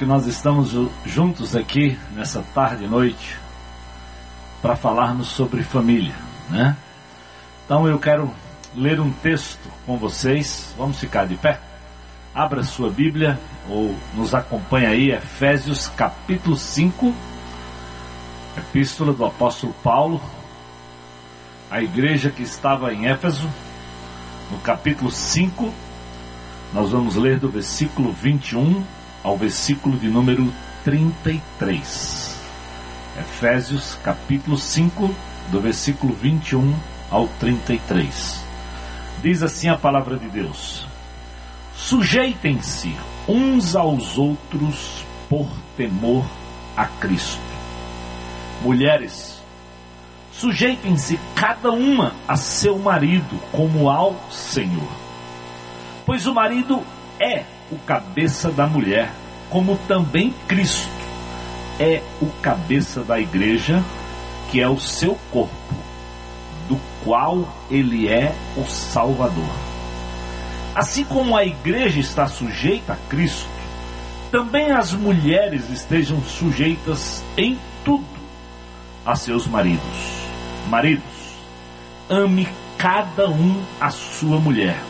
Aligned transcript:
que 0.00 0.06
nós 0.06 0.26
estamos 0.26 0.74
juntos 1.04 1.54
aqui 1.54 1.98
nessa 2.14 2.42
tarde 2.54 2.84
e 2.84 2.88
noite 2.88 3.36
para 4.62 4.74
falarmos 4.74 5.28
sobre 5.28 5.62
família, 5.62 6.14
né? 6.48 6.74
Então 7.66 7.86
eu 7.86 7.98
quero 7.98 8.30
ler 8.74 8.98
um 8.98 9.12
texto 9.12 9.68
com 9.84 9.98
vocês. 9.98 10.74
Vamos 10.78 10.98
ficar 10.98 11.26
de 11.26 11.34
pé? 11.34 11.60
Abra 12.34 12.62
sua 12.62 12.88
Bíblia 12.88 13.38
ou 13.68 13.94
nos 14.14 14.34
acompanhe 14.34 14.86
aí, 14.86 15.10
Efésios 15.10 15.88
capítulo 15.88 16.56
5, 16.56 17.14
epístola 18.56 19.12
do 19.12 19.26
apóstolo 19.26 19.74
Paulo, 19.82 20.18
a 21.70 21.82
igreja 21.82 22.30
que 22.30 22.42
estava 22.42 22.94
em 22.94 23.06
Éfeso, 23.06 23.50
no 24.50 24.56
capítulo 24.60 25.10
5, 25.10 25.70
nós 26.72 26.90
vamos 26.90 27.16
ler 27.16 27.38
do 27.38 27.50
versículo 27.50 28.12
21 28.12 28.82
ao 29.22 29.36
versículo 29.36 29.98
de 29.98 30.08
número 30.08 30.52
33. 30.84 32.38
Efésios 33.18 33.96
capítulo 34.02 34.56
5, 34.56 35.14
do 35.50 35.60
versículo 35.60 36.14
21 36.14 36.74
ao 37.10 37.28
33. 37.28 38.44
Diz 39.22 39.42
assim 39.42 39.68
a 39.68 39.76
palavra 39.76 40.16
de 40.16 40.28
Deus: 40.28 40.86
Sujeitem-se 41.74 42.94
uns 43.28 43.76
aos 43.76 44.16
outros 44.16 45.04
por 45.28 45.48
temor 45.76 46.24
a 46.76 46.86
Cristo. 46.86 47.40
Mulheres, 48.62 49.42
sujeitem-se 50.32 51.18
cada 51.34 51.70
uma 51.70 52.14
a 52.26 52.36
seu 52.36 52.78
marido 52.78 53.38
como 53.52 53.90
ao 53.90 54.16
Senhor. 54.30 54.88
Pois 56.06 56.26
o 56.26 56.34
marido 56.34 56.82
é 57.18 57.44
o 57.70 57.78
cabeça 57.78 58.50
da 58.50 58.66
mulher, 58.66 59.12
como 59.48 59.76
também 59.88 60.34
Cristo 60.48 60.88
é 61.78 62.02
o 62.20 62.26
cabeça 62.42 63.02
da 63.02 63.18
igreja, 63.18 63.82
que 64.50 64.60
é 64.60 64.68
o 64.68 64.78
seu 64.78 65.18
corpo, 65.30 65.54
do 66.68 66.78
qual 67.02 67.48
ele 67.70 68.08
é 68.08 68.34
o 68.56 68.66
Salvador. 68.66 69.50
Assim 70.74 71.04
como 71.04 71.36
a 71.36 71.44
igreja 71.44 71.98
está 71.98 72.26
sujeita 72.26 72.92
a 72.92 72.96
Cristo, 73.08 73.48
também 74.30 74.70
as 74.70 74.92
mulheres 74.92 75.70
estejam 75.70 76.22
sujeitas 76.22 77.24
em 77.36 77.58
tudo 77.84 78.04
a 79.04 79.16
seus 79.16 79.46
maridos. 79.46 79.80
Maridos, 80.68 81.02
ame 82.08 82.46
cada 82.76 83.28
um 83.28 83.62
a 83.80 83.90
sua 83.90 84.38
mulher 84.38 84.89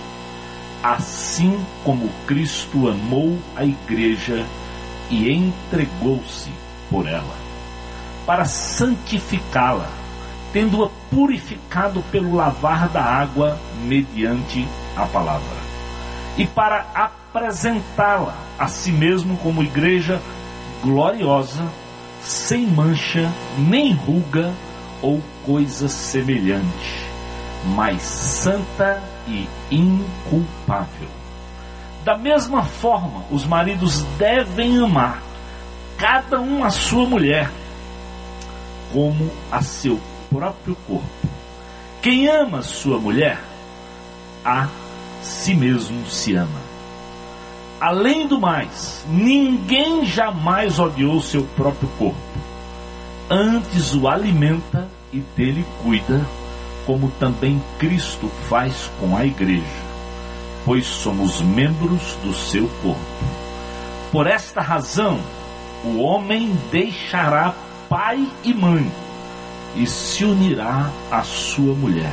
assim 0.82 1.58
como 1.84 2.08
Cristo 2.26 2.88
amou 2.88 3.38
a 3.54 3.64
igreja 3.64 4.46
e 5.10 5.30
entregou-se 5.30 6.50
por 6.88 7.06
ela, 7.06 7.34
para 8.26 8.44
santificá-la, 8.44 9.88
tendo-a 10.52 10.88
purificado 11.10 12.02
pelo 12.10 12.34
lavar 12.34 12.88
da 12.88 13.02
água 13.02 13.58
mediante 13.84 14.66
a 14.96 15.06
palavra, 15.06 15.56
e 16.36 16.46
para 16.46 16.86
apresentá-la 16.94 18.34
a 18.58 18.68
si 18.68 18.92
mesmo 18.92 19.36
como 19.38 19.62
igreja 19.62 20.20
gloriosa, 20.82 21.66
sem 22.22 22.66
mancha, 22.66 23.30
nem 23.58 23.92
ruga 23.92 24.52
ou 25.02 25.22
coisa 25.44 25.88
semelhante, 25.88 27.06
mas 27.64 28.02
santa 28.02 29.02
e 29.26 29.48
inculpável. 29.70 31.08
Da 32.04 32.16
mesma 32.16 32.64
forma, 32.64 33.24
os 33.30 33.44
maridos 33.44 34.02
devem 34.18 34.78
amar 34.82 35.22
cada 35.98 36.40
um 36.40 36.64
a 36.64 36.70
sua 36.70 37.04
mulher 37.04 37.50
como 38.92 39.30
a 39.52 39.60
seu 39.60 40.00
próprio 40.30 40.74
corpo. 40.86 41.06
Quem 42.00 42.26
ama 42.26 42.62
sua 42.62 42.98
mulher, 42.98 43.38
a 44.44 44.66
si 45.20 45.54
mesmo 45.54 46.06
se 46.06 46.34
ama. 46.34 46.70
Além 47.78 48.26
do 48.26 48.40
mais, 48.40 49.04
ninguém 49.08 50.04
jamais 50.06 50.78
odiou 50.78 51.20
seu 51.20 51.44
próprio 51.56 51.88
corpo. 51.98 52.18
Antes 53.28 53.94
o 53.94 54.08
alimenta 54.08 54.88
e 55.12 55.20
dele 55.36 55.64
cuida 55.82 56.24
como 56.90 57.08
também 57.20 57.62
Cristo 57.78 58.28
faz 58.48 58.90
com 58.98 59.16
a 59.16 59.24
igreja, 59.24 59.62
pois 60.64 60.84
somos 60.84 61.40
membros 61.40 62.16
do 62.24 62.34
seu 62.34 62.66
corpo. 62.82 63.00
Por 64.10 64.26
esta 64.26 64.60
razão, 64.60 65.20
o 65.84 65.98
homem 66.00 66.52
deixará 66.72 67.54
pai 67.88 68.26
e 68.42 68.52
mãe 68.52 68.90
e 69.76 69.86
se 69.86 70.24
unirá 70.24 70.90
à 71.12 71.22
sua 71.22 71.76
mulher, 71.76 72.12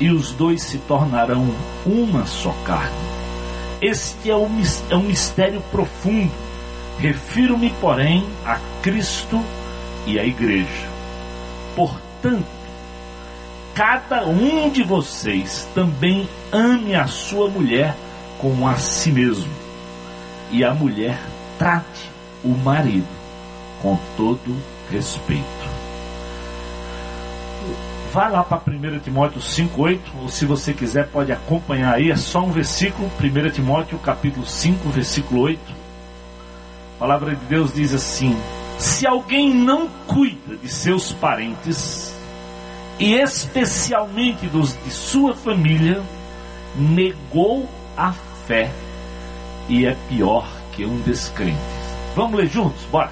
e 0.00 0.10
os 0.10 0.32
dois 0.32 0.62
se 0.62 0.78
tornarão 0.78 1.54
uma 1.84 2.24
só 2.24 2.54
carne. 2.64 2.96
Este 3.82 4.30
é 4.30 4.34
um, 4.34 4.62
é 4.88 4.96
um 4.96 5.02
mistério 5.02 5.60
profundo. 5.70 6.32
Refiro-me, 6.98 7.68
porém, 7.82 8.26
a 8.46 8.58
Cristo 8.80 9.44
e 10.06 10.18
à 10.18 10.24
Igreja. 10.24 10.88
Portanto, 11.76 12.59
cada 13.80 14.26
um 14.26 14.68
de 14.68 14.82
vocês 14.82 15.66
também 15.74 16.28
ame 16.52 16.94
a 16.94 17.06
sua 17.06 17.48
mulher 17.48 17.96
como 18.38 18.68
a 18.68 18.76
si 18.76 19.10
mesmo, 19.10 19.50
e 20.50 20.62
a 20.62 20.74
mulher 20.74 21.18
trate 21.58 22.10
o 22.44 22.48
marido 22.48 23.08
com 23.80 23.98
todo 24.18 24.54
respeito. 24.90 25.46
Vai 28.12 28.30
lá 28.30 28.44
para 28.44 28.60
1 28.70 28.98
Timóteo 28.98 29.40
5,8, 29.40 29.98
ou 30.20 30.28
se 30.28 30.44
você 30.44 30.74
quiser 30.74 31.06
pode 31.06 31.32
acompanhar 31.32 31.94
aí, 31.94 32.10
é 32.10 32.16
só 32.16 32.40
um 32.40 32.52
versículo, 32.52 33.10
1 33.18 33.50
Timóteo 33.50 33.98
capítulo 34.00 34.44
5, 34.44 34.90
versículo 34.90 35.40
8. 35.40 35.58
A 36.96 36.98
palavra 36.98 37.34
de 37.34 37.46
Deus 37.46 37.72
diz 37.72 37.94
assim: 37.94 38.36
Se 38.76 39.06
alguém 39.06 39.54
não 39.54 39.88
cuida 40.06 40.54
de 40.54 40.68
seus 40.68 41.12
parentes, 41.12 42.09
e 43.00 43.14
especialmente 43.14 44.46
dos 44.46 44.76
de 44.84 44.90
sua 44.90 45.34
família, 45.34 46.02
negou 46.76 47.66
a 47.96 48.12
fé 48.46 48.70
e 49.70 49.86
é 49.86 49.96
pior 50.10 50.46
que 50.72 50.84
um 50.84 51.00
descrente. 51.00 51.58
Vamos 52.14 52.38
ler 52.38 52.48
juntos? 52.48 52.84
Bora! 52.92 53.10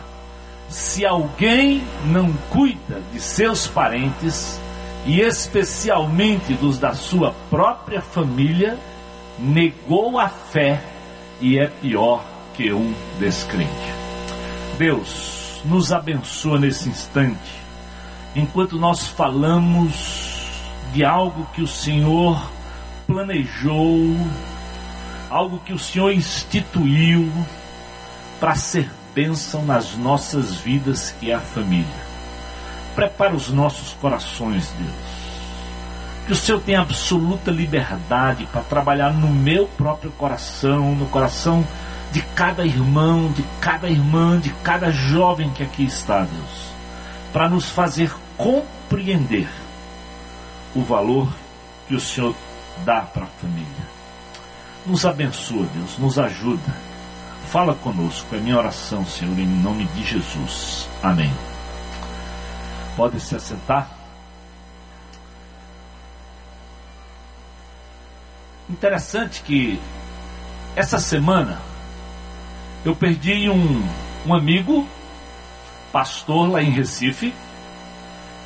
Se 0.68 1.06
alguém 1.06 1.82
não 2.04 2.30
cuida 2.50 3.00
de 3.10 3.18
seus 3.18 3.66
parentes, 3.66 4.60
e 5.06 5.22
especialmente 5.22 6.52
dos 6.52 6.78
da 6.78 6.92
sua 6.92 7.34
própria 7.48 8.02
família, 8.02 8.78
negou 9.38 10.18
a 10.18 10.28
fé 10.28 10.82
e 11.40 11.58
é 11.58 11.66
pior 11.66 12.22
que 12.52 12.70
um 12.70 12.92
descrente. 13.18 13.94
Deus 14.76 15.62
nos 15.64 15.92
abençoa 15.92 16.58
nesse 16.58 16.90
instante 16.90 17.57
enquanto 18.38 18.78
nós 18.78 19.06
falamos 19.06 20.28
de 20.92 21.04
algo 21.04 21.46
que 21.54 21.62
o 21.62 21.66
Senhor 21.66 22.40
planejou, 23.06 24.16
algo 25.30 25.58
que 25.58 25.72
o 25.72 25.78
Senhor 25.78 26.12
instituiu 26.12 27.30
para 28.40 28.54
ser 28.54 28.90
bênção 29.14 29.64
nas 29.64 29.96
nossas 29.96 30.56
vidas, 30.56 31.14
que 31.18 31.30
é 31.30 31.34
a 31.34 31.40
família. 31.40 32.08
Prepara 32.94 33.34
os 33.34 33.48
nossos 33.50 33.94
corações, 33.94 34.72
Deus. 34.78 35.18
Que 36.26 36.32
o 36.32 36.36
Senhor 36.36 36.60
tenha 36.60 36.80
absoluta 36.80 37.50
liberdade 37.50 38.46
para 38.52 38.60
trabalhar 38.62 39.12
no 39.12 39.28
meu 39.28 39.66
próprio 39.66 40.10
coração, 40.12 40.94
no 40.94 41.06
coração 41.06 41.66
de 42.12 42.20
cada 42.20 42.64
irmão, 42.64 43.30
de 43.32 43.44
cada 43.60 43.88
irmã, 43.88 44.38
de 44.38 44.50
cada 44.62 44.90
jovem 44.90 45.50
que 45.50 45.62
aqui 45.62 45.84
está, 45.84 46.20
Deus, 46.20 46.72
para 47.32 47.48
nos 47.48 47.68
fazer 47.70 48.12
compreender 48.38 49.48
o 50.74 50.80
valor 50.80 51.28
que 51.88 51.94
o 51.94 52.00
Senhor 52.00 52.34
dá 52.84 53.02
para 53.02 53.24
a 53.24 53.26
família. 53.26 53.88
Nos 54.86 55.04
abençoa, 55.04 55.66
Deus, 55.74 55.98
nos 55.98 56.18
ajuda. 56.18 56.74
Fala 57.48 57.74
conosco, 57.74 58.34
é 58.34 58.38
minha 58.38 58.56
oração, 58.56 59.04
Senhor, 59.04 59.36
em 59.38 59.46
nome 59.46 59.86
de 59.86 60.04
Jesus. 60.04 60.88
Amém. 61.02 61.32
Pode 62.96 63.18
se 63.20 63.34
assentar. 63.34 63.90
Interessante 68.70 69.42
que 69.42 69.80
essa 70.76 70.98
semana 70.98 71.60
eu 72.84 72.94
perdi 72.94 73.48
um, 73.48 73.82
um 74.26 74.34
amigo, 74.34 74.86
pastor 75.90 76.50
lá 76.50 76.62
em 76.62 76.70
Recife, 76.70 77.32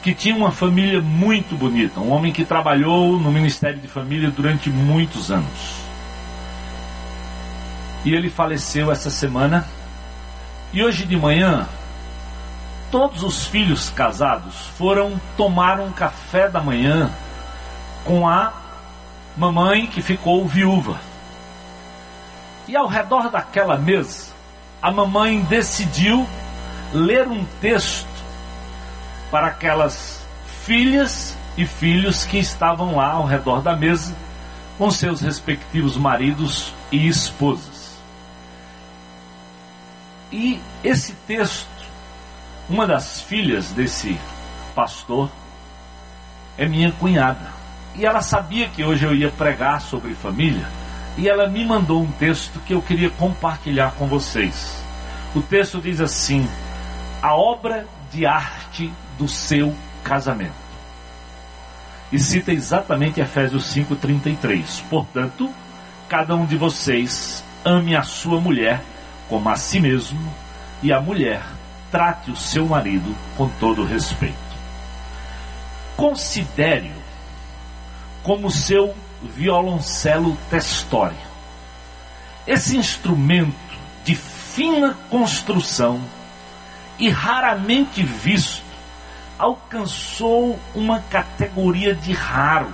que 0.02 0.12
tinha 0.14 0.34
uma 0.34 0.50
família 0.50 1.00
muito 1.00 1.56
bonita, 1.56 2.00
um 2.00 2.10
homem 2.10 2.32
que 2.32 2.44
trabalhou 2.44 3.18
no 3.18 3.30
Ministério 3.30 3.78
de 3.78 3.86
Família 3.86 4.30
durante 4.30 4.68
muitos 4.68 5.30
anos. 5.30 5.82
E 8.04 8.12
ele 8.12 8.28
faleceu 8.28 8.90
essa 8.90 9.10
semana, 9.10 9.66
E 10.74 10.82
hoje 10.82 11.04
de 11.04 11.14
manhã, 11.16 11.68
todos 12.90 13.22
os 13.22 13.46
filhos 13.46 13.90
casados 13.90 14.54
foram 14.78 15.20
tomar 15.36 15.78
um 15.78 15.92
café 15.92 16.48
da 16.48 16.62
manhã 16.62 17.10
com 18.02 18.26
a 18.26 18.54
mamãe 19.36 19.86
que 19.86 20.00
ficou 20.00 20.48
viúva. 20.48 20.98
E 22.66 22.74
ao 22.74 22.86
redor 22.86 23.30
daquela 23.30 23.76
mesa, 23.76 24.32
a 24.80 24.90
mamãe 24.90 25.42
decidiu 25.42 26.26
ler 26.94 27.28
um 27.28 27.44
texto 27.60 28.11
para 29.32 29.46
aquelas 29.46 30.22
filhas 30.66 31.34
e 31.56 31.64
filhos 31.66 32.26
que 32.26 32.38
estavam 32.38 32.96
lá 32.96 33.12
ao 33.12 33.24
redor 33.24 33.62
da 33.62 33.74
mesa 33.74 34.14
com 34.76 34.90
seus 34.90 35.22
respectivos 35.22 35.96
maridos 35.96 36.74
e 36.92 37.08
esposas. 37.08 37.96
E 40.30 40.60
esse 40.84 41.14
texto, 41.26 41.66
uma 42.68 42.86
das 42.86 43.22
filhas 43.22 43.72
desse 43.72 44.20
pastor, 44.74 45.30
é 46.58 46.66
minha 46.66 46.92
cunhada. 46.92 47.52
E 47.94 48.04
ela 48.04 48.20
sabia 48.20 48.68
que 48.68 48.84
hoje 48.84 49.06
eu 49.06 49.14
ia 49.14 49.30
pregar 49.30 49.80
sobre 49.80 50.14
família, 50.14 50.68
e 51.16 51.28
ela 51.28 51.48
me 51.48 51.64
mandou 51.64 52.02
um 52.02 52.12
texto 52.12 52.60
que 52.60 52.74
eu 52.74 52.82
queria 52.82 53.08
compartilhar 53.10 53.92
com 53.92 54.06
vocês. 54.06 54.82
O 55.34 55.40
texto 55.40 55.80
diz 55.80 56.00
assim: 56.00 56.46
A 57.22 57.34
obra 57.34 57.86
de 58.10 58.26
arte 58.26 58.92
do 59.18 59.28
seu 59.28 59.74
casamento. 60.02 60.52
E 62.10 62.18
cita 62.18 62.52
exatamente 62.52 63.20
Efésios 63.20 63.64
5:33. 63.72 64.82
Portanto, 64.90 65.50
cada 66.08 66.34
um 66.34 66.44
de 66.44 66.56
vocês 66.56 67.42
ame 67.64 67.96
a 67.96 68.02
sua 68.02 68.40
mulher 68.40 68.82
como 69.32 69.48
a 69.48 69.56
si 69.56 69.80
mesmo, 69.80 70.30
e 70.82 70.92
a 70.92 71.00
mulher 71.00 71.42
trate 71.90 72.30
o 72.30 72.36
seu 72.36 72.66
marido 72.66 73.16
com 73.34 73.48
todo 73.48 73.82
respeito. 73.82 74.36
Considere-o 75.96 77.02
como 78.22 78.50
seu 78.50 78.94
violoncelo 79.22 80.36
testório. 80.50 81.16
Esse 82.46 82.76
instrumento 82.76 83.56
de 84.04 84.14
fina 84.14 84.94
construção 85.08 85.98
e 86.98 87.08
raramente 87.08 88.02
visto 88.02 88.61
alcançou 89.42 90.58
uma 90.72 91.00
categoria 91.00 91.96
de 91.96 92.12
raro 92.12 92.72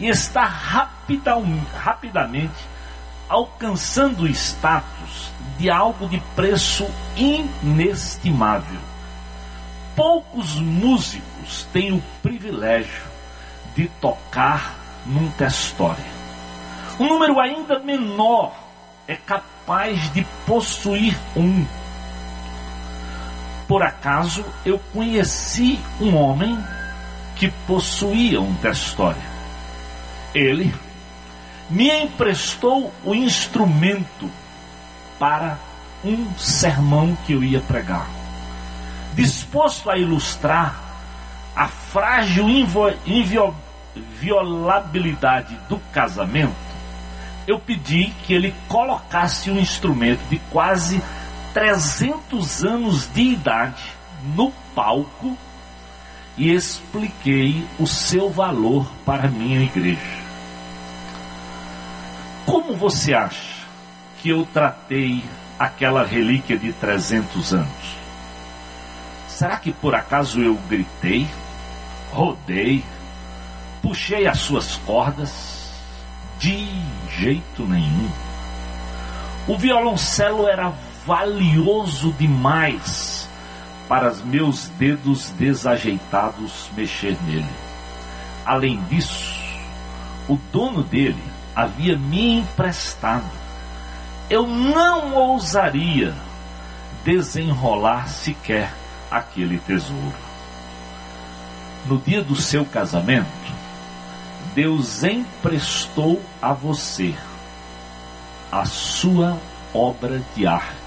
e 0.00 0.08
está 0.08 0.44
rapidamente 0.44 2.68
alcançando 3.28 4.24
o 4.24 4.26
status 4.26 5.30
de 5.56 5.70
algo 5.70 6.08
de 6.08 6.18
preço 6.34 6.84
inestimável. 7.16 8.80
Poucos 9.94 10.56
músicos 10.56 11.68
têm 11.72 11.92
o 11.92 12.02
privilégio 12.20 13.04
de 13.76 13.86
tocar 14.00 14.74
num 15.06 15.30
testório. 15.30 16.02
Um 16.98 17.10
número 17.10 17.38
ainda 17.38 17.78
menor 17.78 18.52
é 19.06 19.14
capaz 19.14 20.12
de 20.12 20.26
possuir 20.44 21.16
um. 21.36 21.64
Por 23.70 23.82
acaso 23.84 24.44
eu 24.66 24.80
conheci 24.92 25.78
um 26.00 26.16
homem 26.16 26.58
que 27.36 27.48
possuía 27.68 28.40
um 28.40 28.52
testório. 28.56 29.22
Ele 30.34 30.74
me 31.70 31.88
emprestou 31.88 32.92
o 33.04 33.14
instrumento 33.14 34.28
para 35.20 35.56
um 36.04 36.36
sermão 36.36 37.16
que 37.24 37.32
eu 37.32 37.44
ia 37.44 37.60
pregar. 37.60 38.08
Disposto 39.14 39.88
a 39.88 39.96
ilustrar 39.96 40.74
a 41.54 41.68
frágil 41.68 42.48
inviolabilidade 43.06 45.56
do 45.68 45.78
casamento, 45.92 46.56
eu 47.46 47.60
pedi 47.60 48.12
que 48.24 48.34
ele 48.34 48.52
colocasse 48.66 49.48
um 49.48 49.60
instrumento 49.60 50.28
de 50.28 50.40
quase 50.50 51.00
300 51.52 52.64
anos 52.64 53.12
de 53.12 53.22
idade 53.22 53.82
no 54.34 54.52
palco 54.74 55.36
e 56.36 56.52
expliquei 56.52 57.66
o 57.78 57.86
seu 57.86 58.30
valor 58.30 58.90
para 59.04 59.26
a 59.26 59.30
minha 59.30 59.60
igreja. 59.62 60.20
Como 62.46 62.76
você 62.76 63.14
acha 63.14 63.66
que 64.20 64.30
eu 64.30 64.46
tratei 64.52 65.24
aquela 65.58 66.04
relíquia 66.04 66.56
de 66.58 66.72
300 66.72 67.54
anos? 67.54 67.96
Será 69.28 69.56
que 69.56 69.72
por 69.72 69.94
acaso 69.94 70.40
eu 70.40 70.54
gritei, 70.68 71.28
rodei, 72.12 72.84
puxei 73.82 74.26
as 74.26 74.38
suas 74.38 74.76
cordas? 74.76 75.70
De 76.38 76.68
jeito 77.18 77.64
nenhum. 77.64 78.10
O 79.46 79.58
violoncelo 79.58 80.48
era 80.48 80.72
valioso 81.06 82.12
demais 82.12 83.28
para 83.88 84.12
meus 84.24 84.68
dedos 84.78 85.30
desajeitados 85.30 86.70
mexer 86.76 87.16
nele. 87.24 87.48
Além 88.46 88.82
disso, 88.84 89.40
o 90.28 90.36
dono 90.52 90.82
dele 90.82 91.22
havia 91.54 91.96
me 91.96 92.38
emprestado. 92.38 93.30
Eu 94.28 94.46
não 94.46 95.14
ousaria 95.14 96.14
desenrolar 97.04 98.08
sequer 98.08 98.72
aquele 99.10 99.58
tesouro. 99.58 100.14
No 101.86 101.98
dia 101.98 102.22
do 102.22 102.36
seu 102.36 102.64
casamento, 102.64 103.28
Deus 104.54 105.02
emprestou 105.02 106.22
a 106.40 106.52
você 106.52 107.14
a 108.52 108.64
sua 108.64 109.38
obra 109.72 110.20
de 110.34 110.46
arte, 110.46 110.79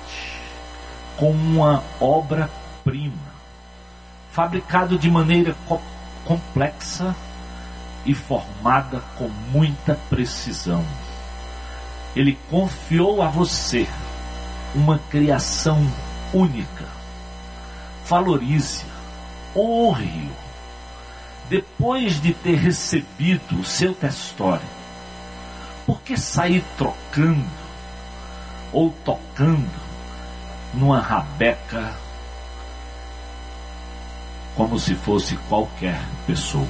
como 1.17 1.33
uma 1.33 1.83
obra-prima, 1.99 3.33
fabricado 4.31 4.97
de 4.97 5.09
maneira 5.09 5.55
co 5.67 5.81
complexa 6.25 7.13
e 8.05 8.13
formada 8.13 9.01
com 9.17 9.27
muita 9.51 9.95
precisão. 10.09 10.85
Ele 12.15 12.37
confiou 12.49 13.21
a 13.21 13.27
você 13.27 13.87
uma 14.73 14.99
criação 15.09 15.85
única. 16.33 16.85
Valorize, 18.07 18.85
honre-o. 19.55 20.43
Depois 21.49 22.21
de 22.21 22.33
ter 22.33 22.55
recebido 22.55 23.59
o 23.59 23.65
seu 23.65 23.93
testório, 23.93 24.65
por 25.85 26.01
que 26.01 26.17
sair 26.17 26.63
trocando 26.77 27.45
ou 28.71 28.91
tocando 29.03 29.82
numa 30.73 30.99
rabeca 30.99 31.93
como 34.55 34.79
se 34.79 34.93
fosse 34.95 35.35
qualquer 35.49 35.99
pessoa? 36.27 36.67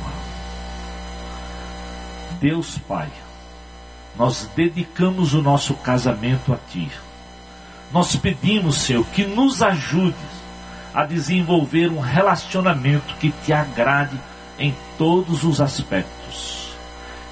Deus 2.39 2.77
Pai, 2.77 3.09
nós 4.15 4.49
dedicamos 4.55 5.33
o 5.33 5.41
nosso 5.41 5.73
casamento 5.75 6.53
a 6.53 6.57
Ti. 6.69 6.89
Nós 7.91 8.15
pedimos, 8.15 8.77
Senhor, 8.77 9.05
que 9.07 9.25
nos 9.25 9.61
ajude 9.61 10.15
a 10.93 11.05
desenvolver 11.05 11.91
um 11.91 11.99
relacionamento 11.99 13.15
que 13.15 13.31
te 13.31 13.51
agrade 13.51 14.19
em 14.57 14.75
todos 14.97 15.43
os 15.43 15.59
aspectos. 15.59 16.69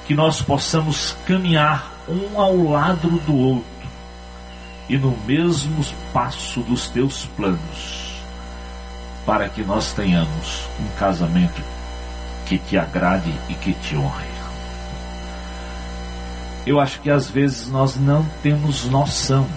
Que 0.07 0.13
nós 0.13 0.41
possamos 0.41 1.15
caminhar 1.25 1.91
um 2.07 2.39
ao 2.39 2.57
lado 2.57 3.09
do 3.25 3.35
outro 3.35 3.70
e 4.91 4.97
no 4.97 5.17
mesmo 5.25 5.81
passo 6.11 6.59
dos 6.63 6.89
teus 6.89 7.25
planos, 7.37 8.21
para 9.25 9.47
que 9.47 9.63
nós 9.63 9.93
tenhamos 9.93 10.67
um 10.81 10.87
casamento 10.99 11.61
que 12.45 12.57
te 12.57 12.77
agrade 12.77 13.33
e 13.47 13.53
que 13.53 13.73
te 13.73 13.95
honre. 13.95 14.29
Eu 16.67 16.77
acho 16.77 16.99
que 16.99 17.09
às 17.09 17.29
vezes 17.29 17.69
nós 17.69 17.95
não 17.95 18.25
temos 18.43 18.83
noção 18.83 19.47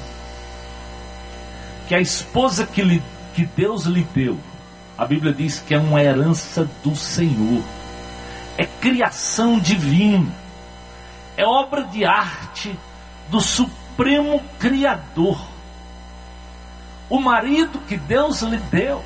que 1.88 1.96
a 1.96 2.00
esposa 2.00 2.64
que, 2.64 2.82
lhe, 2.82 3.02
que 3.34 3.44
Deus 3.44 3.86
lhe 3.86 4.06
deu, 4.14 4.38
a 4.96 5.04
Bíblia 5.04 5.32
diz 5.32 5.58
que 5.58 5.74
é 5.74 5.78
uma 5.78 6.00
herança 6.00 6.70
do 6.84 6.94
Senhor, 6.94 7.60
é 8.56 8.64
criação 8.64 9.58
divina, 9.58 10.32
é 11.36 11.44
obra 11.44 11.82
de 11.82 12.04
arte 12.04 12.78
do 13.28 13.40
Supremo 13.40 13.83
Criador. 14.58 15.40
O 17.08 17.20
marido 17.20 17.78
que 17.86 17.96
Deus 17.96 18.42
lhe 18.42 18.56
deu, 18.56 19.02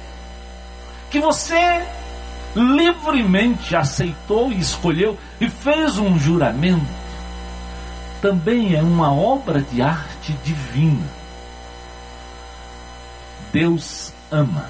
que 1.11 1.21
você 1.21 1.85
livremente 2.55 3.77
aceitou 3.77 4.51
e 4.53 4.59
escolheu 4.59 5.19
e 5.41 5.49
fez 5.49 5.99
um 5.99 6.19
juramento 6.19 6.99
também 8.21 8.75
é 8.75 8.83
uma 8.83 9.13
obra 9.13 9.61
de 9.63 9.81
arte 9.81 10.33
divina. 10.45 11.07
Deus 13.53 14.13
ama 14.31 14.69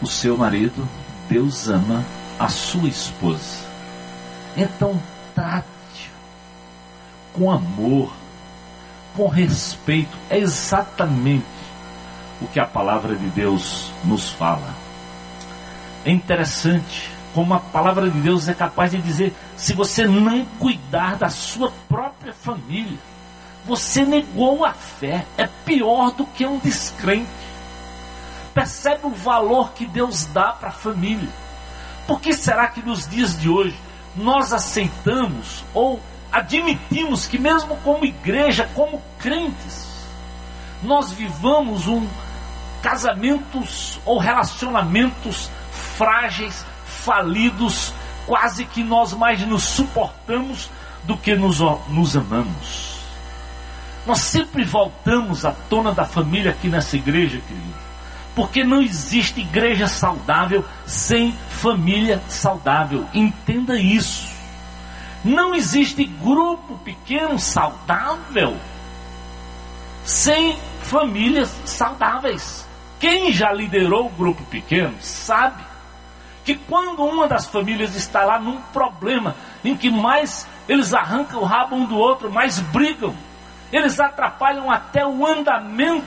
o 0.00 0.06
seu 0.06 0.36
marido, 0.36 0.88
Deus 1.28 1.68
ama 1.68 2.04
a 2.38 2.48
sua 2.48 2.88
esposa. 2.88 3.66
Então 4.56 5.00
trate 5.34 5.66
com 7.38 7.50
amor, 7.50 8.12
com 9.16 9.28
respeito. 9.28 10.16
É 10.28 10.38
exatamente 10.38 11.46
o 12.42 12.48
que 12.48 12.58
a 12.58 12.66
palavra 12.66 13.14
de 13.14 13.28
Deus 13.28 13.90
nos 14.04 14.30
fala. 14.30 14.74
É 16.04 16.10
interessante 16.10 17.10
como 17.34 17.54
a 17.54 17.60
palavra 17.60 18.10
de 18.10 18.20
Deus 18.20 18.48
é 18.48 18.54
capaz 18.54 18.90
de 18.90 19.00
dizer: 19.00 19.34
se 19.56 19.72
você 19.72 20.06
não 20.06 20.44
cuidar 20.58 21.16
da 21.16 21.30
sua 21.30 21.72
própria 21.88 22.32
família, 22.32 22.98
você 23.64 24.04
negou 24.04 24.64
a 24.64 24.72
fé. 24.72 25.24
É 25.36 25.46
pior 25.46 26.10
do 26.10 26.26
que 26.26 26.44
um 26.44 26.58
descrente. 26.58 27.28
Percebe 28.52 29.06
o 29.06 29.10
valor 29.10 29.72
que 29.72 29.86
Deus 29.86 30.24
dá 30.26 30.52
para 30.52 30.70
a 30.70 30.72
família. 30.72 31.28
Por 32.06 32.20
que 32.20 32.32
será 32.32 32.66
que 32.66 32.82
nos 32.82 33.06
dias 33.06 33.38
de 33.38 33.48
hoje 33.48 33.78
nós 34.16 34.52
aceitamos 34.52 35.62
ou 35.72 36.00
admitimos 36.32 37.26
que, 37.26 37.38
mesmo 37.38 37.76
como 37.78 38.04
igreja, 38.04 38.68
como 38.74 39.02
crentes, 39.18 40.06
nós 40.82 41.12
vivamos 41.12 41.86
um 41.86 42.06
casamentos 42.82 43.98
ou 44.04 44.18
relacionamentos 44.18 45.50
frágeis, 45.96 46.64
falidos, 46.86 47.92
quase 48.26 48.64
que 48.64 48.82
nós 48.84 49.12
mais 49.12 49.40
nos 49.46 49.64
suportamos 49.64 50.70
do 51.04 51.16
que 51.16 51.34
nos, 51.34 51.58
nos 51.88 52.16
amamos. 52.16 52.98
Nós 54.06 54.20
sempre 54.20 54.64
voltamos 54.64 55.44
à 55.44 55.52
tona 55.52 55.92
da 55.92 56.04
família 56.04 56.52
aqui 56.52 56.68
nessa 56.68 56.96
igreja, 56.96 57.40
querido. 57.46 57.74
Porque 58.34 58.62
não 58.62 58.80
existe 58.80 59.40
igreja 59.40 59.88
saudável 59.88 60.64
sem 60.86 61.32
família 61.50 62.22
saudável. 62.28 63.06
Entenda 63.12 63.78
isso. 63.78 64.37
Não 65.24 65.54
existe 65.54 66.04
grupo 66.04 66.78
pequeno 66.78 67.38
saudável 67.38 68.56
sem 70.04 70.56
famílias 70.82 71.48
saudáveis. 71.64 72.66
Quem 73.00 73.32
já 73.32 73.52
liderou 73.52 74.06
o 74.06 74.10
grupo 74.10 74.42
pequeno 74.44 74.94
sabe 75.00 75.62
que 76.44 76.54
quando 76.54 77.04
uma 77.04 77.28
das 77.28 77.46
famílias 77.46 77.94
está 77.94 78.24
lá 78.24 78.38
num 78.38 78.60
problema 78.72 79.36
em 79.64 79.76
que 79.76 79.90
mais 79.90 80.46
eles 80.68 80.94
arrancam 80.94 81.40
o 81.40 81.44
rabo 81.44 81.76
um 81.76 81.84
do 81.84 81.96
outro, 81.96 82.32
mais 82.32 82.58
brigam, 82.58 83.14
eles 83.72 84.00
atrapalham 84.00 84.70
até 84.70 85.06
o 85.06 85.26
andamento 85.26 86.06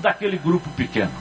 daquele 0.00 0.36
grupo 0.36 0.68
pequeno. 0.70 1.12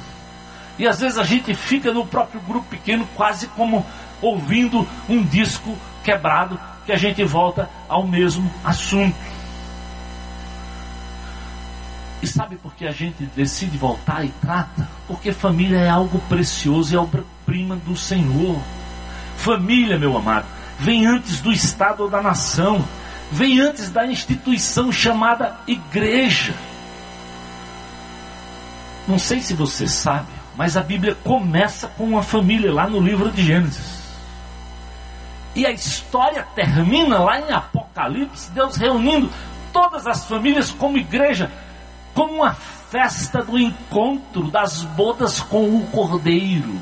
E 0.79 0.87
às 0.87 0.99
vezes 0.99 1.17
a 1.17 1.23
gente 1.23 1.53
fica 1.53 1.93
no 1.93 2.05
próprio 2.05 2.41
grupo 2.41 2.67
pequeno 2.67 3.07
quase 3.15 3.47
como 3.49 3.85
ouvindo 4.21 4.87
um 5.07 5.23
disco 5.23 5.77
quebrado 6.03 6.59
que 6.85 6.91
a 6.91 6.97
gente 6.97 7.23
volta 7.23 7.69
ao 7.89 8.05
mesmo 8.05 8.49
assunto. 8.63 9.15
E 12.21 12.27
sabe 12.27 12.55
por 12.55 12.73
que 12.73 12.87
a 12.87 12.91
gente 12.91 13.23
decide 13.35 13.77
voltar 13.77 14.23
e 14.25 14.29
trata? 14.41 14.87
Porque 15.07 15.31
família 15.31 15.77
é 15.77 15.89
algo 15.89 16.19
precioso, 16.29 16.95
é 16.95 16.97
obra-prima 16.97 17.75
do 17.75 17.95
Senhor. 17.95 18.59
Família, 19.35 19.97
meu 19.99 20.17
amado, 20.17 20.45
vem 20.79 21.05
antes 21.05 21.41
do 21.41 21.51
Estado 21.51 22.03
ou 22.03 22.09
da 22.09 22.21
nação, 22.21 22.83
vem 23.31 23.59
antes 23.59 23.89
da 23.89 24.07
instituição 24.07 24.91
chamada 24.91 25.55
igreja. 25.67 26.53
Não 29.07 29.19
sei 29.19 29.41
se 29.41 29.53
você 29.53 29.87
sabe, 29.87 30.27
mas 30.55 30.75
a 30.77 30.81
Bíblia 30.81 31.15
começa 31.23 31.87
com 31.89 32.05
uma 32.05 32.23
família 32.23 32.73
lá 32.73 32.87
no 32.87 32.99
livro 32.99 33.31
de 33.31 33.43
Gênesis. 33.43 33.94
E 35.55 35.65
a 35.65 35.71
história 35.71 36.45
termina 36.53 37.19
lá 37.19 37.39
em 37.39 37.51
Apocalipse, 37.51 38.51
Deus 38.51 38.75
reunindo 38.75 39.31
todas 39.71 40.05
as 40.05 40.25
famílias 40.25 40.71
como 40.71 40.97
igreja 40.97 41.49
como 42.13 42.35
uma 42.35 42.53
festa 42.53 43.43
do 43.43 43.59
encontro 43.59 44.49
das 44.49 44.83
bodas 44.83 45.41
com 45.41 45.77
o 45.77 45.85
Cordeiro. 45.87 46.81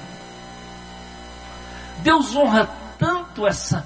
Deus 1.99 2.35
honra 2.35 2.69
tanto 2.99 3.47
essa 3.47 3.85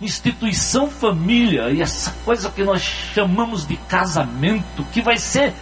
instituição 0.00 0.88
família 0.88 1.70
e 1.70 1.82
essa 1.82 2.10
coisa 2.24 2.50
que 2.50 2.62
nós 2.62 2.80
chamamos 2.82 3.66
de 3.66 3.76
casamento, 3.76 4.84
que 4.92 5.02
vai 5.02 5.18
ser 5.18 5.52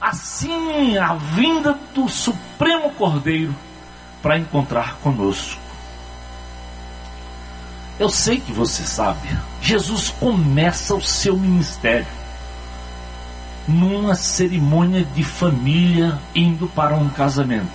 assim 0.00 0.98
a 0.98 1.14
vinda 1.14 1.78
do 1.94 2.08
Supremo 2.08 2.90
Cordeiro 2.92 3.54
para 4.22 4.38
encontrar 4.38 4.96
conosco. 4.96 5.61
Eu 7.98 8.08
sei 8.08 8.40
que 8.40 8.52
você 8.52 8.82
sabe, 8.82 9.28
Jesus 9.60 10.08
começa 10.18 10.94
o 10.94 11.00
seu 11.02 11.36
ministério 11.36 12.06
numa 13.68 14.14
cerimônia 14.14 15.04
de 15.04 15.22
família 15.22 16.18
indo 16.34 16.66
para 16.68 16.94
um 16.96 17.08
casamento. 17.08 17.70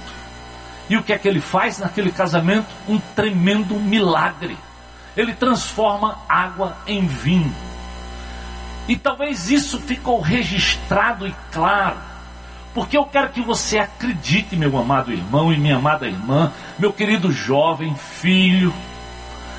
E 0.89 0.97
o 0.97 1.03
que 1.03 1.13
é 1.13 1.17
que 1.17 1.27
ele 1.27 1.41
faz 1.41 1.79
naquele 1.79 2.11
casamento? 2.11 2.67
Um 2.87 2.99
tremendo 3.15 3.75
milagre. 3.75 4.57
Ele 5.15 5.33
transforma 5.33 6.17
água 6.27 6.77
em 6.85 7.05
vinho. 7.05 7.53
E 8.87 8.95
talvez 8.95 9.49
isso 9.49 9.79
ficou 9.79 10.21
registrado 10.21 11.27
e 11.27 11.35
claro, 11.51 11.97
porque 12.73 12.97
eu 12.97 13.03
quero 13.03 13.29
que 13.29 13.41
você 13.41 13.79
acredite, 13.79 14.55
meu 14.55 14.77
amado 14.77 15.11
irmão 15.11 15.51
e 15.51 15.57
minha 15.57 15.75
amada 15.75 16.07
irmã, 16.07 16.53
meu 16.79 16.93
querido 16.93 17.31
jovem, 17.31 17.93
filho, 17.95 18.73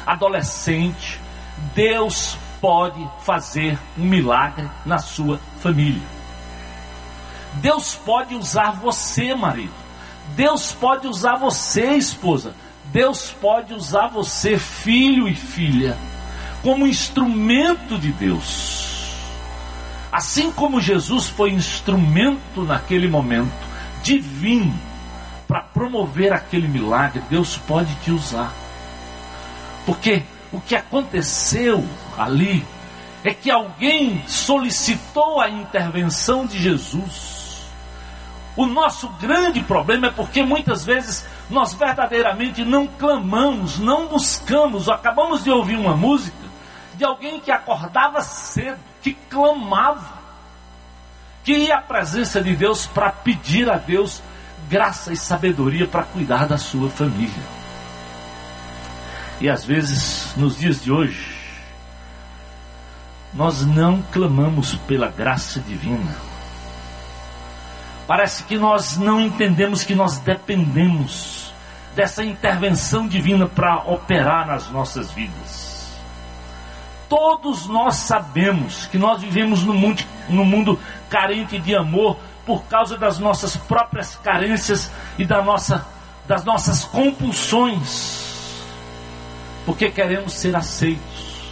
adolescente, 0.09 1.21
Deus 1.75 2.39
pode 2.61 3.07
fazer 3.23 3.79
um 3.97 4.05
milagre 4.05 4.67
na 4.87 4.99
sua 4.99 5.39
família. 5.61 6.03
Deus 7.55 7.95
pode 7.95 8.35
usar 8.35 8.73
você, 8.73 9.35
marido. 9.35 9.73
Deus 10.35 10.73
pode 10.73 11.07
usar 11.07 11.37
você, 11.37 11.93
esposa. 11.93 12.55
Deus 12.87 13.31
pode 13.31 13.75
usar 13.75 14.09
você, 14.09 14.59
filho 14.59 15.29
e 15.29 15.35
filha, 15.35 15.97
como 16.63 16.87
instrumento 16.87 17.99
de 17.99 18.11
Deus. 18.11 19.13
Assim 20.11 20.51
como 20.51 20.81
Jesus 20.81 21.29
foi 21.29 21.51
instrumento 21.51 22.65
naquele 22.65 23.09
momento 23.09 23.69
divino 24.03 24.75
para 25.47 25.61
promover 25.61 26.33
aquele 26.33 26.67
milagre, 26.67 27.23
Deus 27.29 27.59
pode 27.59 27.95
te 27.97 28.11
usar. 28.11 28.53
Porque 29.89 30.23
o 30.53 30.61
que 30.61 30.77
aconteceu 30.77 31.83
ali 32.17 32.63
é 33.25 33.33
que 33.33 33.51
alguém 33.51 34.23
solicitou 34.29 35.41
a 35.41 35.49
intervenção 35.49 36.47
de 36.47 36.59
Jesus 36.59 37.39
o 38.59 38.67
nosso 38.67 39.09
grande 39.21 39.63
problema 39.63 40.09
é 40.09 40.11
porque 40.11 40.43
muitas 40.43 40.85
vezes 40.85 41.25
nós 41.49 41.75
verdadeiramente 41.75 42.65
não 42.65 42.89
clamamos, 42.89 43.79
não 43.79 44.09
buscamos, 44.09 44.89
acabamos 44.89 45.45
de 45.45 45.51
ouvir 45.53 45.77
uma 45.77 45.97
música 45.97 46.37
de 46.97 47.05
alguém 47.05 47.39
que 47.39 47.53
acordava 47.53 48.21
cedo, 48.21 48.81
que 49.01 49.15
clamava, 49.31 50.19
que 51.45 51.53
ia 51.53 51.77
à 51.77 51.81
presença 51.81 52.43
de 52.43 52.57
Deus 52.57 52.85
para 52.85 53.13
pedir 53.13 53.71
a 53.71 53.77
Deus 53.77 54.21
graça 54.69 55.13
e 55.13 55.17
sabedoria 55.17 55.87
para 55.87 56.03
cuidar 56.03 56.49
da 56.49 56.59
sua 56.59 56.91
família. 56.91 57.58
E 59.41 59.49
às 59.49 59.65
vezes, 59.65 60.35
nos 60.37 60.59
dias 60.59 60.83
de 60.83 60.91
hoje, 60.91 61.37
nós 63.33 63.65
não 63.65 64.03
clamamos 64.03 64.75
pela 64.87 65.09
graça 65.09 65.61
divina 65.61 66.29
Parece 68.09 68.43
que 68.45 68.57
nós 68.57 68.97
não 68.97 69.21
entendemos 69.21 69.85
que 69.85 69.95
nós 69.95 70.17
dependemos 70.17 71.53
dessa 71.95 72.25
intervenção 72.25 73.07
divina 73.07 73.47
para 73.47 73.83
operar 73.83 74.47
nas 74.47 74.71
nossas 74.71 75.11
vidas. 75.11 75.93
Todos 77.07 77.67
nós 77.67 77.97
sabemos 77.97 78.87
que 78.87 78.97
nós 78.97 79.21
vivemos 79.21 79.63
num 79.63 79.75
mundo, 79.75 80.03
num 80.27 80.45
mundo 80.47 80.81
carente 81.11 81.59
de 81.59 81.77
amor 81.77 82.17
por 82.47 82.63
causa 82.65 82.97
das 82.97 83.19
nossas 83.19 83.59
próprias 83.59 84.17
carências 84.17 84.91
e 85.19 85.27
da 85.27 85.43
nossa, 85.43 85.87
das 86.27 86.43
nossas 86.47 86.85
compulsões, 86.85 88.28
porque 89.69 89.91
queremos 89.91 90.33
ser 90.33 90.57
aceitos. 90.57 91.43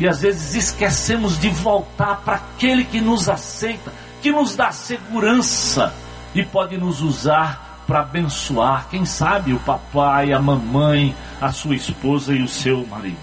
E 0.00 0.08
às 0.08 0.20
vezes 0.20 0.56
esquecemos 0.56 1.38
de 1.38 1.48
voltar 1.48 2.22
para 2.24 2.34
aquele 2.34 2.84
que 2.84 3.00
nos 3.00 3.28
aceita 3.28 3.92
que 4.20 4.32
nos 4.32 4.56
dá 4.56 4.72
segurança 4.72 5.94
e 6.34 6.44
pode 6.44 6.76
nos 6.76 7.00
usar 7.00 7.84
para 7.86 8.00
abençoar, 8.00 8.88
quem 8.90 9.04
sabe, 9.04 9.52
o 9.52 9.60
papai, 9.60 10.32
a 10.32 10.40
mamãe, 10.40 11.14
a 11.40 11.52
sua 11.52 11.76
esposa 11.76 12.34
e 12.34 12.42
o 12.42 12.48
seu 12.48 12.84
marido. 12.84 13.16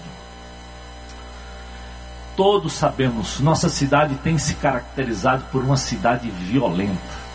todos 2.34 2.72
sabemos, 2.72 3.40
nossa 3.40 3.68
cidade 3.68 4.14
tem 4.24 4.38
se 4.38 4.54
caracterizado 4.54 5.44
por 5.52 5.62
uma 5.62 5.76
cidade 5.76 6.30
violenta. 6.30 7.26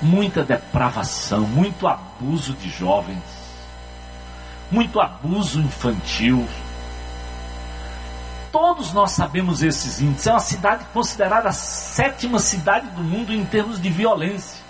Muita 0.00 0.42
depravação, 0.42 1.40
muito 1.42 1.86
abuso 1.86 2.54
de 2.54 2.70
jovens, 2.70 3.41
muito 4.72 4.98
abuso 5.00 5.60
infantil. 5.60 6.48
Todos 8.50 8.92
nós 8.92 9.12
sabemos 9.12 9.62
esses 9.62 10.00
índices. 10.00 10.26
É 10.26 10.32
uma 10.32 10.40
cidade 10.40 10.84
considerada 10.92 11.50
a 11.50 11.52
sétima 11.52 12.38
cidade 12.38 12.86
do 12.88 13.02
mundo 13.02 13.32
em 13.32 13.44
termos 13.44 13.80
de 13.80 13.90
violência. 13.90 14.62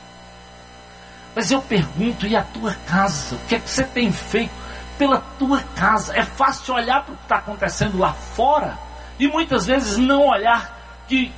Mas 1.34 1.50
eu 1.50 1.62
pergunto, 1.62 2.26
e 2.26 2.36
a 2.36 2.42
tua 2.42 2.74
casa? 2.86 3.36
O 3.36 3.38
que 3.46 3.54
é 3.54 3.60
que 3.60 3.70
você 3.70 3.84
tem 3.84 4.12
feito 4.12 4.52
pela 4.98 5.22
tua 5.38 5.60
casa? 5.74 6.16
É 6.16 6.22
fácil 6.22 6.74
olhar 6.74 7.02
para 7.04 7.14
o 7.14 7.16
que 7.16 7.22
está 7.22 7.36
acontecendo 7.36 7.98
lá 7.98 8.12
fora 8.12 8.76
e 9.18 9.28
muitas 9.28 9.66
vezes 9.66 9.96
não 9.96 10.26
olhar 10.26 11.04
que 11.08 11.32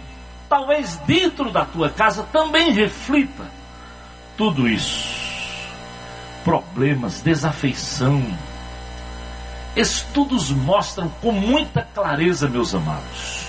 talvez 0.49 0.97
dentro 1.07 1.51
da 1.51 1.65
tua 1.65 1.91
casa 1.91 2.25
também 2.33 2.73
reflita 2.73 3.45
tudo 4.37 4.69
isso. 4.69 5.23
Problemas, 6.45 7.23
desafeição. 7.23 8.23
Estudos 9.77 10.51
mostram 10.51 11.09
com 11.21 11.33
muita 11.33 11.83
clareza, 11.83 12.49
meus 12.49 12.75
amados, 12.75 13.49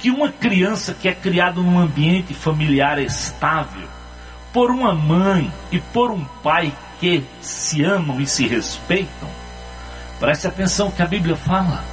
que 0.00 0.10
uma 0.10 0.30
criança 0.30 0.92
que 0.92 1.08
é 1.08 1.14
criada 1.14 1.60
num 1.60 1.78
ambiente 1.78 2.34
familiar 2.34 2.98
estável, 2.98 3.88
por 4.52 4.70
uma 4.72 4.92
mãe 4.92 5.52
e 5.70 5.78
por 5.78 6.10
um 6.10 6.24
pai 6.42 6.72
que 6.98 7.24
se 7.40 7.84
amam 7.84 8.20
e 8.20 8.26
se 8.26 8.46
respeitam, 8.48 9.28
preste 10.18 10.48
atenção 10.48 10.90
que 10.90 11.02
a 11.02 11.06
Bíblia 11.06 11.36
fala. 11.36 11.84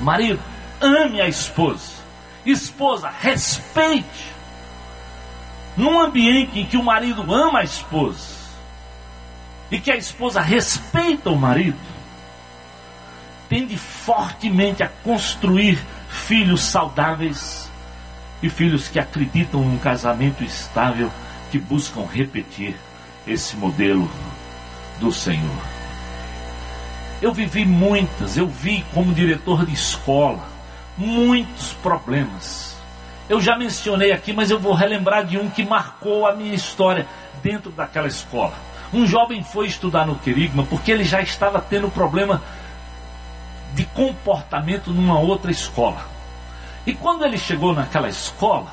Marido, 0.00 0.40
ame 0.80 1.20
a 1.20 1.28
esposa. 1.28 2.00
Esposa, 2.46 3.12
respeite. 3.20 4.30
Num 5.76 5.98
ambiente 5.98 6.60
em 6.60 6.66
que 6.66 6.76
o 6.76 6.82
marido 6.82 7.32
ama 7.32 7.60
a 7.60 7.64
esposa 7.64 8.40
e 9.70 9.78
que 9.78 9.90
a 9.90 9.96
esposa 9.96 10.40
respeita 10.40 11.30
o 11.30 11.36
marido, 11.36 11.78
tende 13.50 13.76
fortemente 13.76 14.80
a 14.80 14.88
construir 15.02 15.76
filhos 16.08 16.62
saudáveis 16.62 17.68
e 18.40 18.48
filhos 18.48 18.86
que 18.86 18.98
acreditam 19.00 19.60
num 19.60 19.76
casamento 19.76 20.44
estável, 20.44 21.10
que 21.50 21.58
buscam 21.58 22.06
repetir 22.06 22.76
esse 23.26 23.56
modelo 23.56 24.08
do 25.00 25.10
Senhor. 25.10 25.62
Eu 27.20 27.34
vivi 27.34 27.66
muitas, 27.66 28.36
eu 28.36 28.46
vi 28.46 28.84
como 28.94 29.12
diretor 29.12 29.66
de 29.66 29.74
escola, 29.74 30.46
muitos 30.96 31.72
problemas. 31.82 32.76
Eu 33.28 33.40
já 33.40 33.58
mencionei 33.58 34.12
aqui, 34.12 34.32
mas 34.32 34.50
eu 34.50 34.60
vou 34.60 34.74
relembrar 34.74 35.26
de 35.26 35.36
um 35.36 35.50
que 35.50 35.64
marcou 35.64 36.24
a 36.26 36.34
minha 36.34 36.54
história 36.54 37.06
dentro 37.42 37.72
daquela 37.72 38.06
escola. 38.06 38.54
Um 38.92 39.06
jovem 39.06 39.42
foi 39.42 39.66
estudar 39.66 40.06
no 40.06 40.16
Querigma 40.16 40.64
porque 40.64 40.92
ele 40.92 41.04
já 41.04 41.20
estava 41.20 41.60
tendo 41.60 41.90
problema 41.90 42.40
de 43.74 43.84
comportamento 43.86 44.90
numa 44.90 45.18
outra 45.18 45.50
escola. 45.50 46.06
E 46.86 46.94
quando 46.94 47.24
ele 47.24 47.38
chegou 47.38 47.74
naquela 47.74 48.08
escola, 48.08 48.72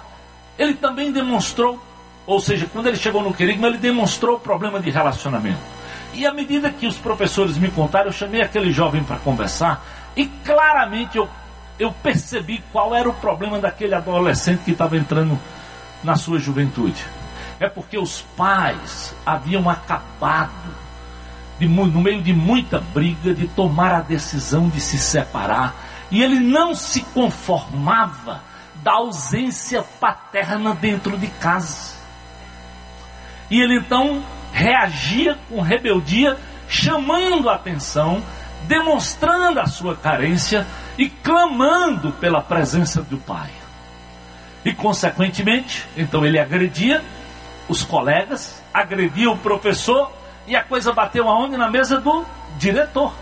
ele 0.58 0.74
também 0.74 1.12
demonstrou, 1.12 1.82
ou 2.26 2.40
seja, 2.40 2.66
quando 2.72 2.88
ele 2.88 2.98
chegou 2.98 3.22
no 3.22 3.34
Querigma, 3.34 3.68
ele 3.68 3.78
demonstrou 3.78 4.40
problema 4.40 4.80
de 4.80 4.90
relacionamento. 4.90 5.60
E 6.14 6.26
à 6.26 6.34
medida 6.34 6.70
que 6.70 6.88
os 6.88 6.98
professores 6.98 7.58
me 7.58 7.70
contaram, 7.70 8.08
eu 8.08 8.14
chamei 8.14 8.42
aquele 8.42 8.72
jovem 8.72 9.04
para 9.04 9.18
conversar 9.18 9.86
e 10.16 10.26
claramente 10.26 11.18
eu 11.18 11.30
eu 11.80 11.92
percebi 11.92 12.64
qual 12.72 12.96
era 12.96 13.08
o 13.08 13.14
problema 13.14 13.60
daquele 13.60 13.94
adolescente 13.94 14.64
que 14.64 14.72
estava 14.72 14.98
entrando 14.98 15.40
na 16.04 16.16
sua 16.16 16.40
juventude. 16.40 17.06
É 17.60 17.70
porque 17.70 17.98
os 17.98 18.22
pais 18.36 19.16
haviam 19.26 19.70
acabado, 19.70 20.52
de, 21.60 21.68
no 21.68 22.02
meio 22.02 22.22
de 22.22 22.34
muita 22.34 22.80
briga, 22.80 23.34
de 23.34 23.48
tomar 23.48 23.94
a 23.94 24.02
decisão 24.02 24.70
de 24.70 24.80
se 24.80 24.98
separar. 24.98 25.76
E 26.10 26.22
ele 26.22 26.40
não 26.40 26.74
se 26.74 27.02
conformava 27.02 28.42
da 28.84 28.94
ausência 28.94 29.84
paterna 30.00 30.74
dentro 30.74 31.18
de 31.18 31.28
casa. 31.28 31.98
E 33.50 33.62
ele 33.62 33.80
então 33.80 34.24
reagia 34.52 35.38
com 35.50 35.62
rebeldia, 35.62 36.38
chamando 36.68 37.50
a 37.50 37.56
atenção, 37.56 38.24
demonstrando 38.64 39.60
a 39.60 39.66
sua 39.68 39.96
carência 39.96 40.66
e 40.98 41.10
clamando 41.10 42.12
pela 42.14 42.42
presença 42.42 43.02
do 43.02 43.18
Pai. 43.18 43.50
E, 44.66 44.74
consequentemente, 44.74 45.88
então 45.96 46.26
ele 46.26 46.40
agredia 46.40 47.04
os 47.70 47.84
colegas, 47.84 48.62
agredia 48.74 49.30
o 49.30 49.38
professor 49.38 50.12
e 50.48 50.56
a 50.56 50.64
coisa 50.64 50.94
bateu 50.94 51.28
aonde? 51.28 51.58
Na 51.58 51.70
mesa 51.70 52.00
do 52.00 52.26
diretor. 52.58 53.14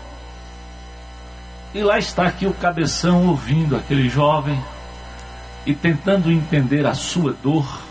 E 1.74 1.82
lá 1.82 1.98
está 1.98 2.26
aqui 2.26 2.46
o 2.46 2.54
cabeção 2.54 3.26
ouvindo 3.26 3.76
aquele 3.76 4.08
jovem 4.08 4.62
e 5.66 5.74
tentando 5.74 6.30
entender 6.30 6.86
a 6.86 6.94
sua 6.94 7.32
dor 7.32 7.82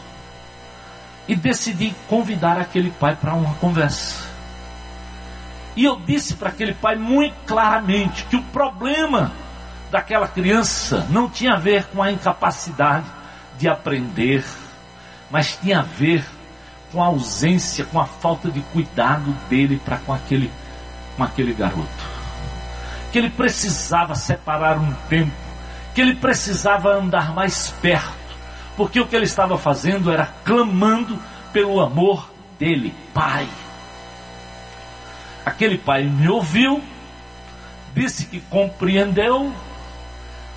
e 1.28 1.36
decidi 1.36 1.93
convidar 2.08 2.58
aquele 2.58 2.89
pai 2.89 3.15
para 3.15 3.34
uma 3.34 3.54
conversa. 3.56 4.26
E 5.76 5.84
eu 5.84 5.98
disse 5.98 6.36
para 6.36 6.50
aquele 6.50 6.74
pai 6.74 6.95
muito 6.95 7.36
claramente 7.45 8.24
que 8.26 8.38
o 8.38 8.43
problema 8.43 9.32
daquela 9.91 10.28
criança 10.28 11.06
não 11.10 11.30
tinha 11.30 11.54
a 11.54 11.60
ver 11.60 11.86
com 11.88 12.02
a 12.02 12.12
incapacidade 12.12 13.06
de 13.58 13.67
aprender, 13.67 14.43
mas 15.30 15.58
tinha 15.58 15.80
a 15.80 15.84
ver 15.84 16.26
com 16.95 17.03
a 17.03 17.08
ausência, 17.08 17.84
com 17.84 17.99
a 17.99 18.05
falta 18.05 18.49
de 18.49 18.62
cuidado 18.62 19.29
dele 19.49 19.81
para 19.84 19.97
com 19.97 20.13
aquele, 20.13 20.49
com 21.17 21.23
aquele 21.25 21.53
garoto. 21.53 22.15
Que 23.12 23.17
ele 23.17 23.29
precisava 23.29 24.15
separar 24.15 24.77
um 24.77 24.93
tempo, 25.10 25.34
que 25.93 25.99
ele 25.99 26.15
precisava 26.15 26.93
andar 26.93 27.36
mais 27.36 27.69
perto, 27.81 28.15
porque 28.77 29.01
o 29.01 29.05
que 29.05 29.13
ele 29.13 29.25
estava 29.25 29.58
fazendo 29.58 30.10
era 30.10 30.25
clamando 30.45 31.19
pelo 31.51 31.81
amor 31.81 32.31
dele, 32.58 32.93
pai. 33.13 33.45
Aquele 35.45 35.77
pai 35.77 36.05
me 36.05 36.29
ouviu, 36.29 36.81
disse 37.93 38.25
que 38.25 38.39
compreendeu, 38.39 39.53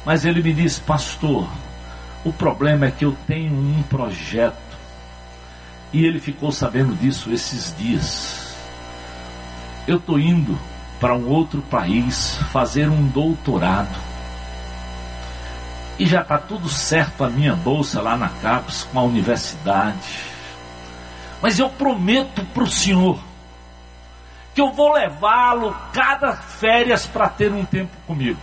mas 0.06 0.24
ele 0.24 0.40
me 0.40 0.52
disse, 0.52 0.80
pastor, 0.82 1.48
o 2.24 2.32
problema 2.32 2.86
é 2.86 2.90
que 2.92 3.04
eu 3.04 3.16
tenho 3.26 3.52
um 3.52 3.82
projeto. 3.82 4.67
E 5.92 6.04
ele 6.04 6.20
ficou 6.20 6.52
sabendo 6.52 6.94
disso 6.94 7.32
esses 7.32 7.74
dias. 7.76 8.54
Eu 9.86 9.96
estou 9.96 10.18
indo 10.18 10.58
para 11.00 11.14
um 11.14 11.28
outro 11.28 11.62
país 11.62 12.38
fazer 12.52 12.88
um 12.88 13.06
doutorado. 13.06 13.96
E 15.98 16.06
já 16.06 16.20
está 16.20 16.38
tudo 16.38 16.68
certo 16.68 17.24
a 17.24 17.30
minha 17.30 17.56
bolsa 17.56 18.00
lá 18.00 18.16
na 18.16 18.28
CAPES 18.28 18.84
com 18.92 18.98
a 18.98 19.02
universidade. 19.02 19.98
Mas 21.40 21.58
eu 21.58 21.68
prometo 21.70 22.44
para 22.46 22.62
o 22.62 22.70
senhor 22.70 23.18
que 24.54 24.60
eu 24.60 24.72
vou 24.72 24.92
levá-lo 24.92 25.72
cada 25.92 26.32
férias 26.34 27.06
para 27.06 27.28
ter 27.28 27.52
um 27.52 27.64
tempo 27.64 27.96
comigo. 28.06 28.40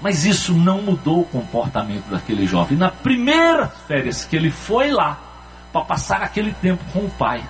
Mas 0.00 0.24
isso 0.24 0.52
não 0.52 0.82
mudou 0.82 1.20
o 1.20 1.24
comportamento 1.24 2.10
daquele 2.10 2.46
jovem. 2.46 2.76
Na 2.76 2.90
primeira 2.90 3.68
férias 3.68 4.24
que 4.24 4.36
ele 4.36 4.50
foi 4.50 4.90
lá 4.90 5.18
para 5.72 5.84
passar 5.84 6.22
aquele 6.22 6.52
tempo 6.52 6.84
com 6.92 7.00
o 7.00 7.10
pai, 7.10 7.44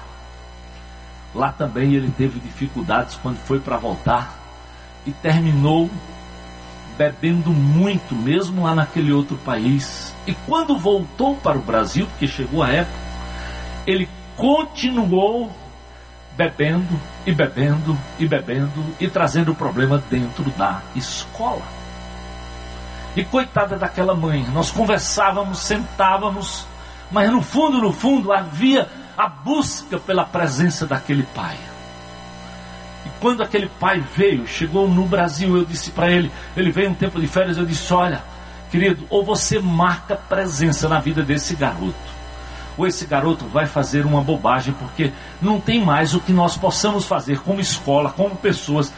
lá 1.35 1.53
também 1.53 1.95
ele 1.95 2.11
teve 2.17 2.39
dificuldades 2.41 3.19
quando 3.23 3.39
foi 3.39 3.61
para 3.61 3.77
voltar 3.77 4.39
e 5.05 5.13
terminou 5.13 5.91
bebendo 6.97 7.51
muito, 7.51 8.15
mesmo 8.15 8.63
lá 8.63 8.75
naquele 8.75 9.13
outro 9.13 9.37
país. 9.39 10.15
E 10.27 10.35
quando 10.47 10.79
voltou 10.79 11.37
para 11.37 11.59
o 11.59 11.63
Brasil, 11.63 12.07
porque 12.07 12.27
chegou 12.27 12.63
a 12.63 12.71
época, 12.71 12.99
ele 13.87 14.09
continuou 14.37 15.53
bebendo 16.37 17.01
e 17.27 17.33
bebendo 17.33 17.97
e 18.19 18.27
bebendo 18.27 18.85
e 19.01 19.09
trazendo 19.09 19.53
o 19.53 19.55
problema 19.55 20.03
dentro 20.11 20.51
da 20.51 20.83
escola. 20.95 21.63
E 23.17 23.25
coitada 23.25 23.77
daquela 23.77 24.15
mãe, 24.15 24.47
nós 24.53 24.71
conversávamos, 24.71 25.61
sentávamos, 25.61 26.67
mas 27.11 27.31
no 27.33 27.41
fundo, 27.41 27.81
no 27.81 27.91
fundo, 27.91 28.31
havia 28.31 28.87
a 29.17 29.27
busca 29.27 29.99
pela 29.99 30.23
presença 30.23 30.87
daquele 30.87 31.23
pai. 31.23 31.57
E 33.07 33.09
quando 33.19 33.43
aquele 33.43 33.71
pai 33.81 34.05
veio, 34.15 34.47
chegou 34.47 34.87
no 34.87 35.07
Brasil, 35.07 35.57
eu 35.57 35.65
disse 35.65 35.93
para 35.93 36.11
ele, 36.11 36.31
ele 36.55 36.71
veio 36.71 36.91
um 36.91 36.95
tempo 36.95 37.19
de 37.19 37.27
férias, 37.27 37.57
eu 37.57 37.65
disse: 37.65 37.91
Olha, 37.95 38.23
querido, 38.71 39.07
ou 39.09 39.25
você 39.25 39.59
marca 39.59 40.15
presença 40.15 40.87
na 40.87 41.01
vida 41.01 41.23
desse 41.23 41.57
garoto, 41.57 41.95
ou 42.77 42.87
esse 42.87 43.07
garoto 43.07 43.47
vai 43.47 43.65
fazer 43.65 44.05
uma 44.05 44.21
bobagem, 44.21 44.75
porque 44.75 45.11
não 45.41 45.59
tem 45.59 45.83
mais 45.83 46.15
o 46.15 46.21
que 46.21 46.35
nós 46.35 46.55
possamos 46.55 47.07
fazer 47.07 47.41
como 47.41 47.63
escola, 47.63 48.11
como 48.11 48.37
pessoas. 48.37 48.93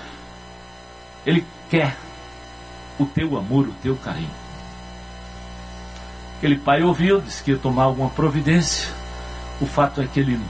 Ele 1.24 1.46
quer 1.70 1.94
o 2.98 3.06
teu 3.06 3.36
amor, 3.36 3.68
o 3.68 3.74
teu 3.82 3.96
carinho. 3.96 4.30
Aquele 6.36 6.56
pai 6.56 6.82
ouviu, 6.82 7.20
disse 7.20 7.42
que 7.42 7.50
ia 7.50 7.58
tomar 7.58 7.84
alguma 7.84 8.10
providência. 8.10 8.88
O 9.60 9.66
fato 9.66 10.00
é 10.00 10.06
que 10.06 10.20
ele 10.20 10.40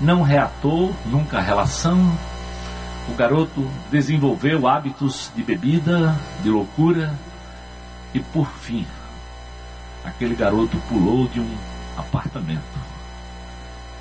não 0.00 0.22
reatou 0.22 0.94
nunca 1.06 1.38
a 1.38 1.42
relação. 1.42 1.98
O 3.08 3.14
garoto 3.14 3.66
desenvolveu 3.90 4.68
hábitos 4.68 5.30
de 5.34 5.42
bebida, 5.42 6.14
de 6.42 6.50
loucura, 6.50 7.14
e 8.12 8.20
por 8.20 8.46
fim, 8.46 8.86
aquele 10.04 10.34
garoto 10.34 10.76
pulou 10.88 11.26
de 11.28 11.40
um 11.40 11.56
apartamento 11.96 12.78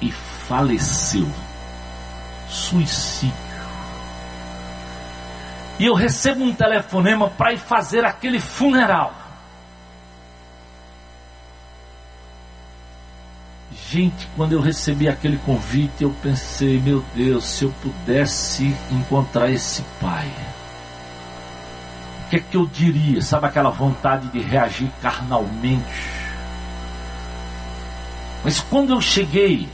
e 0.01 0.11
faleceu. 0.11 1.27
Suicídio. 2.49 3.46
E 5.79 5.85
eu 5.85 5.93
recebo 5.93 6.43
um 6.43 6.53
telefonema 6.53 7.29
para 7.29 7.53
ir 7.53 7.59
fazer 7.59 8.03
aquele 8.03 8.39
funeral. 8.39 9.13
Gente, 13.89 14.27
quando 14.35 14.53
eu 14.53 14.59
recebi 14.59 15.07
aquele 15.07 15.37
convite, 15.37 16.03
eu 16.03 16.13
pensei, 16.21 16.79
meu 16.79 17.03
Deus, 17.15 17.45
se 17.45 17.63
eu 17.63 17.73
pudesse 17.81 18.75
encontrar 18.91 19.49
esse 19.49 19.81
pai, 20.01 20.29
o 22.25 22.29
que 22.29 22.35
é 22.35 22.39
que 22.39 22.57
eu 22.57 22.65
diria? 22.65 23.21
Sabe 23.21 23.45
aquela 23.45 23.69
vontade 23.69 24.27
de 24.29 24.39
reagir 24.39 24.91
carnalmente? 25.01 25.85
Mas 28.43 28.59
quando 28.59 28.91
eu 28.91 28.99
cheguei 28.99 29.69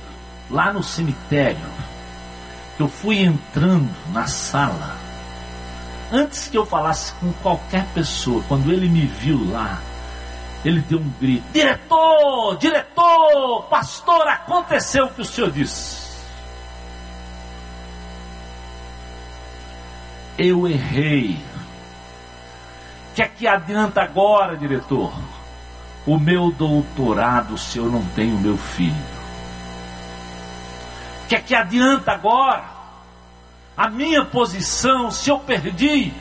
lá 0.50 0.72
no 0.72 0.84
cemitério, 0.84 1.66
eu 2.80 2.88
fui 2.88 3.20
entrando 3.20 3.90
na 4.12 4.28
sala, 4.28 4.96
antes 6.14 6.48
que 6.48 6.58
eu 6.58 6.66
falasse 6.66 7.12
com 7.16 7.34
qualquer 7.34 7.86
pessoa, 7.88 8.44
quando 8.48 8.72
ele 8.72 8.88
me 8.88 9.08
viu 9.08 9.52
lá, 9.52 9.82
ele 10.64 10.80
deu 10.82 11.00
um 11.00 11.10
grito: 11.20 11.44
Diretor, 11.52 12.58
diretor, 12.58 13.64
pastor, 13.64 14.28
aconteceu 14.28 15.06
o 15.06 15.10
que 15.10 15.22
o 15.22 15.26
senhor 15.26 15.52
disse. 15.52 16.04
Eu 20.38 20.68
errei. 20.68 21.40
O 23.12 23.16
que 23.16 23.22
é 23.22 23.28
que 23.28 23.48
adianta 23.48 24.02
agora, 24.02 24.56
diretor? 24.56 25.14
O 26.06 26.18
meu 26.18 26.52
doutorado 26.52 27.58
se 27.58 27.78
eu 27.78 27.86
não 27.86 28.04
tenho 28.16 28.38
meu 28.40 28.58
filho? 28.58 28.96
O 31.24 31.28
que 31.28 31.36
é 31.36 31.40
que 31.40 31.56
adianta 31.56 32.12
agora? 32.12 32.73
A 33.76 33.90
minha 33.90 34.24
posição 34.24 35.10
se 35.10 35.30
eu 35.30 35.40
perdi 35.40 36.14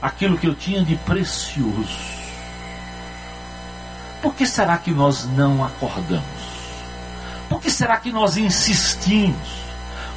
aquilo 0.00 0.38
que 0.38 0.46
eu 0.46 0.54
tinha 0.54 0.82
de 0.82 0.96
precioso? 0.96 2.20
Por 4.22 4.34
que 4.34 4.46
será 4.46 4.78
que 4.78 4.90
nós 4.90 5.26
não 5.26 5.64
acordamos? 5.64 6.24
Por 7.48 7.60
que 7.60 7.70
será 7.70 7.98
que 7.98 8.10
nós 8.10 8.36
insistimos? 8.36 9.48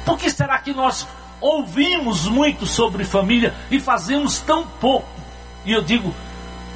Por 0.04 0.18
que 0.18 0.30
será 0.30 0.58
que 0.58 0.72
nós 0.72 1.06
ouvimos 1.40 2.26
muito 2.26 2.66
sobre 2.66 3.04
família 3.04 3.54
e 3.70 3.78
fazemos 3.78 4.38
tão 4.38 4.66
pouco? 4.66 5.08
E 5.64 5.72
eu 5.72 5.82
digo, 5.82 6.14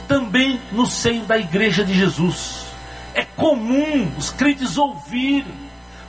também 0.07 0.61
no 0.73 0.87
seio 0.87 1.25
da 1.25 1.39
igreja 1.39 1.85
de 1.85 1.95
Jesus. 1.95 2.67
É 3.15 3.25
comum 3.25 4.13
os 4.17 4.31
crentes 4.31 4.77
ouvirem, 4.77 5.55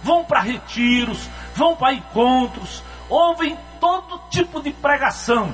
vão 0.03 0.23
para 0.23 0.41
retiros, 0.41 1.29
vão 1.55 1.75
para 1.75 1.93
encontros, 1.93 2.83
ouvem 3.09 3.57
todo 3.79 4.21
tipo 4.29 4.61
de 4.61 4.71
pregação, 4.71 5.53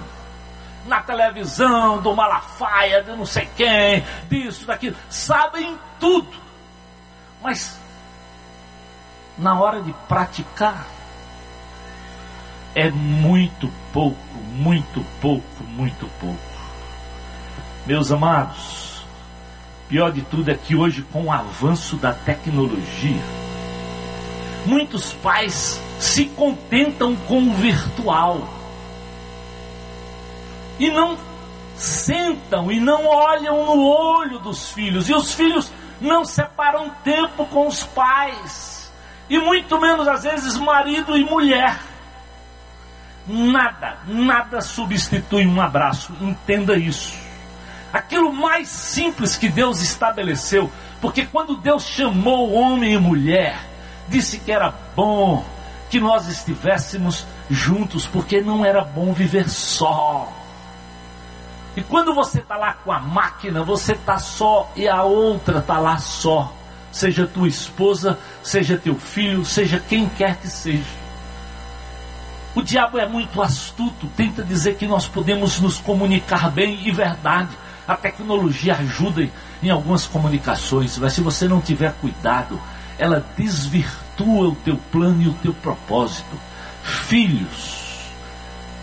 na 0.86 1.02
televisão, 1.02 2.02
do 2.02 2.15
Malafaia, 2.15 3.02
de 3.02 3.12
não 3.12 3.26
sei 3.26 3.50
quem, 3.56 4.04
disso, 4.30 4.65
daquilo, 4.65 4.96
sabem 5.10 5.78
tudo. 6.00 6.38
Mas 7.41 7.80
na 9.38 9.60
hora 9.60 9.82
de 9.82 9.94
praticar 10.08 10.86
é 12.76 12.89
muito 12.91 13.72
pouco, 13.91 14.18
muito 14.52 15.04
pouco, 15.22 15.63
muito 15.63 16.08
pouco. 16.20 16.39
Meus 17.86 18.12
amados, 18.12 19.06
pior 19.88 20.12
de 20.12 20.22
tudo 20.24 20.52
é 20.52 20.56
que 20.56 20.76
hoje 20.76 21.02
com 21.04 21.26
o 21.26 21.32
avanço 21.32 21.96
da 21.96 22.13
tecnologia, 22.13 23.22
muitos 24.65 25.13
pais 25.13 25.80
se 25.99 26.25
contentam 26.25 27.15
com 27.15 27.43
o 27.43 27.54
virtual. 27.54 28.47
E 30.78 30.89
não 30.89 31.17
sentam 31.75 32.71
e 32.71 32.80
não 32.80 33.06
olham 33.06 33.65
no 33.65 33.86
olho 33.86 34.39
dos 34.39 34.71
filhos, 34.71 35.10
e 35.10 35.13
os 35.13 35.34
filhos 35.34 35.71
não 35.99 36.25
separam 36.25 36.89
tempo 37.04 37.45
com 37.45 37.67
os 37.67 37.84
pais, 37.84 38.91
e 39.30 39.38
muito 39.39 39.80
menos 39.80 40.08
às 40.08 40.23
vezes 40.23 40.58
marido 40.58 41.17
e 41.17 41.23
mulher. 41.23 41.80
Nada, 43.28 43.97
nada 44.08 44.62
substitui 44.62 45.47
um 45.47 45.60
abraço, 45.60 46.13
entenda 46.21 46.78
isso. 46.78 47.13
Aquilo 47.91 48.32
mais 48.32 48.67
simples 48.67 49.36
que 49.36 49.49
Deus 49.49 49.82
estabeleceu, 49.82 50.71
porque 51.01 51.25
quando 51.25 51.58
Deus 51.58 51.84
chamou 51.84 52.54
homem 52.54 52.93
e 52.93 52.97
mulher, 52.97 53.58
disse 54.08 54.39
que 54.39 54.52
era 54.52 54.74
bom 54.96 55.44
que 55.89 56.00
nós 56.00 56.28
estivéssemos 56.28 57.26
juntos, 57.50 58.06
porque 58.06 58.41
não 58.41 58.65
era 58.65 58.84
bom 58.84 59.13
viver 59.13 59.50
só. 59.50 60.32
E 61.76 61.84
quando 61.84 62.13
você 62.13 62.39
está 62.39 62.56
lá 62.56 62.74
com 62.74 62.91
a 62.91 63.00
máquina, 63.00 63.63
você 63.63 63.94
está 63.94 64.18
só 64.18 64.72
e 64.76 64.88
a 64.88 65.04
outra 65.04 65.60
está 65.60 65.78
lá 65.78 65.98
só. 65.98 66.52
Seja 66.91 67.28
tua 67.28 67.48
esposa, 67.48 68.18
seja 68.41 68.78
teu 68.78 68.96
filho, 68.96 69.44
seja 69.46 69.80
quem 69.80 70.08
quer 70.08 70.38
que 70.38 70.48
seja. 70.48 71.06
O 72.56 72.62
diabo 72.62 72.98
é 72.98 73.06
muito 73.06 73.41
astuto, 73.41 74.08
tenta 74.15 74.41
dizer 74.41 74.76
que 74.76 74.88
nós 74.88 75.06
podemos 75.06 75.60
nos 75.60 75.78
comunicar 75.78 76.50
bem 76.50 76.80
e 76.88 76.91
verdade. 76.91 77.50
A 77.86 77.98
tecnologia 77.98 78.76
ajuda 78.76 79.30
em 79.62 79.70
algumas 79.70 80.08
comunicações, 80.08 80.98
mas 80.98 81.12
se 81.12 81.20
você 81.20 81.50
não 81.50 81.60
tiver 81.60 81.94
cuidado, 82.00 82.58
ela 82.97 83.25
desvirtua 83.38 84.49
o 84.49 84.55
teu 84.55 84.77
plano 84.91 85.21
e 85.21 85.27
o 85.27 85.34
teu 85.34 85.53
propósito. 85.53 86.36
Filhos, 86.84 88.12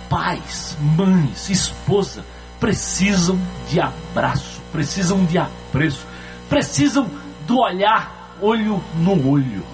pais, 0.08 0.76
mães, 0.80 1.48
esposa, 1.48 2.24
precisam 2.60 3.38
de 3.68 3.80
abraço, 3.80 4.60
precisam 4.70 5.24
de 5.24 5.38
apreço, 5.38 6.06
precisam 6.48 7.08
do 7.46 7.58
olhar 7.58 8.36
olho 8.40 8.82
no 8.96 9.30
olho, 9.30 9.64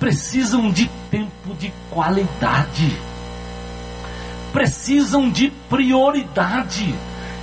precisam 0.00 0.70
de 0.70 0.88
tempo 1.10 1.54
de 1.58 1.72
qualidade, 1.90 2.98
precisam 4.52 5.30
de 5.30 5.50
prioridade. 5.68 6.94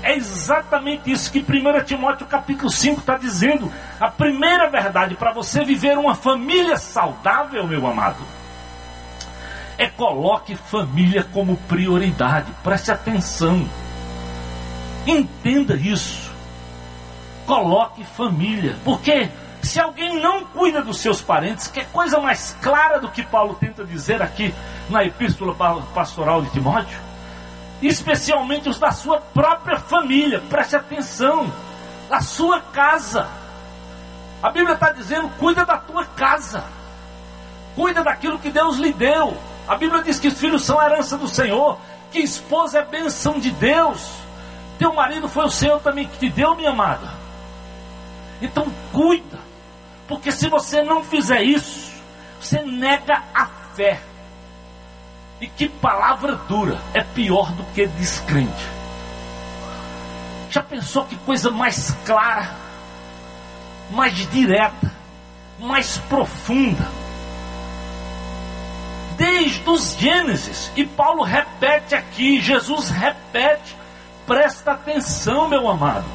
É 0.03 0.15
exatamente 0.15 1.09
isso 1.09 1.31
que 1.31 1.39
1 1.39 1.85
Timóteo 1.85 2.27
capítulo 2.27 2.69
5 2.69 2.99
está 2.99 3.17
dizendo. 3.17 3.71
A 3.97 4.11
primeira 4.11 4.69
verdade 4.69 5.15
para 5.15 5.31
você 5.31 5.63
viver 5.63 5.97
uma 5.97 6.13
família 6.13 6.75
saudável, 6.77 7.65
meu 7.65 7.87
amado, 7.87 8.21
é 9.77 9.87
coloque 9.87 10.55
família 10.57 11.25
como 11.31 11.55
prioridade. 11.55 12.51
Preste 12.61 12.91
atenção. 12.91 13.65
Entenda 15.07 15.75
isso. 15.75 16.29
Coloque 17.45 18.03
família. 18.03 18.75
Porque 18.83 19.29
se 19.61 19.79
alguém 19.79 20.21
não 20.21 20.43
cuida 20.43 20.81
dos 20.81 20.97
seus 20.97 21.21
parentes, 21.21 21.67
que 21.69 21.79
é 21.79 21.85
coisa 21.85 22.19
mais 22.19 22.57
clara 22.61 22.99
do 22.99 23.09
que 23.09 23.23
Paulo 23.23 23.55
tenta 23.55 23.85
dizer 23.85 24.21
aqui 24.21 24.53
na 24.89 25.05
epístola 25.05 25.55
pastoral 25.93 26.41
de 26.41 26.51
Timóteo, 26.51 26.99
especialmente 27.87 28.69
os 28.69 28.79
da 28.79 28.91
sua 28.91 29.19
própria 29.19 29.79
família, 29.79 30.41
preste 30.49 30.75
atenção, 30.75 31.51
da 32.09 32.21
sua 32.21 32.61
casa. 32.61 33.27
A 34.41 34.49
Bíblia 34.49 34.75
está 34.75 34.91
dizendo: 34.91 35.29
cuida 35.37 35.65
da 35.65 35.77
tua 35.77 36.05
casa, 36.05 36.63
cuida 37.75 38.03
daquilo 38.03 38.39
que 38.39 38.49
Deus 38.49 38.77
lhe 38.77 38.93
deu. 38.93 39.37
A 39.67 39.75
Bíblia 39.75 40.03
diz 40.03 40.19
que 40.19 40.27
os 40.27 40.39
filhos 40.39 40.63
são 40.63 40.81
herança 40.81 41.17
do 41.17 41.27
Senhor, 41.27 41.77
que 42.11 42.19
esposa 42.19 42.79
é 42.79 42.85
bênção 42.85 43.39
de 43.39 43.51
Deus. 43.51 44.11
Teu 44.77 44.93
marido 44.93 45.27
foi 45.29 45.45
o 45.45 45.49
Senhor 45.49 45.79
também 45.79 46.07
que 46.07 46.17
te 46.17 46.29
deu, 46.29 46.55
minha 46.55 46.71
amada. 46.71 47.09
Então 48.41 48.67
cuida, 48.91 49.39
porque 50.07 50.31
se 50.31 50.49
você 50.49 50.81
não 50.81 51.03
fizer 51.03 51.41
isso, 51.41 51.93
você 52.39 52.61
nega 52.61 53.23
a 53.33 53.45
fé. 53.73 53.99
E 55.43 55.47
que 55.47 55.67
palavra 55.67 56.37
dura 56.47 56.79
é 56.93 57.03
pior 57.03 57.51
do 57.51 57.65
que 57.73 57.85
descrente. 57.85 58.65
Já 60.49 60.63
pensou 60.63 61.03
que 61.03 61.17
coisa 61.17 61.51
mais 61.51 61.91
clara, 62.05 62.49
mais 63.91 64.15
direta, 64.29 64.89
mais 65.59 65.97
profunda? 65.97 66.87
Desde 69.17 69.69
os 69.69 69.97
Gênesis, 69.97 70.71
e 70.77 70.85
Paulo 70.85 71.23
repete 71.23 71.93
aqui, 71.93 72.39
Jesus 72.39 72.89
repete 72.89 73.75
Presta 74.25 74.71
atenção, 74.71 75.49
meu 75.49 75.69
amado. 75.69 76.05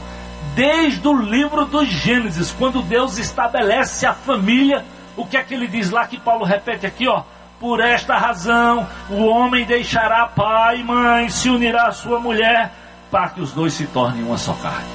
Desde 0.54 1.06
o 1.06 1.12
livro 1.12 1.66
do 1.66 1.84
Gênesis, 1.84 2.50
quando 2.50 2.80
Deus 2.80 3.18
estabelece 3.18 4.06
a 4.06 4.14
família, 4.14 4.86
o 5.18 5.26
que 5.26 5.36
é 5.36 5.42
que 5.42 5.52
ele 5.52 5.66
diz 5.66 5.90
lá 5.90 6.06
que 6.06 6.18
Paulo 6.18 6.46
repete 6.46 6.86
aqui, 6.86 7.06
ó? 7.06 7.24
Por 7.60 7.80
esta 7.80 8.16
razão, 8.16 8.86
o 9.10 9.24
homem 9.24 9.64
deixará 9.64 10.26
pai 10.26 10.80
e 10.80 10.84
mãe, 10.84 11.28
se 11.28 11.50
unirá 11.50 11.88
à 11.88 11.92
sua 11.92 12.20
mulher, 12.20 12.72
para 13.10 13.30
que 13.30 13.40
os 13.40 13.52
dois 13.52 13.72
se 13.72 13.86
tornem 13.86 14.22
uma 14.22 14.38
só 14.38 14.52
carne. 14.54 14.86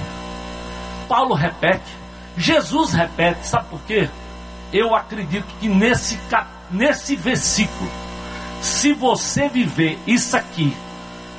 Paulo 1.07 1.33
repete, 1.35 1.97
Jesus 2.37 2.93
repete, 2.93 3.45
sabe 3.45 3.67
por 3.69 3.81
quê? 3.81 4.09
Eu 4.71 4.95
acredito 4.95 5.45
que 5.59 5.67
nesse, 5.67 6.17
nesse 6.71 7.15
versículo, 7.15 7.91
se 8.61 8.93
você 8.93 9.49
viver 9.49 9.99
isso 10.07 10.37
aqui, 10.37 10.75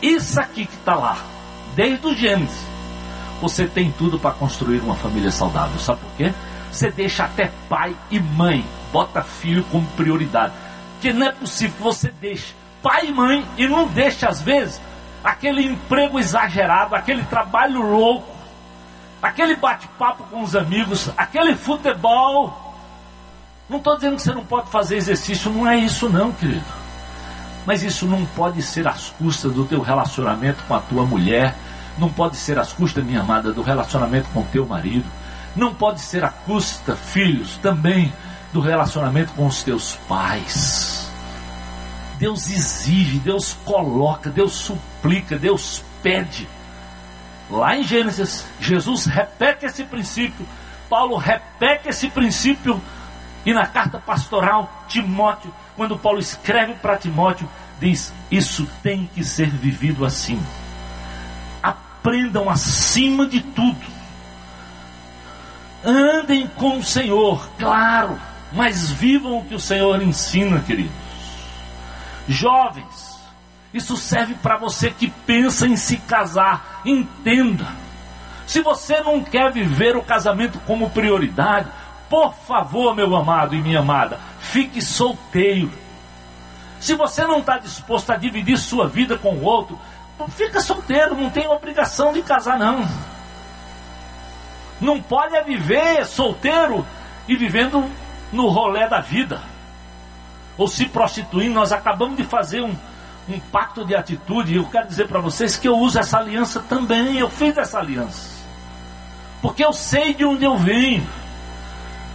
isso 0.03 0.39
aqui 0.39 0.67
que 0.67 0.77
está 0.77 0.95
lá, 0.95 1.17
desde 1.75 2.07
o 2.07 2.15
Gênesis, 2.15 2.67
você 3.41 3.67
tem 3.67 3.91
tudo 3.93 4.19
para 4.19 4.31
construir 4.33 4.81
uma 4.81 4.95
família 4.95 5.31
saudável. 5.31 5.79
Sabe 5.79 6.01
por 6.01 6.11
quê? 6.17 6.33
Você 6.71 6.91
deixa 6.91 7.25
até 7.25 7.51
pai 7.69 7.95
e 8.11 8.21
mãe, 8.21 8.65
bota 8.93 9.23
filho 9.23 9.65
como 9.71 9.87
prioridade. 9.97 10.53
Porque 11.05 11.19
não 11.19 11.27
é 11.27 11.33
possível 11.33 11.77
que 11.77 11.83
você 11.83 12.11
deixe 12.19 12.55
pai 12.83 13.09
e 13.09 13.13
mãe 13.13 13.47
e 13.59 13.69
não 13.69 13.87
deixe, 13.87 14.25
às 14.25 14.41
vezes, 14.41 14.81
aquele 15.23 15.63
emprego 15.63 16.19
exagerado, 16.19 16.95
aquele 16.95 17.23
trabalho 17.25 17.83
louco, 17.83 18.35
aquele 19.23 19.55
bate-papo 19.55 20.25
com 20.31 20.43
os 20.43 20.57
amigos, 20.57 21.11
aquele 21.15 21.57
futebol. 21.57 22.75
Não 23.69 23.77
estou 23.77 23.97
dizendo 23.97 24.17
que 24.17 24.23
você 24.23 24.33
não 24.33 24.47
pode 24.47 24.71
fazer 24.71 24.97
exercício, 24.97 25.53
não 25.53 25.69
é 25.69 25.77
isso 25.77 26.09
não, 26.09 26.33
querido. 26.33 26.65
Mas 27.67 27.83
isso 27.83 28.07
não 28.07 28.25
pode 28.25 28.63
ser 28.63 28.89
às 28.89 29.11
custas 29.11 29.53
do 29.53 29.67
teu 29.67 29.83
relacionamento 29.83 30.65
com 30.67 30.75
a 30.75 30.81
tua 30.81 31.05
mulher, 31.05 31.55
não 31.99 32.09
pode 32.09 32.39
ser 32.39 32.59
às 32.59 32.73
custas, 32.73 33.05
minha 33.05 33.21
amada, 33.21 33.53
do 33.53 33.61
relacionamento 33.61 34.31
com 34.33 34.43
teu 34.45 34.65
marido, 34.65 35.05
não 35.55 35.75
pode 35.75 36.01
ser 36.01 36.25
à 36.25 36.31
custa, 36.31 36.97
filhos, 36.97 37.59
também 37.59 38.11
do 38.55 38.61
relacionamento 38.61 39.33
com 39.33 39.47
os 39.47 39.65
teus 39.65 39.97
pais. 40.09 41.11
Deus 42.21 42.49
exige, 42.49 43.19
Deus 43.19 43.59
coloca, 43.65 44.31
Deus 44.31 44.53
suplica, 44.53 45.37
Deus 45.37 45.83
pede. 46.01 46.49
Lá 47.51 47.77
em 47.77 47.83
Gênesis, 47.83 48.47
Jesus 48.61 49.07
repete 49.07 49.67
esse 49.67 49.83
princípio, 49.83 50.47
Paulo 50.89 51.17
repete 51.17 51.89
esse 51.89 52.09
princípio, 52.09 52.81
e 53.45 53.53
na 53.53 53.67
carta 53.67 53.99
pastoral, 53.99 54.85
Timóteo, 54.87 55.53
quando 55.77 55.99
Paulo 55.99 56.21
escreve 56.21 56.75
para 56.75 56.97
Timóteo, 56.97 57.51
diz: 57.81 58.15
Isso 58.31 58.69
tem 58.85 59.11
que 59.13 59.25
ser 59.25 59.51
vivido 59.51 60.05
assim. 60.05 60.41
Aprendam 61.61 62.49
acima 62.49 63.27
de 63.27 63.41
tudo. 63.41 63.85
Andem 65.85 66.47
com 66.47 66.79
o 66.79 66.85
Senhor, 66.85 67.47
claro, 67.59 68.19
mas 68.55 68.91
vivam 68.91 69.39
o 69.39 69.45
que 69.45 69.55
o 69.55 69.61
Senhor 69.61 70.01
ensina, 70.01 70.61
queridos. 70.61 70.93
Jovens, 72.29 73.19
isso 73.73 73.97
serve 73.97 74.35
para 74.35 74.57
você 74.57 74.91
que 74.91 75.11
pensa 75.27 75.67
em 75.67 75.77
se 75.77 75.97
casar. 75.97 76.81
Entenda. 76.85 77.67
Se 78.47 78.63
você 78.63 79.01
não 79.01 79.23
quer 79.23 79.51
viver 79.51 79.97
o 79.97 80.03
casamento 80.03 80.61
como 80.61 80.91
prioridade, 80.91 81.69
por 82.09 82.33
favor, 82.33 82.95
meu 82.95 83.17
amado 83.17 83.55
e 83.55 83.61
minha 83.61 83.81
amada, 83.81 84.21
fique 84.39 84.81
solteiro. 84.81 85.73
Se 86.79 86.95
você 86.95 87.25
não 87.25 87.41
está 87.41 87.59
disposto 87.59 88.11
a 88.11 88.17
dividir 88.17 88.59
sua 88.59 88.87
vida 88.87 89.19
com 89.19 89.31
o 89.31 89.43
outro, 89.43 89.79
fica 90.29 90.61
solteiro, 90.61 91.17
não 91.17 91.31
tem 91.31 91.49
obrigação 91.49 92.13
de 92.13 92.23
casar, 92.23 92.59
não. 92.59 92.87
Não 94.81 95.01
pode 95.01 95.35
é 95.35 95.43
viver 95.43 96.05
solteiro 96.07 96.87
e 97.27 97.35
vivendo 97.35 97.91
no 98.33 98.49
rolé 98.49 98.89
da 98.89 99.01
vida. 99.01 99.41
Ou 100.57 100.69
se 100.69 100.87
prostituindo, 100.87 101.55
nós 101.55 101.73
acabamos 101.73 102.17
de 102.17 102.25
fazer 102.25 102.63
um, 102.63 102.75
um 103.29 103.41
pacto 103.41 103.85
de 103.85 103.95
atitude. 103.95 104.53
E 104.53 104.57
eu 104.57 104.67
quero 104.67 104.89
dizer 104.89 105.09
para 105.09 105.21
vocês 105.21 105.57
que 105.57 105.69
eu 105.69 105.77
uso 105.77 105.99
essa 105.99 106.19
aliança 106.19 106.61
também. 106.61 107.19
Eu 107.19 107.29
fiz 107.29 107.57
essa 107.57 107.79
aliança. 107.79 108.35
Porque 109.43 109.65
eu 109.65 109.73
sei 109.73 110.15
de 110.15 110.25
onde 110.25 110.45
eu 110.45 110.57
venho. 110.57 111.07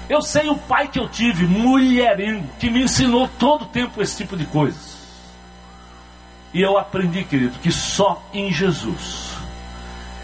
Eu 0.10 0.22
sei 0.22 0.50
o 0.50 0.56
pai 0.56 0.88
que 0.88 1.00
eu 1.00 1.08
tive, 1.08 1.46
mulherengo, 1.46 2.48
que 2.60 2.70
me 2.70 2.82
ensinou 2.82 3.28
todo 3.38 3.64
o 3.64 3.68
tempo 3.68 4.02
esse 4.02 4.18
tipo 4.18 4.36
de 4.36 4.46
coisas. 4.46 4.98
E 6.52 6.62
eu 6.62 6.80
aprendi, 6.80 7.24
querido, 7.24 7.60
que 7.60 7.72
só 7.72 8.24
em 8.34 8.52
Jesus 8.52 9.30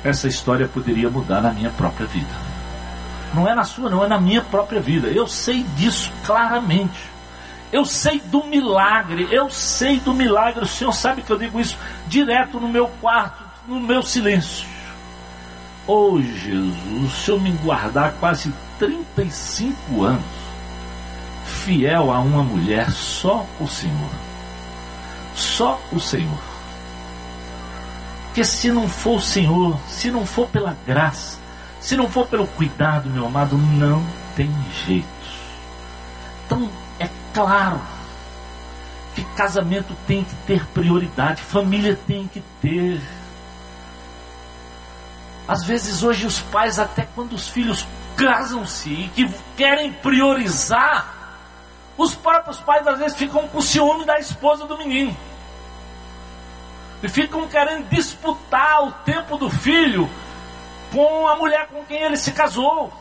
essa 0.04 0.28
história 0.28 0.68
poderia 0.68 1.10
mudar 1.10 1.42
na 1.42 1.52
minha 1.52 1.70
própria 1.70 2.08
vida. 2.08 2.55
Não 3.36 3.46
é 3.46 3.54
na 3.54 3.66
sua, 3.66 3.90
não, 3.90 4.04
é 4.04 4.08
na 4.08 4.20
minha 4.20 4.42
própria 4.42 4.80
vida. 4.80 5.10
Eu 5.10 5.28
sei 5.28 5.64
disso 5.76 6.10
claramente. 6.26 7.14
Eu 7.70 7.84
sei 7.84 8.22
do 8.22 8.46
milagre, 8.46 9.28
eu 9.30 9.50
sei 9.50 10.00
do 10.00 10.14
milagre. 10.14 10.64
O 10.64 10.68
Senhor 10.68 10.94
sabe 10.94 11.22
que 11.22 11.30
eu 11.30 11.38
digo 11.38 11.60
isso 11.60 11.78
direto 12.08 12.62
no 12.62 12.70
meu 12.70 12.88
quarto, 13.02 13.44
no 13.68 13.78
meu 13.82 14.02
silêncio. 14.02 14.66
Oh 15.86 16.20
Jesus, 16.22 17.04
o 17.04 17.10
Senhor 17.10 17.42
me 17.42 17.52
guardar 17.52 18.14
quase 18.14 18.54
35 18.80 20.04
anos, 20.04 20.24
fiel 21.44 22.12
a 22.12 22.20
uma 22.20 22.42
mulher, 22.42 22.90
só 22.92 23.46
o 23.60 23.68
Senhor. 23.68 24.10
Só 25.36 25.80
o 25.92 26.00
Senhor. 26.00 26.40
Porque 28.28 28.46
se 28.46 28.72
não 28.72 28.88
for 28.88 29.18
o 29.18 29.22
Senhor, 29.22 29.78
se 29.88 30.10
não 30.10 30.26
for 30.26 30.48
pela 30.48 30.78
graça, 30.88 31.45
se 31.86 31.96
não 31.96 32.10
for 32.10 32.26
pelo 32.26 32.48
cuidado, 32.48 33.12
meu 33.12 33.28
amado, 33.28 33.56
não 33.56 34.04
tem 34.36 34.50
jeito. 34.88 35.06
Então, 36.44 36.68
é 37.00 37.08
claro 37.32 37.80
que 39.14 39.24
casamento 39.36 39.96
tem 40.08 40.24
que 40.24 40.34
ter 40.48 40.66
prioridade, 40.66 41.44
família 41.44 41.96
tem 42.08 42.28
que 42.28 42.42
ter. 42.60 43.00
Às 45.48 45.64
vezes 45.64 46.02
hoje 46.02 46.26
os 46.26 46.40
pais, 46.40 46.80
até 46.80 47.08
quando 47.14 47.34
os 47.34 47.50
filhos 47.50 47.86
casam-se 48.18 48.90
e 48.90 49.08
que 49.10 49.30
querem 49.56 49.94
priorizar, 49.94 51.38
os 51.96 52.16
próprios 52.16 52.60
pais 52.62 52.88
às 52.88 52.98
vezes 52.98 53.16
ficam 53.16 53.48
com 53.48 53.62
ciúme 53.62 54.06
da 54.06 54.18
esposa 54.18 54.66
do 54.66 54.76
menino. 54.76 55.16
E 57.04 57.08
ficam 57.08 57.48
querendo 57.48 57.88
disputar 57.90 58.88
o 58.88 58.92
tempo 58.92 59.38
do 59.38 59.52
filho 59.52 60.10
com 60.92 61.28
a 61.28 61.36
mulher 61.36 61.68
com 61.68 61.84
quem 61.86 62.02
ele 62.02 62.18
se 62.18 62.32
casou. 62.32 62.92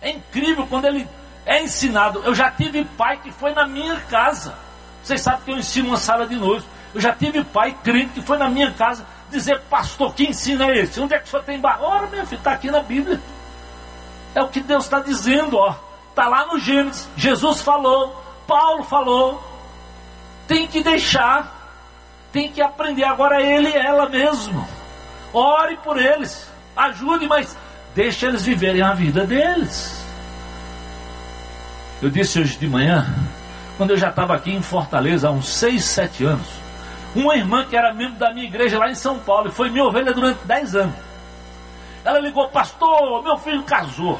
É 0.00 0.10
incrível 0.10 0.66
quando 0.66 0.86
ele 0.86 1.06
é 1.46 1.62
ensinado. 1.62 2.22
Eu 2.24 2.34
já 2.34 2.50
tive 2.50 2.84
pai 2.84 3.18
que 3.18 3.30
foi 3.30 3.52
na 3.52 3.66
minha 3.66 4.00
casa. 4.02 4.54
Vocês 5.02 5.20
sabem 5.20 5.40
que 5.44 5.50
eu 5.50 5.58
ensino 5.58 5.88
uma 5.88 5.96
sala 5.96 6.26
de 6.26 6.36
noite. 6.36 6.66
Eu 6.94 7.00
já 7.00 7.12
tive 7.14 7.44
pai 7.44 7.76
crente 7.82 8.14
que 8.14 8.22
foi 8.22 8.36
na 8.36 8.48
minha 8.48 8.72
casa 8.72 9.06
dizer, 9.30 9.60
pastor, 9.70 10.12
que 10.14 10.24
ensina 10.24 10.66
é 10.66 10.78
esse? 10.78 11.00
Onde 11.00 11.14
é 11.14 11.18
que 11.18 11.26
o 11.26 11.28
senhor 11.28 11.42
tem 11.44 11.58
bar? 11.60 11.82
Ora, 11.82 12.06
meu 12.08 12.26
filho, 12.26 12.38
está 12.38 12.52
aqui 12.52 12.70
na 12.70 12.80
Bíblia. 12.80 13.20
É 14.34 14.42
o 14.42 14.48
que 14.48 14.60
Deus 14.60 14.84
está 14.84 15.00
dizendo, 15.00 15.56
ó. 15.56 15.74
Está 16.10 16.28
lá 16.28 16.46
no 16.46 16.58
Gênesis. 16.58 17.08
Jesus 17.16 17.60
falou, 17.62 18.14
Paulo 18.46 18.82
falou. 18.84 19.42
Tem 20.46 20.66
que 20.66 20.82
deixar. 20.82 21.56
Tem 22.32 22.50
que 22.50 22.60
aprender. 22.60 23.04
Agora 23.04 23.40
ele 23.40 23.68
e 23.68 23.76
ela 23.76 24.08
mesmo. 24.08 24.66
Ore 25.32 25.76
por 25.78 25.98
eles. 25.98 26.50
Ajude, 26.76 27.26
mas 27.26 27.56
deixe 27.94 28.26
eles 28.26 28.42
viverem 28.42 28.82
a 28.82 28.92
vida 28.92 29.26
deles. 29.26 30.04
Eu 32.02 32.10
disse 32.10 32.40
hoje 32.40 32.56
de 32.56 32.66
manhã, 32.66 33.06
quando 33.76 33.90
eu 33.90 33.96
já 33.96 34.08
estava 34.08 34.34
aqui 34.34 34.50
em 34.50 34.62
Fortaleza 34.62 35.28
há 35.28 35.30
uns 35.30 35.48
6, 35.48 35.84
7 35.84 36.24
anos, 36.24 36.46
uma 37.14 37.36
irmã 37.36 37.64
que 37.64 37.76
era 37.76 37.92
membro 37.92 38.18
da 38.18 38.32
minha 38.32 38.46
igreja 38.46 38.78
lá 38.78 38.90
em 38.90 38.94
São 38.94 39.18
Paulo 39.18 39.48
e 39.48 39.52
foi 39.52 39.68
minha 39.68 39.84
ovelha 39.84 40.12
durante 40.12 40.44
10 40.44 40.76
anos. 40.76 40.94
Ela 42.04 42.18
ligou, 42.20 42.48
pastor, 42.48 43.22
meu 43.22 43.36
filho 43.36 43.62
casou. 43.64 44.18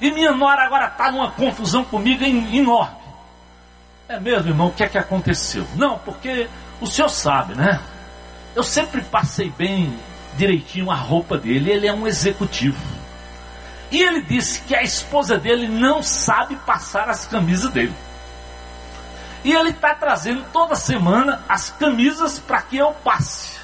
E 0.00 0.10
minha 0.10 0.32
nora 0.32 0.64
agora 0.64 0.86
está 0.86 1.10
numa 1.10 1.30
confusão 1.30 1.84
comigo 1.84 2.24
enorme. 2.24 2.96
É 4.08 4.20
mesmo, 4.20 4.48
irmão, 4.48 4.66
o 4.66 4.72
que 4.72 4.84
é 4.84 4.88
que 4.88 4.98
aconteceu? 4.98 5.66
Não, 5.74 5.98
porque 6.00 6.48
o 6.80 6.86
senhor 6.86 7.08
sabe, 7.08 7.54
né? 7.54 7.80
Eu 8.54 8.62
sempre 8.62 9.00
passei 9.02 9.50
bem 9.50 9.98
direitinho 10.36 10.90
a 10.90 10.94
roupa 10.94 11.38
dele, 11.38 11.70
ele 11.70 11.86
é 11.86 11.92
um 11.92 12.06
executivo. 12.06 12.80
E 13.90 14.00
ele 14.00 14.22
disse 14.22 14.62
que 14.62 14.74
a 14.74 14.82
esposa 14.82 15.38
dele 15.38 15.68
não 15.68 16.02
sabe 16.02 16.56
passar 16.56 17.08
as 17.08 17.26
camisas 17.26 17.70
dele. 17.70 17.94
E 19.44 19.52
ele 19.52 19.70
está 19.70 19.94
trazendo 19.94 20.44
toda 20.52 20.74
semana 20.74 21.42
as 21.48 21.70
camisas 21.70 22.38
para 22.38 22.62
que 22.62 22.76
eu 22.76 22.92
passe. 22.92 23.58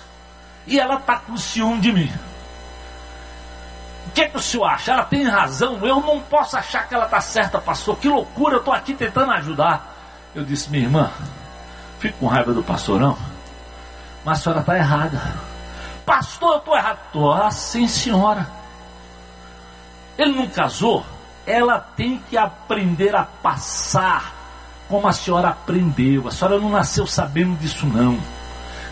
E 0.66 0.78
ela 0.78 0.96
está 0.96 1.16
com 1.16 1.36
ciúme 1.36 1.80
de 1.80 1.92
mim. 1.92 2.12
O 4.06 4.10
que, 4.10 4.22
é 4.22 4.28
que 4.28 4.36
o 4.36 4.40
senhor 4.40 4.66
acha? 4.66 4.92
Ela 4.92 5.04
tem 5.04 5.24
razão? 5.24 5.78
Eu 5.86 6.00
não 6.00 6.20
posso 6.20 6.56
achar 6.56 6.88
que 6.88 6.94
ela 6.94 7.04
está 7.04 7.20
certa, 7.20 7.58
pastor. 7.58 7.96
Que 7.98 8.08
loucura, 8.08 8.54
eu 8.54 8.58
estou 8.58 8.74
aqui 8.74 8.94
tentando 8.94 9.32
ajudar. 9.32 9.94
Eu 10.34 10.44
disse, 10.44 10.70
minha 10.70 10.84
irmã, 10.84 11.10
fico 12.00 12.18
com 12.18 12.26
raiva 12.26 12.52
do 12.52 12.62
pastor, 12.62 13.00
não. 13.00 13.16
Mas 14.28 14.40
a 14.40 14.42
senhora 14.42 14.60
está 14.60 14.76
errada. 14.76 15.34
Pastor, 16.04 16.52
eu 16.52 16.58
estou 16.58 16.76
errado. 16.76 16.98
Tô, 17.14 17.32
ah, 17.32 17.50
sim, 17.50 17.88
senhora. 17.88 18.46
Ele 20.18 20.34
não 20.34 20.46
casou? 20.48 21.02
Ela 21.46 21.80
tem 21.96 22.22
que 22.28 22.36
aprender 22.36 23.16
a 23.16 23.22
passar 23.22 24.34
como 24.86 25.08
a 25.08 25.14
senhora 25.14 25.48
aprendeu. 25.48 26.28
A 26.28 26.30
senhora 26.30 26.60
não 26.60 26.68
nasceu 26.68 27.06
sabendo 27.06 27.58
disso, 27.58 27.86
não. 27.86 28.18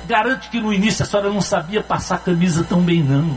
Garante 0.06 0.48
que 0.48 0.58
no 0.58 0.72
início 0.72 1.02
a 1.02 1.06
senhora 1.06 1.28
não 1.28 1.42
sabia 1.42 1.82
passar 1.82 2.20
camisa 2.20 2.64
tão 2.64 2.80
bem, 2.80 3.02
não. 3.02 3.36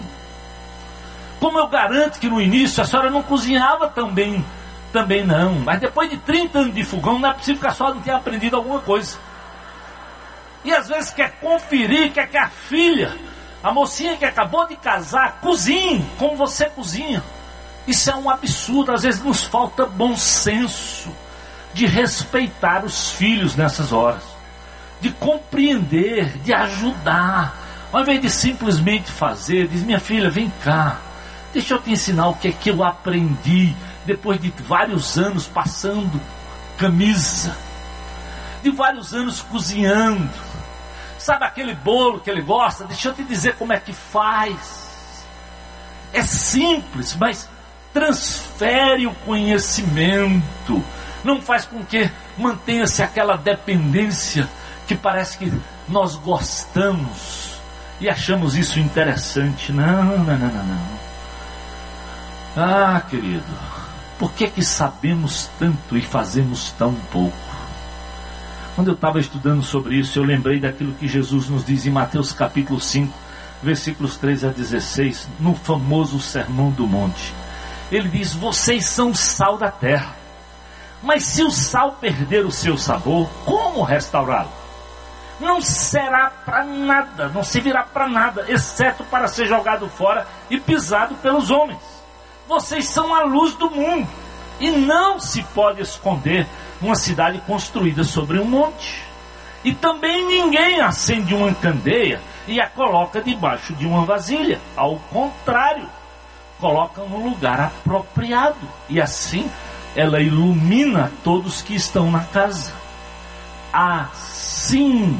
Como 1.38 1.60
eu 1.60 1.68
garanto 1.68 2.18
que 2.18 2.30
no 2.30 2.40
início 2.40 2.82
a 2.82 2.86
senhora 2.86 3.10
não 3.10 3.22
cozinhava 3.22 3.90
tão 3.90 4.10
bem, 4.10 4.46
também 4.94 5.26
não. 5.26 5.56
Mas 5.56 5.82
depois 5.82 6.10
de 6.10 6.16
30 6.16 6.60
anos 6.60 6.74
de 6.74 6.84
fogão, 6.86 7.20
não 7.20 7.30
é 7.30 7.34
possível 7.34 7.60
que 7.60 7.68
a 7.68 7.74
senhora 7.74 7.96
não 7.96 8.02
tenha 8.02 8.16
aprendido 8.16 8.56
alguma 8.56 8.80
coisa. 8.80 9.18
E 10.63 10.74
às 10.74 10.88
vezes 10.88 11.12
quer 11.12 11.32
conferir, 11.39 12.12
quer 12.12 12.28
que 12.28 12.38
a 12.38 12.50
filha, 12.50 13.15
a 13.63 13.72
mocinha 13.72 14.17
que 14.17 14.26
acabou 14.26 14.67
de 14.67 14.76
casar, 14.76 15.39
cozinhe 15.41 16.06
como 16.17 16.36
você 16.36 16.65
cozinha. 16.69 17.24
Isso 17.88 18.12
é 18.12 18.15
um 18.15 18.30
absurdo, 18.30 18.91
às 18.91 19.04
vezes 19.04 19.24
nos 19.24 19.43
falta 19.43 19.86
bom 19.86 20.15
senso 20.15 21.10
de 21.74 21.86
respeitar 21.86 22.84
os 22.84 23.12
filhos 23.12 23.56
nessas 23.56 23.91
horas, 23.91 24.24
de 25.02 25.12
compreender, 25.12 26.38
de 26.39 26.54
ajudar, 26.54 27.56
ao 27.91 28.02
invés 28.02 28.22
de 28.22 28.30
simplesmente 28.30 29.12
fazer, 29.12 29.67
diz: 29.67 29.84
minha 29.84 30.00
filha, 30.00 30.30
vem 30.30 30.52
cá, 30.63 31.00
deixa 31.54 31.74
eu 31.74 31.82
te 31.82 31.91
ensinar 31.91 32.28
o 32.28 32.36
que 32.36 32.50
é 32.50 32.52
que 32.52 32.69
eu 32.69 32.84
aprendi 32.84 33.76
depois 34.06 34.39
de 34.39 34.50
vários 34.50 35.17
anos 35.17 35.48
passando 35.48 36.19
camisa, 36.78 37.56
de 38.63 38.72
vários 38.72 39.13
anos 39.13 39.41
cozinhando. 39.41 40.49
Sabe 41.20 41.46
aquele 41.46 41.76
bolo 41.76 42.20
que 42.20 42.30
ele 42.30 42.42
gosta? 42.42 42.86
Deixa 42.86 43.10
eu 43.10 43.14
te 43.14 43.24
dizer 43.24 43.56
como 43.56 43.74
é 43.74 43.80
que 43.80 43.94
faz. 43.94 45.26
É 46.14 46.24
simples, 46.24 47.16
mas 47.16 47.48
transfere 47.94 49.06
o 49.06 49.14
conhecimento. 49.14 50.84
Não 51.24 51.42
faz 51.42 51.66
com 51.66 51.84
que 51.84 52.10
mantenha-se 52.38 53.04
aquela 53.04 53.36
dependência 53.36 54.50
que 54.88 54.96
parece 54.96 55.38
que 55.38 55.54
nós 55.88 56.16
gostamos 56.16 57.60
e 58.00 58.10
achamos 58.10 58.56
isso 58.56 58.80
interessante. 58.80 59.74
Não, 59.74 60.18
não, 60.20 60.38
não, 60.38 60.38
não, 60.38 60.64
não. 60.64 61.00
Ah, 62.56 63.02
querido, 63.08 63.44
por 64.18 64.32
que 64.34 64.48
que 64.50 64.64
sabemos 64.64 65.50
tanto 65.60 65.98
e 65.98 66.02
fazemos 66.02 66.72
tão 66.72 66.94
pouco? 67.12 67.49
Quando 68.80 68.92
eu 68.92 68.96
estava 68.96 69.20
estudando 69.20 69.62
sobre 69.62 69.98
isso, 69.98 70.18
eu 70.18 70.24
lembrei 70.24 70.58
daquilo 70.58 70.94
que 70.94 71.06
Jesus 71.06 71.50
nos 71.50 71.65
diz 71.65 71.86
em 71.86 71.89
Mateus 71.89 72.32
capítulo 72.32 72.80
5, 72.80 73.13
versículos 73.62 74.15
13 74.15 74.48
a 74.48 74.50
16, 74.52 75.28
no 75.38 75.54
famoso 75.54 76.18
Sermão 76.18 76.72
do 76.72 76.88
Monte 76.88 77.36
ele 77.92 78.08
diz: 78.08 78.34
Vocês 78.34 78.86
são 78.86 79.10
o 79.10 79.15
sal 79.15 79.58
da 79.58 79.70
terra. 79.70 80.15
Mas 81.04 81.26
se 81.26 81.44
o 81.44 81.52
sal 81.52 81.98
perder 82.00 82.46
o 82.46 82.54
seu 82.54 82.78
sabor, 82.78 83.30
como 83.44 83.84
restaurá-lo? 83.84 84.54
Não 85.42 85.60
será 85.60 86.30
para 86.30 86.63
nada, 86.63 87.28
não 87.28 87.44
servirá 87.44 87.84
para 87.84 88.08
nada, 88.08 88.46
exceto 88.48 89.04
para 89.04 89.28
ser 89.28 89.46
jogado 89.46 89.89
fora 89.89 90.26
e 90.50 90.58
pisado 90.58 91.15
pelos 91.15 91.52
homens. 91.52 91.82
Vocês 92.48 92.88
são 92.88 93.13
a 93.13 93.24
luz 93.24 93.56
do 93.56 93.70
mundo 93.70 94.08
e 94.58 94.72
não 94.72 95.20
se 95.20 95.44
pode 95.44 95.82
esconder 95.82 96.48
uma 96.82 96.96
cidade 96.96 97.39
construída 97.46 98.04
sobre 98.04 98.39
um 98.39 98.46
monte. 98.46 99.04
E 99.63 99.74
também 99.74 100.26
ninguém 100.26 100.80
acende 100.80 101.34
uma 101.34 101.54
candeia 101.54 102.22
e 102.48 102.60
a 102.62 102.68
coloca 102.68 103.22
debaixo 103.22 103.74
de 103.74 103.86
uma 103.86 104.06
vasilha. 104.06 104.60
Ao 104.76 104.96
contrário, 105.12 105.88
colocam 106.60 107.08
no 107.10 107.30
lugar 107.30 107.60
apropriado. 107.60 108.68
E 108.88 109.02
assim 109.02 109.50
ela 109.96 110.22
ilumina 110.22 111.12
todos 111.24 111.62
que 111.62 111.76
estão 111.76 112.10
na 112.10 112.24
casa. 112.26 112.74
Assim 113.72 115.20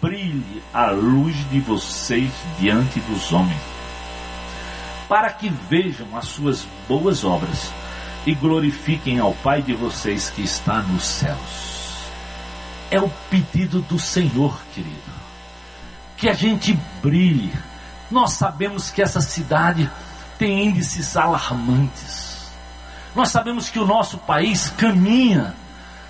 brilhe 0.00 0.62
a 0.72 0.90
luz 0.90 1.36
de 1.50 1.60
vocês 1.60 2.30
diante 2.58 3.00
dos 3.00 3.32
homens, 3.32 3.60
para 5.08 5.30
que 5.30 5.48
vejam 5.48 6.06
as 6.16 6.26
suas 6.26 6.66
boas 6.88 7.24
obras 7.24 7.72
e 8.26 8.34
glorifiquem 8.34 9.20
ao 9.20 9.32
Pai 9.32 9.62
de 9.62 9.72
vocês 9.72 10.28
que 10.28 10.42
está 10.42 10.82
nos 10.82 11.06
céus. 11.06 12.10
É 12.90 13.00
o 13.00 13.08
pedido 13.30 13.80
do 13.80 13.98
Senhor, 13.98 14.60
querido. 14.74 15.16
Que 16.16 16.28
a 16.28 16.34
gente 16.34 16.76
brilhe. 17.00 17.52
Nós 18.10 18.32
sabemos 18.32 18.90
que 18.90 19.00
essa 19.00 19.20
cidade 19.20 19.88
tem 20.38 20.66
índices 20.66 21.16
alarmantes. 21.16 22.50
Nós 23.14 23.28
sabemos 23.28 23.70
que 23.70 23.78
o 23.78 23.86
nosso 23.86 24.18
país 24.18 24.70
caminha 24.76 25.54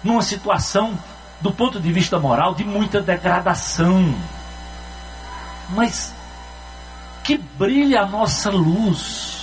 numa 0.02 0.22
situação, 0.22 0.98
do 1.40 1.52
ponto 1.52 1.78
de 1.78 1.92
vista 1.92 2.18
moral, 2.18 2.54
de 2.54 2.64
muita 2.64 3.00
degradação. 3.00 4.14
Mas 5.70 6.14
que 7.22 7.36
brilhe 7.36 7.96
a 7.96 8.06
nossa 8.06 8.50
luz, 8.50 9.35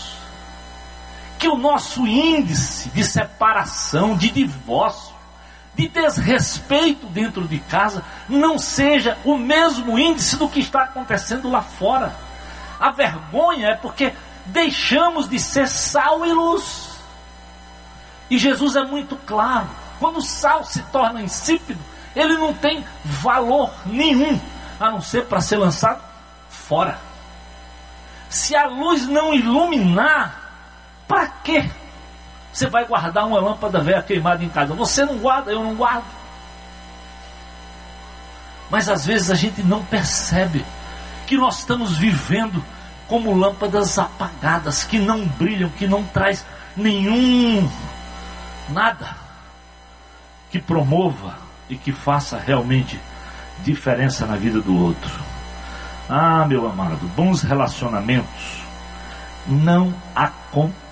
que 1.43 1.47
o 1.49 1.57
nosso 1.57 2.07
índice 2.07 2.87
de 2.91 3.03
separação, 3.03 4.15
de 4.15 4.31
divórcio, 4.31 5.13
de 5.75 5.89
desrespeito 5.89 7.05
dentro 7.07 7.45
de 7.45 7.59
casa 7.59 8.01
não 8.29 8.57
seja 8.57 9.17
o 9.25 9.37
mesmo 9.37 9.99
índice 9.99 10.37
do 10.37 10.47
que 10.47 10.61
está 10.61 10.83
acontecendo 10.83 11.51
lá 11.51 11.61
fora. 11.61 12.15
A 12.79 12.91
vergonha 12.91 13.71
é 13.71 13.75
porque 13.75 14.13
deixamos 14.45 15.27
de 15.27 15.37
ser 15.37 15.67
sal 15.67 16.25
e 16.25 16.31
luz. 16.31 16.97
E 18.29 18.37
Jesus 18.37 18.77
é 18.77 18.85
muito 18.85 19.17
claro: 19.25 19.67
quando 19.99 20.19
o 20.19 20.21
sal 20.21 20.63
se 20.63 20.81
torna 20.83 21.21
insípido, 21.21 21.81
ele 22.15 22.37
não 22.37 22.53
tem 22.53 22.85
valor 23.03 23.69
nenhum, 23.85 24.39
a 24.79 24.89
não 24.89 25.01
ser 25.01 25.25
para 25.25 25.41
ser 25.41 25.57
lançado 25.57 26.01
fora. 26.47 26.97
Se 28.29 28.55
a 28.55 28.65
luz 28.65 29.05
não 29.09 29.33
iluminar, 29.33 30.42
para 31.07 31.27
quê? 31.43 31.69
Você 32.51 32.67
vai 32.67 32.85
guardar 32.85 33.25
uma 33.25 33.39
lâmpada 33.39 33.81
velha 33.81 34.03
queimada 34.03 34.43
em 34.43 34.49
casa. 34.49 34.75
Você 34.75 35.03
não 35.03 35.17
guarda, 35.17 35.51
eu 35.51 35.63
não 35.63 35.73
guardo. 35.73 36.05
Mas 38.69 38.87
às 38.87 39.05
vezes 39.05 39.31
a 39.31 39.35
gente 39.35 39.63
não 39.63 39.83
percebe 39.83 40.63
que 41.25 41.35
nós 41.35 41.59
estamos 41.59 41.97
vivendo 41.97 42.63
como 43.07 43.33
lâmpadas 43.33 43.97
apagadas 43.97 44.83
que 44.83 44.99
não 44.99 45.25
brilham, 45.25 45.69
que 45.69 45.87
não 45.87 46.03
traz 46.03 46.45
nenhum 46.75 47.69
nada 48.69 49.15
que 50.49 50.59
promova 50.59 51.37
e 51.69 51.75
que 51.75 51.91
faça 51.91 52.37
realmente 52.37 52.99
diferença 53.63 54.25
na 54.25 54.35
vida 54.35 54.61
do 54.61 54.75
outro. 54.75 55.23
Ah, 56.07 56.45
meu 56.45 56.67
amado, 56.69 57.07
bons 57.15 57.41
relacionamentos 57.41 58.63
não 59.47 59.93
acontecem 60.15 60.82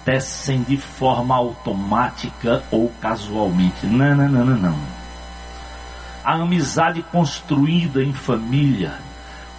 de 0.67 0.77
forma 0.77 1.35
automática 1.35 2.63
ou 2.71 2.89
casualmente. 3.01 3.85
Não, 3.85 4.15
não, 4.15 4.27
não, 4.27 4.45
não, 4.45 4.57
não. 4.57 4.77
A 6.23 6.33
amizade 6.33 7.03
construída 7.03 8.03
em 8.03 8.13
família 8.13 8.93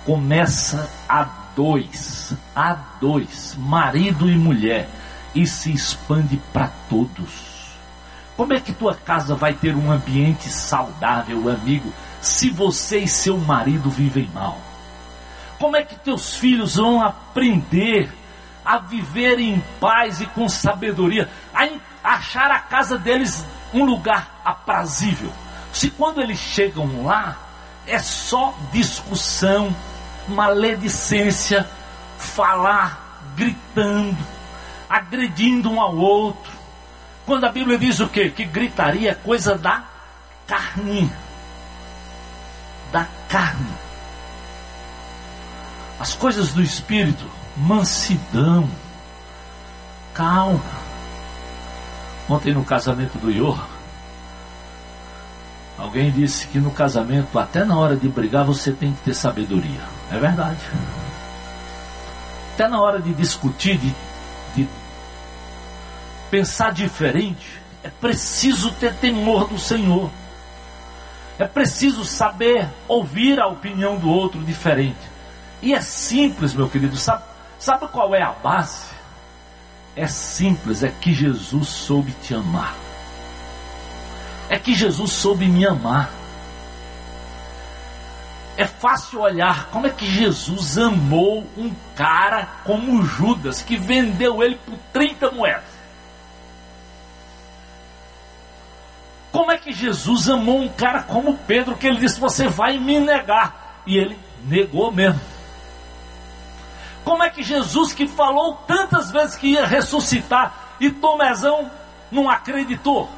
começa 0.04 0.90
a 1.08 1.28
dois, 1.54 2.34
a 2.54 2.76
dois, 3.00 3.56
marido 3.58 4.28
e 4.28 4.36
mulher, 4.36 4.88
e 5.34 5.46
se 5.46 5.72
expande 5.72 6.40
para 6.52 6.70
todos. 6.88 7.52
Como 8.36 8.52
é 8.52 8.60
que 8.60 8.72
tua 8.72 8.94
casa 8.94 9.34
vai 9.34 9.54
ter 9.54 9.74
um 9.74 9.90
ambiente 9.90 10.48
saudável, 10.48 11.48
amigo, 11.48 11.92
se 12.20 12.50
você 12.50 13.00
e 13.00 13.08
seu 13.08 13.38
marido 13.38 13.90
vivem 13.90 14.28
mal? 14.34 14.58
Como 15.58 15.76
é 15.76 15.84
que 15.84 15.94
teus 15.94 16.34
filhos 16.34 16.76
vão 16.76 17.00
aprender 17.00 18.12
a 18.64 18.78
viver 18.78 19.38
em 19.38 19.60
paz 19.80 20.20
e 20.20 20.26
com 20.26 20.48
sabedoria, 20.48 21.28
a 21.54 21.68
achar 22.02 22.50
a 22.50 22.58
casa 22.58 22.98
deles 22.98 23.44
um 23.72 23.84
lugar 23.84 24.40
aprazível? 24.44 25.32
Se 25.72 25.90
quando 25.90 26.20
eles 26.20 26.38
chegam 26.38 27.04
lá 27.04 27.36
é 27.86 27.98
só 27.98 28.54
discussão, 28.72 29.74
maledicência, 30.28 31.68
falar 32.18 33.02
gritando, 33.34 34.16
agredindo 34.88 35.70
um 35.70 35.80
ao 35.80 35.96
outro. 35.96 36.52
Quando 37.26 37.44
a 37.44 37.52
Bíblia 37.52 37.78
diz 37.78 38.00
o 38.00 38.08
quê? 38.08 38.30
Que 38.30 38.44
gritaria 38.44 39.12
é 39.12 39.14
coisa 39.14 39.56
da 39.56 39.84
carne. 40.46 41.10
Da 42.90 43.06
carne. 43.28 43.72
As 45.98 46.14
coisas 46.14 46.52
do 46.52 46.62
espírito, 46.62 47.24
mansidão, 47.56 48.68
calma. 50.14 50.82
Ontem 52.28 52.54
no 52.54 52.64
casamento 52.64 53.18
do 53.18 53.30
Ior, 53.30 53.66
alguém 55.76 56.10
disse 56.10 56.46
que 56.46 56.58
no 56.58 56.70
casamento, 56.70 57.38
até 57.38 57.64
na 57.64 57.76
hora 57.76 57.96
de 57.96 58.08
brigar, 58.08 58.44
você 58.44 58.72
tem 58.72 58.92
que 58.92 59.02
ter 59.02 59.14
sabedoria. 59.14 59.80
É 60.10 60.18
verdade. 60.18 60.60
até 62.54 62.68
na 62.68 62.80
hora 62.80 63.00
de 63.00 63.12
discutir, 63.12 63.78
de, 63.78 63.94
de 64.54 64.68
pensar 66.30 66.72
diferente, 66.72 67.60
é 67.82 67.90
preciso 67.90 68.70
ter 68.72 68.94
temor 68.94 69.48
do 69.48 69.58
Senhor. 69.58 70.10
É 71.38 71.46
preciso 71.46 72.04
saber 72.04 72.68
ouvir 72.86 73.40
a 73.40 73.48
opinião 73.48 73.96
do 73.96 74.08
outro 74.08 74.40
diferente. 74.44 75.10
E 75.60 75.74
é 75.74 75.80
simples, 75.80 76.54
meu 76.54 76.68
querido. 76.68 76.96
Sabe, 76.96 77.24
sabe 77.62 77.86
qual 77.86 78.12
é 78.14 78.20
a 78.20 78.32
base? 78.32 78.86
É 79.94 80.08
simples, 80.08 80.82
é 80.82 80.88
que 80.88 81.14
Jesus 81.14 81.68
soube 81.68 82.12
te 82.12 82.34
amar. 82.34 82.74
É 84.48 84.58
que 84.58 84.74
Jesus 84.74 85.12
soube 85.12 85.46
me 85.46 85.64
amar. 85.64 86.10
É 88.56 88.66
fácil 88.66 89.20
olhar 89.20 89.68
como 89.70 89.86
é 89.86 89.90
que 89.90 90.06
Jesus 90.06 90.76
amou 90.76 91.46
um 91.56 91.72
cara 91.94 92.48
como 92.64 93.02
Judas, 93.02 93.62
que 93.62 93.76
vendeu 93.76 94.42
ele 94.42 94.56
por 94.56 94.76
30 94.92 95.30
moedas. 95.30 95.62
Como 99.30 99.50
é 99.50 99.56
que 99.56 99.72
Jesus 99.72 100.28
amou 100.28 100.60
um 100.60 100.68
cara 100.68 101.02
como 101.04 101.38
Pedro, 101.38 101.76
que 101.76 101.86
ele 101.86 102.00
disse: 102.00 102.20
Você 102.20 102.48
vai 102.48 102.78
me 102.78 103.00
negar? 103.00 103.82
E 103.86 103.96
ele 103.96 104.18
negou 104.44 104.92
mesmo. 104.92 105.31
Como 107.04 107.22
é 107.22 107.30
que 107.30 107.42
Jesus, 107.42 107.92
que 107.92 108.06
falou 108.06 108.54
tantas 108.66 109.10
vezes 109.10 109.36
que 109.36 109.48
ia 109.48 109.66
ressuscitar, 109.66 110.54
e 110.78 110.90
Tomezão 110.90 111.70
não 112.10 112.28
acreditou? 112.28 113.08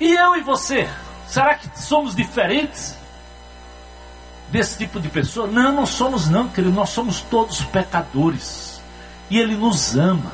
E 0.00 0.12
eu 0.12 0.36
e 0.36 0.42
você, 0.42 0.88
será 1.26 1.54
que 1.54 1.68
somos 1.80 2.14
diferentes 2.14 2.96
desse 4.48 4.78
tipo 4.78 5.00
de 5.00 5.08
pessoa? 5.08 5.46
Não, 5.46 5.72
não 5.72 5.86
somos 5.86 6.28
não, 6.28 6.48
querido, 6.48 6.74
nós 6.74 6.90
somos 6.90 7.20
todos 7.20 7.62
pecadores. 7.64 8.80
E 9.28 9.38
Ele 9.38 9.56
nos 9.56 9.96
ama. 9.96 10.32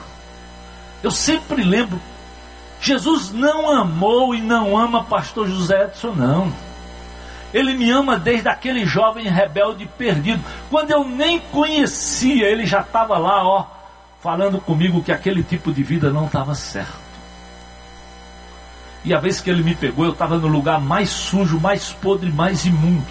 Eu 1.02 1.10
sempre 1.10 1.64
lembro 1.64 2.00
Jesus 2.82 3.30
não 3.30 3.70
amou 3.70 4.34
e 4.34 4.40
não 4.40 4.76
ama 4.76 5.04
pastor 5.04 5.48
José 5.48 5.84
Edson, 5.84 6.14
não. 6.14 6.52
Ele 7.52 7.74
me 7.74 7.90
ama 7.90 8.18
desde 8.18 8.48
aquele 8.48 8.86
jovem 8.86 9.28
rebelde 9.28 9.86
perdido. 9.98 10.42
Quando 10.70 10.90
eu 10.90 11.04
nem 11.04 11.38
conhecia, 11.38 12.46
ele 12.48 12.64
já 12.64 12.80
estava 12.80 13.18
lá, 13.18 13.46
ó, 13.46 13.66
falando 14.22 14.60
comigo 14.60 15.02
que 15.02 15.12
aquele 15.12 15.42
tipo 15.42 15.72
de 15.72 15.82
vida 15.82 16.10
não 16.10 16.26
estava 16.26 16.54
certo. 16.54 17.02
E 19.04 19.12
a 19.12 19.18
vez 19.18 19.40
que 19.40 19.50
ele 19.50 19.62
me 19.62 19.74
pegou, 19.74 20.04
eu 20.04 20.12
estava 20.12 20.38
no 20.38 20.46
lugar 20.46 20.80
mais 20.80 21.10
sujo, 21.10 21.58
mais 21.58 21.92
podre, 21.92 22.30
mais 22.30 22.64
imundo. 22.64 23.04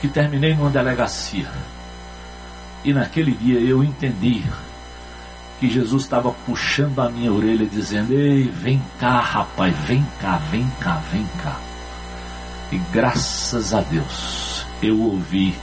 Que 0.00 0.08
terminei 0.08 0.54
numa 0.54 0.70
delegacia. 0.70 1.50
E 2.84 2.92
naquele 2.92 3.32
dia 3.32 3.58
eu 3.58 3.82
entendi 3.82 4.44
que 5.58 5.68
Jesus 5.68 6.04
estava 6.04 6.32
puxando 6.32 7.00
a 7.00 7.10
minha 7.10 7.32
orelha, 7.32 7.66
dizendo: 7.66 8.12
Ei, 8.12 8.44
vem 8.44 8.80
cá, 8.98 9.20
rapaz, 9.20 9.74
vem 9.86 10.06
cá, 10.20 10.36
vem 10.50 10.70
cá, 10.80 11.02
vem 11.10 11.26
cá. 11.42 11.69
E 12.72 12.78
graças 12.92 13.74
a 13.74 13.80
Deus 13.80 14.64
eu 14.82 15.00
ouvi 15.00 15.56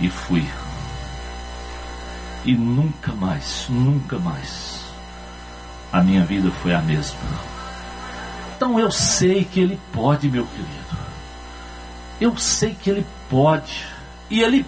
e 0.00 0.08
fui. 0.08 0.46
E 2.44 2.54
nunca 2.54 3.12
mais, 3.12 3.66
nunca 3.68 4.18
mais 4.18 4.84
a 5.94 6.02
minha 6.02 6.24
vida 6.24 6.50
foi 6.50 6.74
a 6.74 6.80
mesma. 6.80 7.20
Então 8.56 8.80
eu 8.80 8.90
sei 8.90 9.44
que 9.44 9.60
Ele 9.60 9.78
pode, 9.92 10.28
meu 10.28 10.44
querido. 10.44 10.98
Eu 12.20 12.36
sei 12.36 12.74
que 12.74 12.90
Ele 12.90 13.06
pode. 13.30 13.86
E 14.28 14.40
Ele 14.40 14.66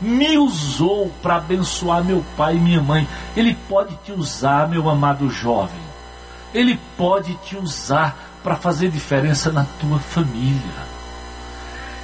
me 0.00 0.38
usou 0.38 1.12
para 1.20 1.36
abençoar 1.36 2.04
meu 2.04 2.24
pai 2.36 2.56
e 2.56 2.60
minha 2.60 2.80
mãe. 2.80 3.08
Ele 3.36 3.56
pode 3.68 3.96
te 4.04 4.12
usar, 4.12 4.68
meu 4.68 4.88
amado 4.88 5.28
jovem. 5.28 5.80
Ele 6.54 6.78
pode 6.96 7.34
te 7.38 7.56
usar 7.56 8.16
para 8.42 8.54
fazer 8.54 8.90
diferença 8.90 9.50
na 9.50 9.66
tua 9.80 9.98
família. 9.98 10.99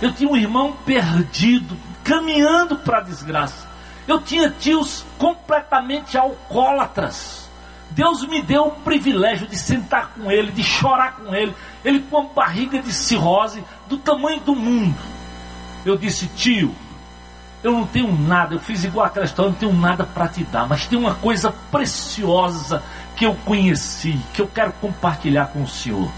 Eu 0.00 0.12
tinha 0.12 0.28
um 0.28 0.36
irmão 0.36 0.72
perdido, 0.84 1.76
caminhando 2.04 2.76
para 2.76 2.98
a 2.98 3.02
desgraça. 3.02 3.66
Eu 4.06 4.20
tinha 4.20 4.50
tios 4.50 5.04
completamente 5.18 6.16
alcoólatras. 6.16 7.48
Deus 7.90 8.26
me 8.26 8.42
deu 8.42 8.66
o 8.66 8.70
privilégio 8.70 9.46
de 9.46 9.56
sentar 9.56 10.12
com 10.14 10.30
ele, 10.30 10.52
de 10.52 10.62
chorar 10.62 11.16
com 11.16 11.34
ele. 11.34 11.54
Ele 11.84 12.00
com 12.00 12.18
uma 12.18 12.28
barriga 12.28 12.80
de 12.80 12.92
cirrose 12.92 13.64
do 13.88 13.96
tamanho 13.96 14.40
do 14.40 14.54
mundo. 14.54 14.98
Eu 15.84 15.96
disse, 15.96 16.26
tio, 16.28 16.74
eu 17.62 17.72
não 17.72 17.86
tenho 17.86 18.12
nada, 18.16 18.54
eu 18.54 18.60
fiz 18.60 18.84
igual 18.84 19.06
aquela 19.06 19.24
história, 19.24 19.48
eu 19.48 19.52
não 19.52 19.58
tenho 19.58 19.72
nada 19.72 20.04
para 20.04 20.28
te 20.28 20.44
dar, 20.44 20.68
mas 20.68 20.86
tem 20.86 20.98
uma 20.98 21.14
coisa 21.14 21.52
preciosa 21.70 22.82
que 23.16 23.24
eu 23.24 23.34
conheci, 23.44 24.20
que 24.34 24.42
eu 24.42 24.46
quero 24.46 24.72
compartilhar 24.74 25.46
com 25.46 25.62
o 25.62 25.68
Senhor. 25.68 26.10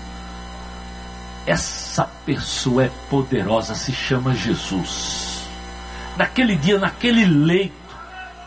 Essa 1.49 2.05
pessoa 2.27 2.85
é 2.85 2.91
poderosa, 3.09 3.75
se 3.75 3.91
chama 3.91 4.35
Jesus. 4.35 5.49
Naquele 6.15 6.55
dia, 6.55 6.79
naquele 6.79 7.25
leito, 7.25 7.75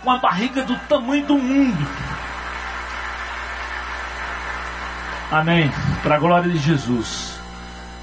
com 0.04 0.12
a 0.12 0.20
barriga 0.20 0.62
do 0.62 0.76
tamanho 0.88 1.26
do 1.26 1.36
mundo. 1.36 1.88
Amém. 5.32 5.72
Para 6.04 6.16
a 6.18 6.20
glória 6.20 6.52
de 6.52 6.60
Jesus. 6.60 7.40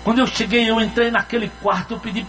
Quando 0.03 0.18
eu 0.18 0.26
cheguei, 0.26 0.68
eu 0.68 0.80
entrei 0.80 1.12
naquele 1.12 1.49
quarto, 1.62 1.94
eu 1.94 2.01
pedi 2.01 2.26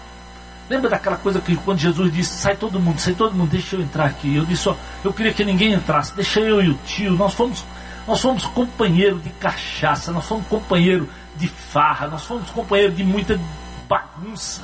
Lembra 0.70 0.92
daquela 0.92 1.18
coisa 1.18 1.42
que 1.42 1.56
quando 1.56 1.80
Jesus 1.80 2.14
disse: 2.14 2.36
sai 2.36 2.56
todo 2.56 2.80
mundo, 2.80 3.00
sai 3.00 3.16
todo 3.16 3.34
mundo, 3.34 3.50
deixa 3.50 3.76
eu 3.76 3.82
entrar 3.82 4.06
aqui. 4.06 4.36
Eu 4.36 4.46
disse: 4.46 4.70
ó, 4.70 4.76
eu 5.04 5.12
queria 5.12 5.34
que 5.34 5.44
ninguém 5.44 5.74
entrasse, 5.74 6.16
deixa 6.16 6.40
eu 6.40 6.62
e 6.62 6.70
o 6.70 6.76
tio. 6.86 7.14
Nós 7.14 7.34
fomos, 7.34 7.66
nós 8.08 8.22
fomos 8.22 8.46
companheiro 8.46 9.18
de 9.18 9.32
cachaça, 9.32 10.12
nós 10.12 10.28
fomos 10.28 10.46
companheiro 10.46 11.10
de 11.40 11.48
farra, 11.48 12.08
nós 12.08 12.24
fomos 12.26 12.50
companheiro 12.50 12.94
de 12.94 13.04
muita 13.04 13.40
bagunça. 13.88 14.62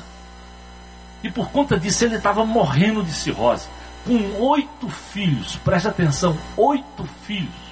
E 1.22 1.30
por 1.30 1.50
conta 1.50 1.78
disso 1.78 2.04
ele 2.04 2.16
estava 2.16 2.44
morrendo 2.44 3.02
de 3.02 3.10
cirrose, 3.10 3.66
com 4.04 4.40
oito 4.42 4.88
filhos. 4.88 5.56
Preste 5.56 5.88
atenção, 5.88 6.36
oito 6.56 7.08
filhos. 7.26 7.66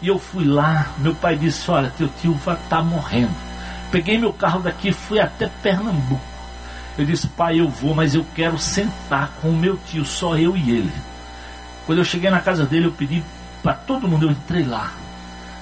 E 0.00 0.08
eu 0.08 0.18
fui 0.18 0.44
lá, 0.44 0.90
meu 0.98 1.14
pai 1.14 1.36
disse: 1.36 1.70
olha, 1.70 1.92
teu 1.96 2.08
tio 2.20 2.34
vai 2.34 2.54
estar 2.54 2.78
tá 2.78 2.82
morrendo 2.82 3.52
Peguei 3.92 4.16
meu 4.16 4.32
carro 4.32 4.60
daqui 4.60 4.90
fui 4.90 5.20
até 5.20 5.50
Pernambuco. 5.62 6.18
Eu 6.96 7.04
disse, 7.04 7.28
pai, 7.28 7.60
eu 7.60 7.68
vou, 7.68 7.94
mas 7.94 8.14
eu 8.14 8.24
quero 8.34 8.58
sentar 8.58 9.30
com 9.40 9.50
o 9.50 9.56
meu 9.56 9.76
tio, 9.86 10.02
só 10.02 10.36
eu 10.36 10.56
e 10.56 10.70
ele. 10.70 10.92
Quando 11.84 11.98
eu 11.98 12.04
cheguei 12.04 12.30
na 12.30 12.40
casa 12.40 12.64
dele, 12.64 12.86
eu 12.86 12.92
pedi 12.92 13.22
para 13.62 13.74
todo 13.74 14.08
mundo, 14.08 14.24
eu 14.24 14.30
entrei 14.30 14.64
lá. 14.64 14.92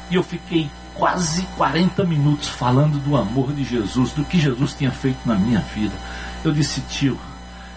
E 0.09 0.15
eu 0.15 0.23
fiquei 0.23 0.71
quase 1.01 1.43
40 1.57 2.05
minutos 2.05 2.49
falando 2.49 3.03
do 3.03 3.17
amor 3.17 3.53
de 3.53 3.65
Jesus, 3.65 4.13
do 4.13 4.25
que 4.25 4.39
Jesus 4.39 4.75
tinha 4.75 4.93
feito 4.93 5.27
na 5.27 5.35
minha 5.35 5.59
vida. 5.59 5.95
Eu 6.45 6.53
disse, 6.53 6.81
tio, 6.83 7.19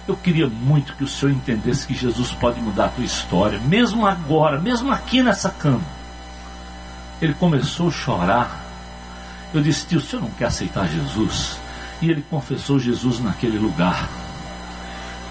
eu 0.08 0.16
queria 0.16 0.48
muito 0.48 0.94
que 0.94 1.04
o 1.04 1.08
senhor 1.08 1.32
entendesse 1.32 1.88
que 1.88 1.96
Jesus 1.96 2.32
pode 2.34 2.62
mudar 2.62 2.86
a 2.86 2.90
tua 2.90 3.04
história, 3.04 3.60
mesmo 3.60 4.06
agora, 4.06 4.60
mesmo 4.60 4.92
aqui 4.92 5.24
nessa 5.24 5.50
cama. 5.50 5.82
Ele 7.20 7.34
começou 7.34 7.88
a 7.88 7.92
chorar 7.92 8.64
eu 9.54 9.62
disse, 9.62 9.86
tio, 9.86 10.00
o 10.00 10.02
senhor 10.02 10.24
não 10.24 10.32
quer 10.32 10.46
aceitar 10.46 10.88
Jesus? 10.88 11.60
E 12.02 12.10
ele 12.10 12.26
confessou 12.28 12.80
Jesus 12.80 13.20
naquele 13.20 13.60
lugar. 13.60 14.10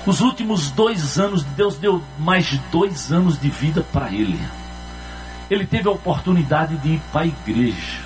Os 0.07 0.21
últimos 0.21 0.71
dois 0.71 1.19
anos, 1.19 1.43
Deus 1.43 1.77
deu 1.77 2.01
mais 2.19 2.47
de 2.47 2.59
dois 2.71 3.11
anos 3.11 3.39
de 3.39 3.51
vida 3.51 3.85
para 3.93 4.13
ele. 4.13 4.39
Ele 5.53 5.67
teve 5.67 5.87
a 5.87 5.93
oportunidade 5.93 6.79
de 6.79 6.95
ir 6.95 7.03
para 7.13 7.21
a 7.21 7.27
igreja. 7.27 8.01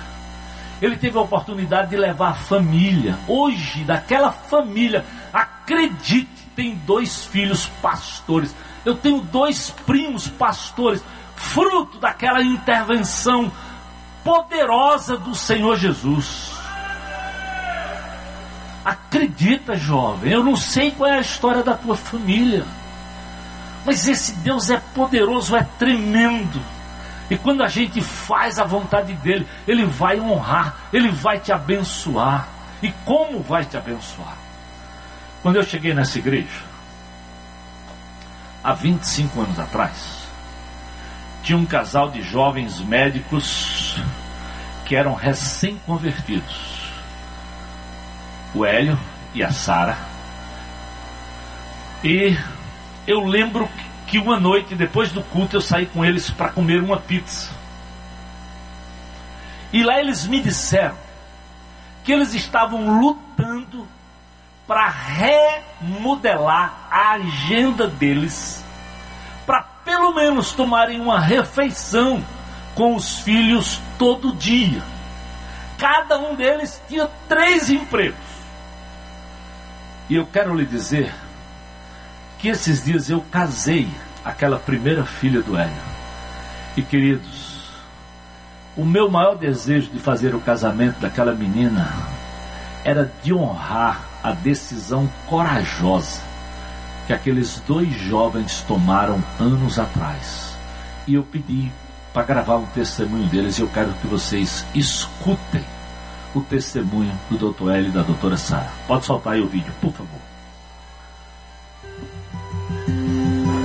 Ele 0.81 0.97
teve 0.97 1.17
a 1.17 1.21
oportunidade 1.21 1.91
de 1.91 1.95
levar 1.95 2.31
a 2.31 2.33
família. 2.33 3.17
Hoje, 3.25 3.85
daquela 3.85 4.33
família, 4.33 5.05
acredite, 5.31 6.27
tem 6.53 6.75
dois 6.75 7.23
filhos 7.23 7.65
pastores. 7.81 8.53
Eu 8.83 8.95
tenho 8.95 9.21
dois 9.21 9.69
primos 9.85 10.27
pastores, 10.27 11.01
fruto 11.37 11.97
daquela 11.99 12.43
intervenção 12.43 13.49
poderosa 14.25 15.15
do 15.15 15.33
Senhor 15.33 15.77
Jesus. 15.77 16.51
Acredita, 18.83 19.77
jovem, 19.77 20.33
eu 20.33 20.43
não 20.43 20.57
sei 20.57 20.91
qual 20.91 21.09
é 21.09 21.19
a 21.19 21.21
história 21.21 21.63
da 21.63 21.75
tua 21.75 21.95
família, 21.95 22.65
mas 23.85 24.05
esse 24.05 24.33
Deus 24.33 24.69
é 24.69 24.81
poderoso, 24.93 25.55
é 25.55 25.63
tremendo. 25.79 26.76
E 27.29 27.37
quando 27.37 27.61
a 27.61 27.67
gente 27.67 28.01
faz 28.01 28.57
a 28.57 28.63
vontade 28.63 29.13
dele, 29.15 29.47
ele 29.67 29.85
vai 29.85 30.19
honrar, 30.19 30.75
ele 30.93 31.09
vai 31.09 31.39
te 31.39 31.51
abençoar. 31.51 32.47
E 32.81 32.91
como 33.03 33.41
vai 33.41 33.65
te 33.65 33.75
abençoar? 33.75 34.35
Quando 35.41 35.57
eu 35.57 35.63
cheguei 35.63 35.93
nessa 35.93 36.19
igreja, 36.19 36.61
há 38.63 38.73
25 38.73 39.41
anos 39.41 39.59
atrás, 39.59 40.27
tinha 41.43 41.57
um 41.57 41.65
casal 41.65 42.09
de 42.09 42.21
jovens 42.21 42.79
médicos 42.81 43.97
que 44.85 44.95
eram 44.95 45.13
recém-convertidos. 45.13 46.91
O 48.53 48.65
Hélio 48.65 48.97
e 49.33 49.43
a 49.43 49.51
Sara. 49.51 49.97
E 52.03 52.37
eu 53.05 53.25
lembro 53.25 53.69
que 54.07 54.17
uma 54.17 54.39
noite, 54.39 54.73
depois 54.73 55.11
do 55.11 55.21
culto, 55.21 55.57
eu 55.57 55.61
saí 55.61 55.85
com 55.85 56.03
eles 56.03 56.31
para 56.31 56.49
comer 56.49 56.81
uma 56.81 56.97
pizza. 56.97 57.51
E 59.71 59.83
lá 59.83 59.99
eles 59.99 60.25
me 60.25 60.39
disseram 60.39 60.95
que 62.05 62.13
eles 62.13 62.33
estavam 62.33 63.01
lutando 63.01 63.85
para 64.65 64.87
remodelar 64.89 66.87
a 66.89 67.11
agenda 67.15 67.85
deles, 67.87 68.63
para 69.45 69.61
pelo 69.83 70.13
menos 70.13 70.53
tomarem 70.53 71.01
uma 71.01 71.19
refeição 71.19 72.23
com 72.75 72.95
os 72.95 73.19
filhos 73.19 73.81
todo 73.99 74.33
dia. 74.35 74.81
Cada 75.77 76.17
um 76.17 76.33
deles 76.33 76.81
tinha 76.87 77.09
três 77.27 77.69
empregos. 77.69 78.17
E 80.09 80.15
eu 80.15 80.25
quero 80.25 80.55
lhe 80.55 80.65
dizer 80.65 81.13
que 82.37 82.49
esses 82.49 82.85
dias 82.85 83.09
eu 83.09 83.21
casei 83.31 83.87
aquela 84.23 84.59
primeira 84.59 85.05
filha 85.05 85.41
do 85.41 85.57
Hélio. 85.57 85.73
E 86.75 86.81
queridos, 86.81 87.71
o 88.75 88.85
meu 88.85 89.09
maior 89.09 89.35
desejo 89.35 89.89
de 89.89 89.99
fazer 89.99 90.35
o 90.35 90.41
casamento 90.41 90.99
daquela 90.99 91.33
menina 91.33 91.91
era 92.83 93.11
de 93.23 93.33
honrar 93.33 94.01
a 94.23 94.31
decisão 94.31 95.09
corajosa 95.27 96.21
que 97.07 97.13
aqueles 97.13 97.61
dois 97.65 97.91
jovens 97.93 98.61
tomaram 98.67 99.23
anos 99.39 99.79
atrás. 99.79 100.55
E 101.07 101.15
eu 101.15 101.23
pedi 101.23 101.71
para 102.13 102.23
gravar 102.23 102.57
um 102.57 102.65
testemunho 102.67 103.27
deles 103.29 103.57
e 103.57 103.61
eu 103.61 103.69
quero 103.69 103.93
que 103.93 104.07
vocês 104.07 104.65
escutem 104.75 105.63
o 106.35 106.41
testemunho 106.41 107.17
do 107.29 107.51
Dr. 107.51 107.71
L 107.71 107.87
e 107.87 107.91
da 107.91 108.03
doutora 108.03 108.37
Sara. 108.37 108.71
Pode 108.87 109.05
soltar 109.05 109.33
aí 109.33 109.41
o 109.41 109.47
vídeo, 109.47 109.73
por 109.81 109.91
favor. 109.93 110.26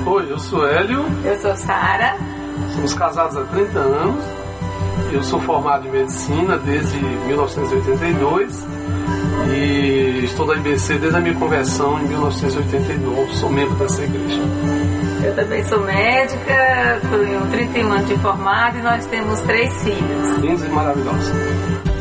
Oi, 0.04 0.26
eu 0.30 0.38
sou 0.38 0.66
Hélio. 0.66 1.04
Eu 1.24 1.40
sou 1.40 1.56
Sara. 1.56 2.16
Somos 2.74 2.94
casados 2.94 3.36
há 3.36 3.44
30 3.44 3.78
anos. 3.78 4.24
Eu 5.12 5.22
sou 5.22 5.40
formado 5.40 5.86
em 5.86 5.90
medicina 5.90 6.58
desde 6.58 6.98
1982 6.98 8.66
e 9.54 10.24
estou 10.24 10.46
da 10.46 10.56
IBC 10.56 10.98
desde 10.98 11.16
a 11.16 11.20
minha 11.20 11.34
conversão 11.34 12.00
em 12.00 12.08
1989. 12.08 13.34
Sou 13.34 13.50
membro 13.50 13.74
dessa 13.76 14.02
igreja. 14.02 14.42
Eu 15.24 15.34
também 15.36 15.64
sou 15.64 15.80
médica, 15.84 17.00
tenho 17.08 17.46
31 17.50 17.92
anos 17.92 18.08
de 18.08 18.18
formado 18.18 18.78
e 18.78 18.82
nós 18.82 19.06
temos 19.06 19.40
três 19.42 19.82
filhos. 19.84 20.38
Lindos 20.40 20.64
e 20.64 20.68
maravilhosos. 20.68 21.91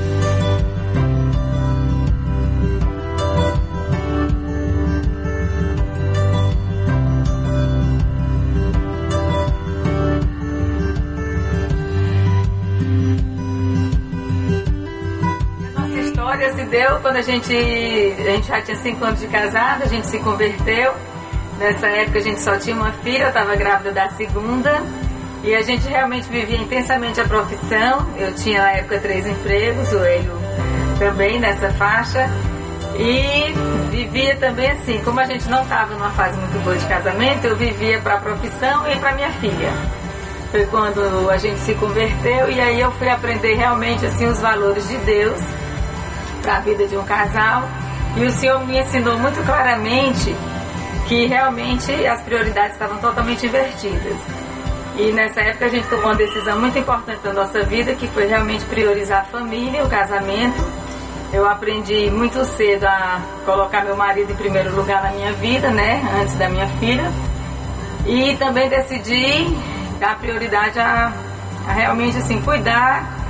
Se 16.50 16.64
deu 16.64 17.00
quando 17.02 17.18
a 17.18 17.22
gente, 17.22 17.54
a 17.54 18.32
gente 18.32 18.48
já 18.48 18.62
tinha 18.62 18.78
cinco 18.78 19.06
anos 19.06 19.20
de 19.20 19.28
casado, 19.28 19.84
a 19.84 19.88
gente 19.88 20.08
se 20.08 20.20
converteu. 20.20 20.94
Nessa 21.58 21.88
época 21.88 22.20
a 22.20 22.22
gente 22.22 22.40
só 22.42 22.58
tinha 22.58 22.76
uma 22.76 22.92
filha, 22.92 23.24
eu 23.24 23.28
estava 23.28 23.56
grávida 23.56 23.92
da 23.92 24.10
segunda. 24.10 24.82
E 25.44 25.56
a 25.56 25.62
gente 25.62 25.88
realmente 25.88 26.28
vivia 26.30 26.58
intensamente 26.58 27.20
a 27.20 27.26
profissão. 27.26 28.08
Eu 28.18 28.34
tinha 28.34 28.62
na 28.62 28.72
época 28.72 29.00
três 29.00 29.26
empregos, 29.28 29.92
o 29.92 30.04
Elio 30.04 30.40
também 30.98 31.40
nessa 31.40 31.72
faixa. 31.74 32.30
E 32.96 33.54
vivia 33.90 34.36
também 34.36 34.70
assim, 34.72 35.02
como 35.04 35.20
a 35.20 35.26
gente 35.26 35.50
não 35.50 35.64
estava 35.64 35.94
numa 35.94 36.12
fase 36.12 36.38
muito 36.38 36.64
boa 36.64 36.76
de 36.76 36.86
casamento, 36.86 37.46
eu 37.46 37.56
vivia 37.56 38.00
para 38.00 38.16
a 38.16 38.18
profissão 38.18 38.88
e 38.92 38.96
para 38.98 39.14
minha 39.14 39.32
filha. 39.34 39.72
Foi 40.52 40.66
quando 40.66 41.30
a 41.30 41.38
gente 41.38 41.60
se 41.60 41.74
converteu 41.76 42.52
e 42.52 42.60
aí 42.60 42.82
eu 42.82 42.92
fui 42.92 43.10
aprender 43.10 43.56
realmente 43.56 44.06
assim 44.06 44.26
os 44.28 44.40
valores 44.40 44.88
de 44.88 44.98
Deus 44.98 45.40
para 46.42 46.58
a 46.58 46.60
vida 46.60 46.88
de 46.88 46.98
um 46.98 47.04
casal. 47.04 47.64
E 48.18 48.26
o 48.26 48.32
Senhor 48.32 48.66
me 48.66 48.80
ensinou 48.80 49.18
muito 49.18 49.42
claramente 49.46 50.36
que 51.08 51.26
realmente 51.26 51.92
as 52.06 52.22
prioridades 52.22 52.74
estavam 52.74 52.98
totalmente 52.98 53.46
invertidas. 53.46 54.18
E 54.98 55.12
nessa 55.12 55.42
época 55.42 55.66
a 55.66 55.70
gente 55.70 55.88
tomou 55.88 56.06
uma 56.06 56.16
decisão 56.16 56.60
muito 56.60 56.78
importante 56.78 57.22
da 57.24 57.34
nossa 57.34 57.64
vida, 57.64 57.94
que 57.96 58.08
foi 58.08 58.28
realmente 58.28 58.66
priorizar 58.66 59.22
a 59.22 59.26
família, 59.26 59.84
o 59.84 59.90
casamento. 59.90 60.62
Eu 61.34 61.48
aprendi 61.48 62.10
muito 62.12 62.44
cedo 62.44 62.84
a 62.86 63.22
colocar 63.46 63.86
meu 63.86 63.96
marido 63.96 64.32
em 64.32 64.36
primeiro 64.36 64.76
lugar 64.76 65.02
na 65.02 65.12
minha 65.12 65.32
vida, 65.34 65.70
né, 65.70 66.02
antes 66.22 66.36
da 66.36 66.50
minha 66.50 66.68
filha. 66.80 67.10
E 68.06 68.36
também 68.36 68.68
decidi 68.68 69.48
dar 70.00 70.18
prioridade 70.20 70.78
a, 70.78 71.14
a 71.68 71.72
realmente 71.72 72.18
assim 72.18 72.42
cuidar 72.42 73.21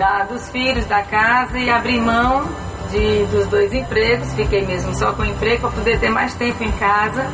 da, 0.00 0.24
dos 0.24 0.48
filhos, 0.48 0.86
da 0.86 1.02
casa 1.02 1.58
e 1.58 1.68
abri 1.68 2.00
mão 2.00 2.48
de, 2.90 3.26
dos 3.26 3.46
dois 3.48 3.70
empregos. 3.70 4.32
Fiquei 4.32 4.64
mesmo 4.64 4.94
só 4.94 5.12
com 5.12 5.20
o 5.20 5.26
emprego 5.26 5.60
para 5.60 5.70
poder 5.70 6.00
ter 6.00 6.08
mais 6.08 6.32
tempo 6.34 6.64
em 6.64 6.72
casa. 6.72 7.26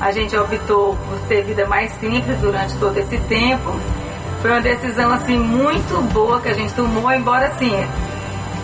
A 0.00 0.10
gente 0.10 0.36
optou 0.36 0.96
por 0.96 1.18
ter 1.28 1.44
vida 1.44 1.64
mais 1.68 1.92
simples 1.92 2.36
durante 2.40 2.76
todo 2.78 2.98
esse 2.98 3.16
tempo. 3.28 3.72
Foi 4.40 4.50
uma 4.50 4.60
decisão 4.60 5.12
assim 5.12 5.38
muito 5.38 6.02
boa 6.12 6.40
que 6.40 6.48
a 6.48 6.54
gente 6.54 6.74
tomou, 6.74 7.08
embora 7.12 7.46
assim 7.46 7.72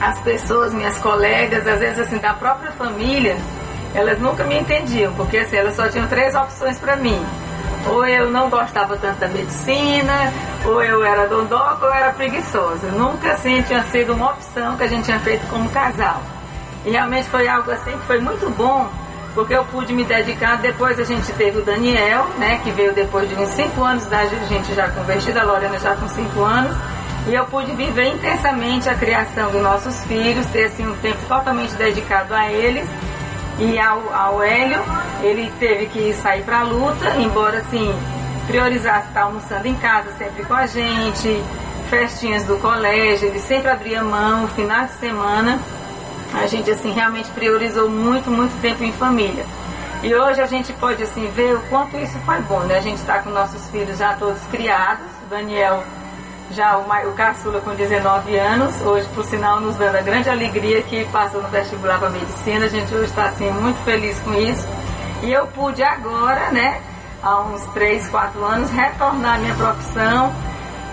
as 0.00 0.18
pessoas, 0.20 0.74
minhas 0.74 0.98
colegas, 0.98 1.64
às 1.64 1.78
vezes 1.78 2.00
assim 2.00 2.18
da 2.18 2.34
própria 2.34 2.72
família, 2.72 3.36
elas 3.94 4.18
nunca 4.18 4.42
me 4.42 4.58
entendiam, 4.58 5.12
porque 5.14 5.38
assim, 5.38 5.56
elas 5.56 5.76
só 5.76 5.88
tinham 5.88 6.08
três 6.08 6.34
opções 6.34 6.76
para 6.78 6.96
mim 6.96 7.24
ou 7.90 8.06
eu 8.06 8.30
não 8.30 8.48
gostava 8.48 8.96
tanto 8.96 9.18
da 9.18 9.28
medicina, 9.28 10.32
ou 10.64 10.82
eu 10.82 11.04
era 11.04 11.26
dondoca 11.26 11.86
ou 11.86 11.88
eu 11.88 11.94
era 11.94 12.12
preguiçosa. 12.12 12.88
Nunca 12.88 13.32
assim 13.32 13.62
tinha 13.62 13.82
sido 13.84 14.12
uma 14.12 14.30
opção 14.30 14.76
que 14.76 14.84
a 14.84 14.86
gente 14.86 15.04
tinha 15.04 15.20
feito 15.20 15.46
como 15.48 15.68
casal. 15.70 16.22
E 16.84 16.90
realmente 16.90 17.28
foi 17.28 17.48
algo 17.48 17.70
assim 17.70 17.92
que 17.92 18.06
foi 18.06 18.20
muito 18.20 18.48
bom, 18.50 18.88
porque 19.34 19.54
eu 19.54 19.64
pude 19.64 19.92
me 19.92 20.04
dedicar. 20.04 20.56
Depois 20.56 20.98
a 20.98 21.04
gente 21.04 21.32
teve 21.32 21.58
o 21.58 21.64
Daniel, 21.64 22.26
né, 22.38 22.60
que 22.62 22.70
veio 22.70 22.92
depois 22.92 23.28
de 23.28 23.34
uns 23.34 23.48
5 23.50 23.82
anos 23.82 24.06
da 24.06 24.24
gente 24.26 24.74
já 24.74 24.88
convertida, 24.88 25.40
a 25.40 25.44
Lorena 25.44 25.78
já 25.78 25.94
com 25.96 26.08
5 26.08 26.42
anos. 26.42 26.76
E 27.26 27.34
eu 27.34 27.44
pude 27.44 27.72
viver 27.72 28.06
intensamente 28.06 28.88
a 28.88 28.94
criação 28.94 29.50
dos 29.50 29.60
nossos 29.60 30.02
filhos, 30.04 30.46
ter 30.46 30.64
assim 30.64 30.86
um 30.86 30.96
tempo 30.96 31.18
totalmente 31.28 31.74
dedicado 31.74 32.34
a 32.34 32.50
eles 32.50 32.88
e 33.58 33.78
ao, 33.78 34.14
ao 34.14 34.42
Hélio, 34.42 34.80
ele 35.22 35.52
teve 35.58 35.86
que 35.86 36.12
sair 36.14 36.42
para 36.44 36.60
a 36.60 36.62
luta, 36.62 37.16
embora 37.16 37.58
assim, 37.58 37.92
priorizasse 38.46 39.08
estar 39.08 39.22
almoçando 39.22 39.66
em 39.66 39.74
casa 39.74 40.12
sempre 40.16 40.44
com 40.44 40.54
a 40.54 40.66
gente, 40.66 41.42
festinhas 41.90 42.44
do 42.44 42.56
colégio, 42.58 43.28
ele 43.28 43.40
sempre 43.40 43.68
abria 43.68 44.02
mão, 44.02 44.46
final 44.48 44.86
de 44.86 44.92
semana. 44.92 45.58
A 46.34 46.46
gente 46.46 46.70
assim 46.70 46.92
realmente 46.92 47.30
priorizou 47.30 47.88
muito, 47.88 48.30
muito 48.30 48.60
tempo 48.60 48.84
em 48.84 48.92
família. 48.92 49.44
E 50.02 50.14
hoje 50.14 50.40
a 50.40 50.46
gente 50.46 50.72
pode 50.74 51.02
assim 51.02 51.26
ver 51.30 51.56
o 51.56 51.60
quanto 51.62 51.96
isso 51.96 52.16
foi 52.20 52.40
bom, 52.42 52.60
né? 52.60 52.76
A 52.78 52.80
gente 52.80 52.98
está 52.98 53.18
com 53.18 53.30
nossos 53.30 53.68
filhos 53.70 53.98
já 53.98 54.14
todos 54.14 54.40
criados, 54.50 55.06
Daniel 55.28 55.82
já 56.50 56.76
o, 56.78 56.82
o 56.82 57.12
caçula 57.14 57.60
com 57.60 57.74
19 57.74 58.36
anos, 58.36 58.80
hoje, 58.82 59.08
por 59.14 59.24
sinal, 59.24 59.60
nos 59.60 59.76
dando 59.76 59.96
a 59.96 60.00
grande 60.00 60.28
alegria 60.28 60.82
que 60.82 61.04
passou 61.06 61.42
no 61.42 61.48
vestibular 61.48 61.98
para 61.98 62.10
medicina. 62.10 62.66
A 62.66 62.68
gente 62.68 62.94
hoje 62.94 63.04
está 63.04 63.26
assim, 63.26 63.50
muito 63.50 63.82
feliz 63.84 64.18
com 64.20 64.34
isso. 64.34 64.66
E 65.22 65.32
eu 65.32 65.46
pude 65.48 65.82
agora, 65.82 66.50
né, 66.50 66.80
há 67.22 67.40
uns 67.40 67.64
3, 67.72 68.08
4 68.08 68.44
anos, 68.44 68.70
retornar 68.70 69.36
à 69.36 69.38
minha 69.38 69.54
profissão 69.54 70.32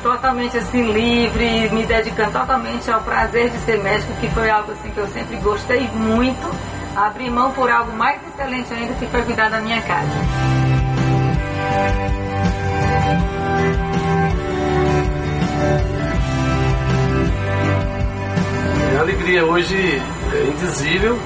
totalmente 0.06 0.56
assim 0.56 0.92
livre, 0.92 1.68
me 1.72 1.84
dedicando 1.84 2.32
totalmente 2.32 2.92
ao 2.92 3.02
prazer 3.02 3.50
de 3.50 3.58
ser 3.60 3.82
médico, 3.82 4.14
que 4.22 4.30
foi 4.30 4.52
algo 4.52 4.72
assim 4.72 4.92
que 4.92 5.00
eu 5.00 5.08
sempre 5.08 5.36
gostei 5.38 5.90
muito. 5.94 6.48
Abri 6.96 7.28
mão 7.28 7.52
por 7.52 7.72
algo 7.72 7.92
mais 7.94 8.22
excelente 8.28 8.72
ainda, 8.72 8.94
que 8.94 9.08
foi 9.08 9.24
cuidar 9.24 9.50
da 9.50 9.60
minha 9.60 9.82
casa. 9.82 10.12
A 18.98 19.02
alegria 19.02 19.46
hoje 19.46 19.76
é 20.34 20.48
indizível, 20.48 21.20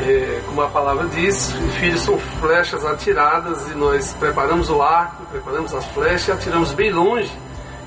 é, 0.00 0.40
como 0.46 0.62
a 0.62 0.68
palavra 0.68 1.06
diz, 1.08 1.52
filhos 1.78 2.00
são 2.00 2.18
flechas 2.40 2.84
atiradas 2.84 3.70
e 3.70 3.74
nós 3.74 4.14
preparamos 4.18 4.70
o 4.70 4.80
arco, 4.80 5.24
preparamos 5.26 5.74
as 5.74 5.84
flechas 5.86 6.30
atiramos 6.30 6.72
bem 6.72 6.90
longe 6.90 7.30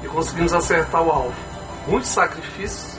e 0.04 0.08
conseguimos 0.08 0.54
acertar 0.54 1.02
o 1.02 1.12
alvo. 1.12 1.34
Muitos 1.88 2.10
sacrifícios 2.10 2.98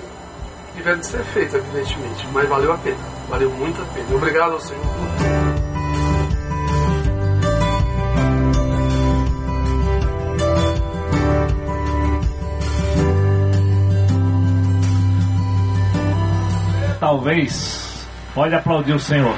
tiveram 0.74 0.99
de 0.99 1.07
ser 1.07 1.24
feitos, 1.24 1.55
evidentemente, 1.55 2.26
mas 2.32 2.49
valeu 2.49 2.72
a 2.72 2.78
pena, 2.78 2.97
valeu 3.28 3.51
muito 3.51 3.80
a 3.80 3.85
pena. 3.87 4.07
Obrigado 4.14 4.53
ao 4.53 4.61
Senhor 4.61 5.43
talvez, 17.05 18.07
pode 18.34 18.55
aplaudir 18.55 18.94
o 18.94 18.98
Senhor. 18.98 19.36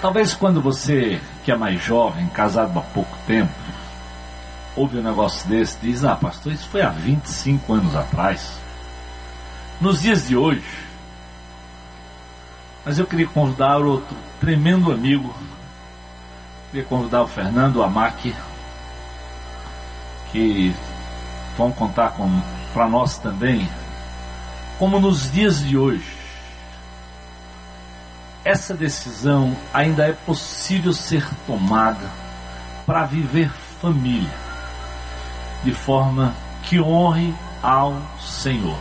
Talvez 0.00 0.32
quando 0.32 0.62
você, 0.62 1.20
que 1.44 1.50
é 1.50 1.56
mais 1.56 1.82
jovem, 1.82 2.28
casado 2.28 2.78
há 2.78 2.82
pouco 2.82 3.16
tempo, 3.26 3.52
ouve 4.76 4.98
um 4.98 5.02
negócio 5.02 5.48
desse, 5.48 5.76
diz: 5.82 6.04
Ah, 6.04 6.14
pastor, 6.14 6.52
isso 6.52 6.68
foi 6.68 6.82
há 6.82 6.88
25 6.88 7.72
anos 7.72 7.96
atrás. 7.96 8.60
Nos 9.80 10.02
dias 10.02 10.28
de 10.28 10.36
hoje, 10.36 10.62
mas 12.84 12.96
eu 12.96 13.06
queria 13.08 13.26
convidar 13.26 13.78
outro 13.78 14.16
tremendo 14.38 14.92
amigo, 14.92 15.34
queria 16.70 16.86
convidar 16.86 17.22
o 17.22 17.26
Fernando 17.26 17.82
Amac, 17.82 18.32
que 20.30 20.72
vão 21.56 21.70
contar 21.70 22.14
para 22.72 22.88
nós 22.88 23.18
também, 23.18 23.68
como 24.78 24.98
nos 24.98 25.30
dias 25.30 25.60
de 25.60 25.76
hoje, 25.76 26.16
essa 28.44 28.74
decisão 28.74 29.56
ainda 29.72 30.06
é 30.08 30.12
possível 30.12 30.92
ser 30.92 31.24
tomada 31.46 32.10
para 32.84 33.04
viver 33.04 33.50
família 33.80 34.42
de 35.62 35.72
forma 35.72 36.34
que 36.64 36.80
honre 36.80 37.32
ao 37.62 37.96
Senhor. 38.20 38.78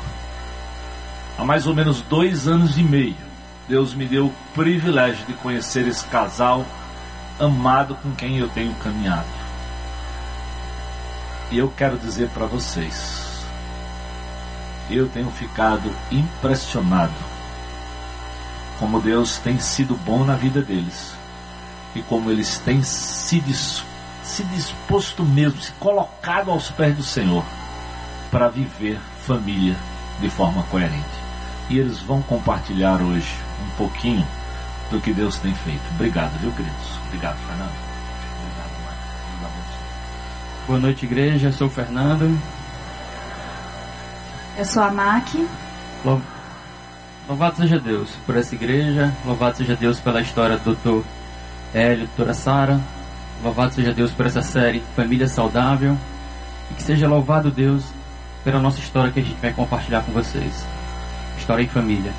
Há 1.37 1.45
mais 1.45 1.67
ou 1.67 1.75
menos 1.75 2.01
dois 2.01 2.47
anos 2.47 2.77
e 2.77 2.83
meio, 2.83 3.15
Deus 3.67 3.93
me 3.93 4.05
deu 4.05 4.27
o 4.27 4.33
privilégio 4.53 5.25
de 5.25 5.33
conhecer 5.33 5.87
esse 5.87 6.05
casal 6.05 6.65
amado 7.39 7.95
com 7.95 8.11
quem 8.11 8.37
eu 8.37 8.49
tenho 8.49 8.73
caminhado. 8.75 9.40
E 11.51 11.57
eu 11.57 11.69
quero 11.75 11.97
dizer 11.97 12.29
para 12.29 12.45
vocês, 12.45 13.45
eu 14.89 15.09
tenho 15.09 15.29
ficado 15.31 15.91
impressionado 16.09 17.13
como 18.79 19.01
Deus 19.01 19.37
tem 19.37 19.59
sido 19.59 19.95
bom 19.95 20.23
na 20.23 20.35
vida 20.35 20.61
deles 20.61 21.13
e 21.93 22.01
como 22.01 22.31
eles 22.31 22.57
têm 22.59 22.81
se, 22.81 23.39
dis, 23.41 23.83
se 24.23 24.43
disposto 24.45 25.23
mesmo, 25.23 25.61
se 25.61 25.71
colocado 25.73 26.49
aos 26.49 26.71
pés 26.71 26.95
do 26.95 27.03
Senhor 27.03 27.43
para 28.31 28.47
viver 28.47 28.97
família 29.27 29.75
de 30.19 30.29
forma 30.29 30.63
coerente. 30.63 31.21
E 31.69 31.77
eles 31.77 31.99
vão 31.99 32.21
compartilhar 32.21 33.01
hoje 33.01 33.35
um 33.65 33.75
pouquinho 33.75 34.25
do 34.89 34.99
que 35.01 35.13
Deus 35.13 35.37
tem 35.37 35.53
feito. 35.53 35.83
Obrigado, 35.95 36.39
viu, 36.39 36.51
queridos? 36.51 36.97
Obrigado, 37.07 37.37
Fernando. 37.45 37.90
Boa 40.67 40.79
noite, 40.79 41.05
igreja. 41.05 41.47
Eu 41.47 41.53
sou 41.53 41.67
o 41.67 41.69
Fernando. 41.71 42.39
Eu 44.57 44.65
sou 44.65 44.83
a 44.83 44.91
Mac. 44.91 45.27
Louvado 47.27 47.57
seja 47.57 47.79
Deus 47.79 48.15
por 48.25 48.35
essa 48.35 48.53
igreja, 48.53 49.11
louvado 49.25 49.57
seja 49.57 49.75
Deus 49.75 49.99
pela 49.99 50.21
história 50.21 50.57
do 50.57 50.63
doutor 50.63 51.03
Hélio, 51.73 52.05
doutora 52.07 52.33
Sara, 52.33 52.81
louvado 53.43 53.73
seja 53.73 53.93
Deus 53.93 54.11
por 54.11 54.25
essa 54.25 54.41
série 54.41 54.83
Família 54.95 55.27
Saudável, 55.27 55.97
e 56.69 56.73
que 56.73 56.83
seja 56.83 57.07
louvado 57.07 57.49
Deus 57.49 57.85
pela 58.43 58.59
nossa 58.59 58.79
história 58.79 59.11
que 59.11 59.19
a 59.19 59.23
gente 59.23 59.39
vai 59.39 59.53
compartilhar 59.53 60.01
com 60.01 60.11
vocês. 60.11 60.65
História 61.37 61.63
em 61.63 61.67
família. 61.67 62.11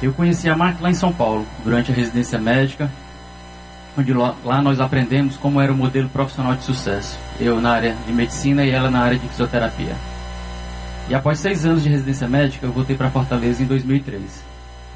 Eu 0.00 0.12
conheci 0.12 0.48
a 0.48 0.56
Mark 0.56 0.80
lá 0.80 0.90
em 0.90 0.94
São 0.94 1.12
Paulo, 1.12 1.46
durante 1.64 1.90
a 1.90 1.94
residência 1.94 2.38
médica, 2.38 2.90
onde 3.96 4.12
lá 4.12 4.62
nós 4.62 4.80
aprendemos 4.80 5.36
como 5.36 5.60
era 5.60 5.72
o 5.72 5.76
modelo 5.76 6.08
profissional 6.08 6.54
de 6.54 6.64
sucesso. 6.64 7.18
Eu 7.38 7.60
na 7.60 7.72
área 7.72 7.96
de 8.06 8.12
medicina 8.12 8.64
e 8.64 8.70
ela 8.70 8.90
na 8.90 9.00
área 9.00 9.18
de 9.18 9.28
fisioterapia. 9.28 9.96
E 11.08 11.14
após 11.14 11.38
seis 11.40 11.66
anos 11.66 11.82
de 11.82 11.88
residência 11.88 12.28
médica, 12.28 12.66
eu 12.66 12.72
voltei 12.72 12.96
para 12.96 13.10
Fortaleza 13.10 13.62
em 13.62 13.66
2003. 13.66 14.44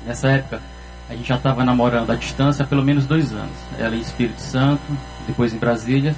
Nessa 0.06 0.28
época, 0.28 0.62
a 1.10 1.14
gente 1.14 1.28
já 1.28 1.36
estava 1.36 1.64
namorando 1.64 2.10
à 2.10 2.14
distância 2.14 2.64
há 2.64 2.66
pelo 2.66 2.82
menos 2.82 3.06
dois 3.06 3.32
anos. 3.32 3.56
Ela 3.78 3.96
em 3.96 4.00
Espírito 4.00 4.40
Santo, 4.40 4.82
depois 5.26 5.52
em 5.52 5.58
Brasília, 5.58 6.14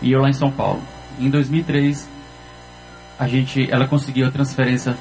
e 0.00 0.12
eu 0.12 0.20
lá 0.20 0.30
em 0.30 0.32
São 0.32 0.50
Paulo. 0.50 0.82
Em 1.20 1.28
2003, 1.28 2.08
a 3.18 3.28
gente, 3.28 3.70
ela 3.70 3.86
conseguiu 3.86 4.26
a 4.26 4.30
transferência 4.30 4.96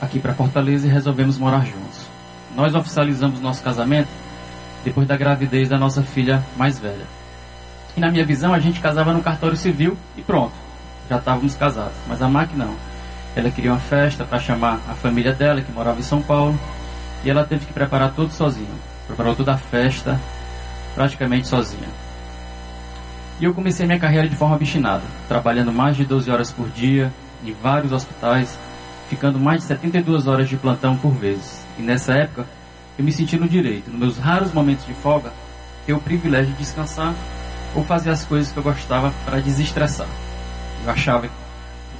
aqui 0.00 0.18
para 0.18 0.34
Fortaleza 0.34 0.86
e 0.86 0.90
resolvemos 0.90 1.38
morar 1.38 1.64
juntos. 1.64 2.06
Nós 2.54 2.74
oficializamos 2.74 3.40
nosso 3.40 3.62
casamento 3.62 4.08
depois 4.84 5.06
da 5.06 5.16
gravidez 5.16 5.68
da 5.68 5.78
nossa 5.78 6.02
filha 6.02 6.44
mais 6.56 6.78
velha. 6.78 7.06
E 7.96 8.00
na 8.00 8.10
minha 8.10 8.24
visão, 8.24 8.54
a 8.54 8.58
gente 8.58 8.80
casava 8.80 9.12
no 9.12 9.22
cartório 9.22 9.56
civil 9.56 9.96
e 10.16 10.22
pronto, 10.22 10.52
já 11.08 11.18
estávamos 11.18 11.54
casados. 11.56 11.96
Mas 12.06 12.22
a 12.22 12.28
Mac 12.28 12.50
não. 12.54 12.74
Ela 13.34 13.50
queria 13.50 13.72
uma 13.72 13.80
festa 13.80 14.24
para 14.24 14.38
chamar 14.38 14.80
a 14.88 14.94
família 14.94 15.32
dela, 15.32 15.60
que 15.60 15.72
morava 15.72 16.00
em 16.00 16.04
São 16.04 16.20
Paulo, 16.22 16.58
e 17.24 17.30
ela 17.30 17.44
teve 17.44 17.66
que 17.66 17.72
preparar 17.72 18.12
tudo 18.12 18.32
sozinha. 18.32 18.68
Preparou 19.06 19.34
toda 19.34 19.52
a 19.52 19.58
festa, 19.58 20.20
praticamente 20.94 21.46
sozinha. 21.46 21.88
E 23.40 23.44
eu 23.44 23.54
comecei 23.54 23.86
minha 23.86 23.98
carreira 23.98 24.28
de 24.28 24.36
forma 24.36 24.56
obstinada, 24.56 25.02
trabalhando 25.28 25.72
mais 25.72 25.96
de 25.96 26.04
12 26.04 26.30
horas 26.30 26.52
por 26.52 26.68
dia, 26.68 27.12
em 27.44 27.52
vários 27.52 27.92
hospitais, 27.92 28.58
ficando 29.08 29.38
mais 29.38 29.60
de 29.60 29.66
72 29.66 30.26
horas 30.26 30.48
de 30.48 30.56
plantão 30.56 30.96
por 30.96 31.12
vez. 31.12 31.66
E 31.78 31.82
nessa 31.82 32.12
época, 32.12 32.46
eu 32.98 33.04
me 33.04 33.12
senti 33.12 33.36
no 33.36 33.48
direito, 33.48 33.90
nos 33.90 33.98
meus 33.98 34.18
raros 34.18 34.52
momentos 34.52 34.86
de 34.86 34.94
folga, 34.94 35.32
ter 35.86 35.92
o 35.92 36.00
privilégio 36.00 36.52
de 36.52 36.58
descansar 36.58 37.14
ou 37.74 37.84
fazer 37.84 38.10
as 38.10 38.24
coisas 38.24 38.52
que 38.52 38.58
eu 38.58 38.62
gostava 38.62 39.12
para 39.24 39.40
desestressar. 39.40 40.08
Eu 40.84 40.90
achava 40.90 41.28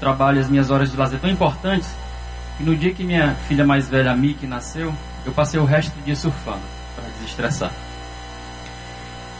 trabalho 0.00 0.38
e 0.38 0.40
as 0.40 0.48
minhas 0.48 0.70
horas 0.70 0.90
de 0.90 0.96
lazer 0.96 1.20
tão 1.20 1.30
importantes 1.30 1.94
que 2.56 2.64
no 2.64 2.74
dia 2.74 2.92
que 2.92 3.04
minha 3.04 3.34
filha 3.46 3.64
mais 3.64 3.88
velha, 3.88 4.10
a 4.10 4.16
Miki, 4.16 4.46
nasceu, 4.46 4.92
eu 5.24 5.32
passei 5.32 5.60
o 5.60 5.64
resto 5.64 5.94
do 5.94 6.04
dia 6.04 6.16
surfando 6.16 6.62
para 6.96 7.04
desestressar. 7.18 7.70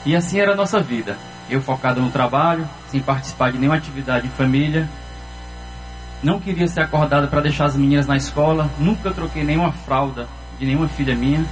E 0.05 0.15
assim 0.15 0.39
era 0.39 0.53
a 0.53 0.57
nossa 0.57 0.81
vida. 0.81 1.17
Eu 1.49 1.61
focado 1.61 2.01
no 2.01 2.11
trabalho, 2.11 2.69
sem 2.89 3.01
participar 3.01 3.51
de 3.51 3.59
nenhuma 3.59 3.77
atividade 3.77 4.27
em 4.27 4.31
família. 4.31 4.89
Não 6.23 6.39
queria 6.39 6.69
ser 6.69 6.81
acordada 6.81 7.27
para 7.27 7.41
deixar 7.41 7.65
as 7.65 7.77
meninas 7.77 8.07
na 8.07 8.17
escola. 8.17 8.71
Nunca 8.79 9.11
troquei 9.11 9.43
nenhuma 9.43 9.73
fralda 9.73 10.29
de 10.61 10.67
nenhuma 10.67 10.87
filha 10.87 11.17
minha. 11.17 11.45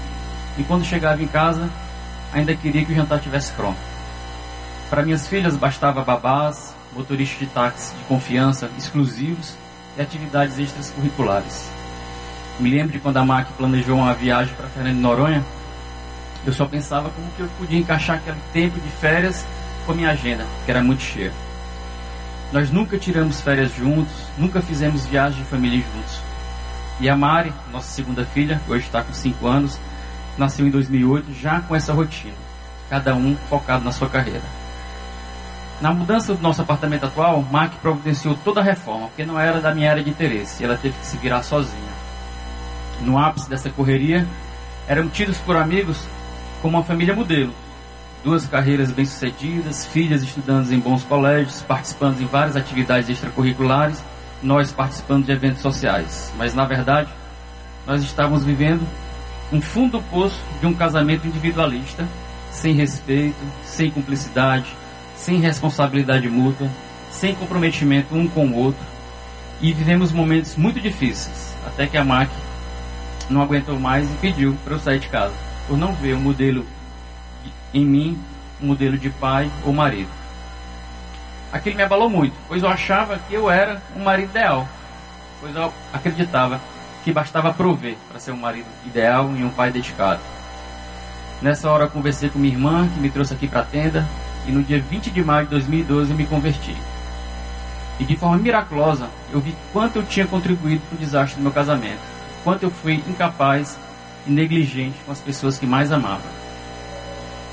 E 0.59 0.63
quando 0.63 0.85
chegava 0.85 1.23
em 1.23 1.27
casa, 1.27 1.69
ainda 2.33 2.55
queria 2.55 2.85
que 2.85 2.93
o 2.93 2.95
jantar 2.95 3.17
estivesse 3.17 3.51
pronto. 3.53 3.79
Para 4.91 5.03
minhas 5.03 5.27
filhas 5.27 5.57
bastava 5.57 6.05
babás, 6.05 6.75
motoristas 6.95 7.39
de 7.39 7.47
táxi 7.47 7.95
de 7.95 8.05
confiança 8.05 8.71
exclusivos 8.77 9.55
e 9.97 10.03
atividades 10.03 10.59
extracurriculares. 10.59 11.71
Me 12.61 12.71
lembro 12.71 12.93
de 12.93 12.99
quando 12.99 13.17
a 13.17 13.25
MAC 13.25 13.53
planejou 13.53 13.97
uma 13.97 14.15
viagem 14.15 14.55
para 14.55 14.67
Fernando 14.69 14.99
Noronha, 14.99 15.45
eu 16.47 16.53
só 16.53 16.67
pensava 16.67 17.11
como 17.11 17.31
que 17.33 17.41
eu 17.41 17.49
podia 17.59 17.79
encaixar 17.79 18.17
aquele 18.17 18.39
tempo 18.53 18.81
de 18.81 18.89
férias 18.89 19.45
com 19.87 19.93
a 19.93 19.95
minha 19.95 20.11
agenda, 20.11 20.45
que 20.65 20.71
era 20.71 20.83
muito 20.83 21.03
cheia. 21.03 21.33
Nós 22.53 22.71
nunca 22.71 22.99
tiramos 22.99 23.41
férias 23.41 23.75
juntos, 23.75 24.13
nunca 24.37 24.61
fizemos 24.61 25.07
viagem 25.07 25.43
de 25.43 25.49
família 25.49 25.79
juntos. 25.81 26.28
E 27.01 27.09
a 27.09 27.17
Mari, 27.17 27.53
nossa 27.73 27.89
segunda 27.89 28.25
filha, 28.25 28.61
hoje 28.69 28.87
está 28.87 29.03
com 29.03 29.13
5 29.13 29.47
anos, 29.47 29.79
nasceu 30.37 30.67
em 30.67 30.71
2008 30.71 31.33
já 31.33 31.61
com 31.61 31.77
essa 31.77 31.93
rotina, 31.93 32.35
cada 32.91 33.15
um 33.15 33.37
focado 33.49 33.85
na 33.85 33.93
sua 33.93 34.09
carreira. 34.09 34.43
Na 35.81 35.93
mudança 35.95 36.35
do 36.35 36.43
nosso 36.43 36.61
apartamento 36.61 37.07
atual, 37.07 37.41
Mark 37.53 37.75
providenciou 37.81 38.37
toda 38.45 38.61
a 38.61 38.65
reforma, 38.65 39.07
porque 39.07 39.25
não 39.25 39.39
era 39.39 39.61
da 39.61 39.73
minha 39.73 39.89
área 39.89 40.03
de 40.03 40.11
interesse, 40.11 40.61
e 40.61 40.67
ela 40.67 40.77
teve 40.77 40.99
que 40.99 41.07
se 41.07 41.17
virar 41.19 41.45
sozinha. 41.45 41.93
No 43.01 43.17
ápice 43.17 43.49
dessa 43.49 43.71
correria, 43.71 44.27
eram 44.89 45.09
tidos 45.09 45.39
por 45.39 45.55
amigos 45.55 46.05
como 46.61 46.77
uma 46.77 46.85
família 46.85 47.15
modelo. 47.15 47.55
Duas 48.25 48.45
carreiras 48.49 48.91
bem-sucedidas, 48.91 49.87
filhas 49.87 50.25
estudando 50.25 50.73
em 50.73 50.81
bons 50.81 51.05
colégios, 51.05 51.63
participando 51.63 52.21
em 52.21 52.27
várias 52.27 52.57
atividades 52.57 53.09
extracurriculares, 53.09 54.03
nós 54.43 54.73
participando 54.73 55.27
de 55.27 55.33
eventos 55.33 55.63
sociais. 55.63 56.33
Mas, 56.37 56.55
na 56.55 56.65
verdade, 56.65 57.09
nós 57.87 58.03
estávamos 58.03 58.45
vivendo 58.45 58.87
um 59.53 59.61
fundo 59.61 60.03
poço 60.11 60.41
de 60.61 60.67
um 60.67 60.75
casamento 60.75 61.27
individualista, 61.27 62.07
sem 62.51 62.75
respeito, 62.75 63.39
sem 63.65 63.91
cumplicidade, 63.91 64.67
sem 65.17 65.41
responsabilidade 65.41 66.29
mútua, 66.29 66.69
sem 67.11 67.35
comprometimento 67.35 68.15
um 68.15 68.29
com 68.29 68.47
o 68.47 68.55
outro, 68.55 68.85
e 69.61 69.73
vivemos 69.73 70.13
momentos 70.13 70.57
muito 70.57 70.81
difíceis, 70.81 71.57
até 71.67 71.87
que 71.87 71.97
a 71.97 72.05
Mac 72.05 72.31
não 73.29 73.43
aguentou 73.43 73.79
mais 73.79 74.09
e 74.09 74.15
pediu 74.15 74.57
para 74.65 74.75
eu 74.75 74.81
sair 74.81 75.01
de 75.01 75.09
casa, 75.09 75.35
por 75.67 75.77
não 75.77 75.93
ver 75.95 76.15
um 76.15 76.21
modelo 76.21 76.65
em 77.75 77.85
mim, 77.85 78.19
um 78.63 78.67
modelo 78.69 78.97
de 78.97 79.11
pai 79.11 79.51
ou 79.65 79.73
marido. 79.73 80.18
Aquilo 81.53 81.77
me 81.77 81.83
abalou 81.83 82.11
muito, 82.11 82.35
pois 82.47 82.63
eu 82.63 82.69
achava 82.69 83.19
que 83.19 83.35
eu 83.35 83.51
era 83.51 83.81
um 83.97 84.05
marido 84.05 84.31
ideal, 84.31 84.69
pois 85.41 85.55
eu 85.57 85.73
acreditava 85.93 86.61
que 87.03 87.13
bastava 87.13 87.55
prover 87.55 87.97
para 88.11 88.21
ser 88.21 88.33
um 88.33 88.37
marido 88.37 88.67
ideal 88.85 89.31
e 89.35 89.43
um 89.43 89.49
pai 89.49 89.71
dedicado. 89.71 90.21
Nessa 91.41 91.71
hora 91.71 91.85
eu 91.85 91.91
conversei 91.91 92.29
com 92.29 92.39
minha 92.39 92.53
irmã, 92.53 92.89
que 92.89 93.01
me 93.01 93.09
trouxe 93.09 93.33
aqui 93.33 93.49
para 93.49 93.61
a 93.61 93.65
tenda, 93.65 94.07
e 94.47 94.53
no 94.53 94.63
dia 94.63 94.81
20 94.81 95.11
de 95.11 95.25
maio 95.25 95.47
de 95.47 95.53
2012 95.53 96.11
eu 96.11 96.17
me 96.17 96.27
converti. 96.27 96.77
E 97.99 98.05
de 98.05 98.17
forma 98.17 98.37
miraculosa, 98.37 99.09
eu 99.33 99.41
vi 99.41 99.57
quanto 99.73 99.97
eu 99.97 100.03
tinha 100.05 100.27
contribuído 100.27 100.83
para 100.89 100.97
o 100.97 100.99
desastre 100.99 101.39
do 101.39 101.43
meu 101.43 101.53
casamento, 101.53 102.01
quanto 102.45 102.65
eu 102.65 102.71
fui 102.71 103.03
incapaz 103.09 103.79
e 104.27 104.31
negligente 104.31 104.99
com 105.07 105.13
as 105.13 105.21
pessoas 105.21 105.59
que 105.59 105.67
mais 105.67 105.91
amava. 105.93 106.38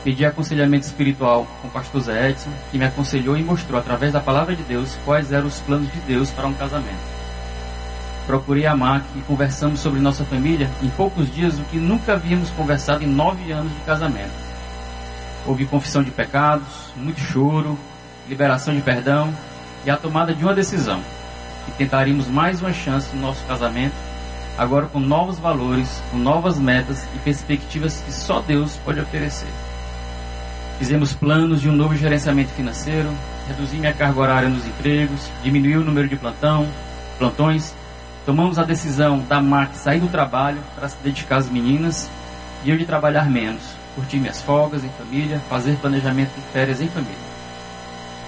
Pedi 0.05 0.23
aconselhamento 0.23 0.85
espiritual 0.85 1.47
com 1.59 1.67
o 1.67 1.71
pastor 1.71 1.99
Zé 1.99 2.29
Edson, 2.29 2.51
que 2.69 2.77
me 2.77 2.85
aconselhou 2.85 3.35
e 3.35 3.43
mostrou, 3.43 3.79
através 3.79 4.13
da 4.13 4.19
palavra 4.19 4.55
de 4.55 4.61
Deus, 4.61 4.95
quais 5.03 5.31
eram 5.31 5.47
os 5.47 5.59
planos 5.61 5.91
de 5.91 5.99
Deus 6.01 6.29
para 6.29 6.45
um 6.45 6.53
casamento. 6.53 7.01
Procurei 8.27 8.67
a 8.67 8.75
Mac 8.75 9.03
e 9.15 9.21
conversamos 9.21 9.79
sobre 9.79 9.99
nossa 9.99 10.23
família 10.23 10.69
em 10.83 10.89
poucos 10.89 11.33
dias, 11.33 11.57
o 11.57 11.63
que 11.63 11.77
nunca 11.77 12.13
havíamos 12.13 12.51
conversado 12.51 13.03
em 13.03 13.07
nove 13.07 13.51
anos 13.51 13.73
de 13.73 13.79
casamento. 13.79 14.29
Houve 15.43 15.65
confissão 15.65 16.03
de 16.03 16.11
pecados, 16.11 16.93
muito 16.95 17.19
choro, 17.19 17.75
liberação 18.29 18.75
de 18.75 18.83
perdão 18.83 19.33
e 19.87 19.89
a 19.89 19.97
tomada 19.97 20.35
de 20.35 20.43
uma 20.43 20.53
decisão, 20.53 21.01
que 21.65 21.71
tentaríamos 21.71 22.27
mais 22.27 22.61
uma 22.61 22.73
chance 22.73 23.15
no 23.15 23.23
nosso 23.23 23.43
casamento, 23.45 23.95
agora 24.55 24.85
com 24.85 24.99
novos 24.99 25.39
valores, 25.39 25.99
com 26.11 26.17
novas 26.17 26.59
metas 26.59 27.07
e 27.15 27.17
perspectivas 27.23 28.01
que 28.01 28.11
só 28.11 28.39
Deus 28.39 28.79
pode 28.85 28.99
oferecer. 28.99 29.64
Fizemos 30.77 31.13
planos 31.13 31.61
de 31.61 31.69
um 31.69 31.71
novo 31.71 31.95
gerenciamento 31.95 32.51
financeiro, 32.51 33.09
reduzi 33.47 33.77
minha 33.77 33.93
carga 33.93 34.19
horária 34.19 34.49
nos 34.49 34.67
empregos, 34.67 35.31
diminuí 35.41 35.77
o 35.77 35.83
número 35.85 36.09
de 36.09 36.17
plantão, 36.17 36.67
plantões, 37.17 37.73
tomamos 38.25 38.59
a 38.59 38.63
decisão 38.63 39.19
da 39.19 39.41
MAC 39.41 39.73
sair 39.77 40.01
do 40.01 40.09
trabalho 40.09 40.61
para 40.75 40.89
se 40.89 40.97
dedicar 41.01 41.37
às 41.37 41.49
meninas 41.49 42.09
e 42.65 42.69
eu 42.69 42.77
de 42.77 42.85
trabalhar 42.85 43.29
menos, 43.29 43.61
curtir 43.95 44.17
minhas 44.17 44.41
folgas 44.41 44.83
em 44.83 44.89
família, 44.89 45.39
fazer 45.49 45.77
planejamento 45.77 46.35
de 46.35 46.41
férias 46.51 46.81
em 46.81 46.89
família. 46.89 47.35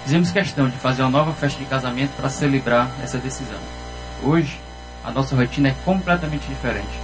Fizemos 0.06 0.32
questão 0.32 0.70
de 0.70 0.78
fazer 0.78 1.02
uma 1.02 1.12
nova 1.12 1.34
festa 1.34 1.60
de 1.60 1.66
casamento 1.66 2.16
para 2.16 2.30
celebrar 2.30 2.90
essa 3.04 3.18
decisão. 3.18 3.60
Hoje, 4.24 4.58
a 5.04 5.12
nossa 5.12 5.36
rotina 5.36 5.68
é 5.68 5.76
completamente 5.84 6.48
diferente. 6.48 6.98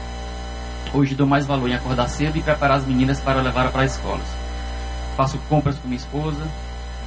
Hoje 0.93 1.15
dou 1.15 1.27
mais 1.27 1.45
valor 1.45 1.67
em 1.67 1.75
acordar 1.75 2.07
cedo 2.07 2.37
e 2.37 2.41
preparar 2.41 2.77
as 2.77 2.85
meninas 2.85 3.19
para 3.19 3.41
levar 3.41 3.69
para 3.71 3.83
as 3.83 3.97
escolas 3.97 4.42
faço 5.15 5.37
compras 5.49 5.77
com 5.77 5.87
minha 5.87 5.97
esposa, 5.97 6.43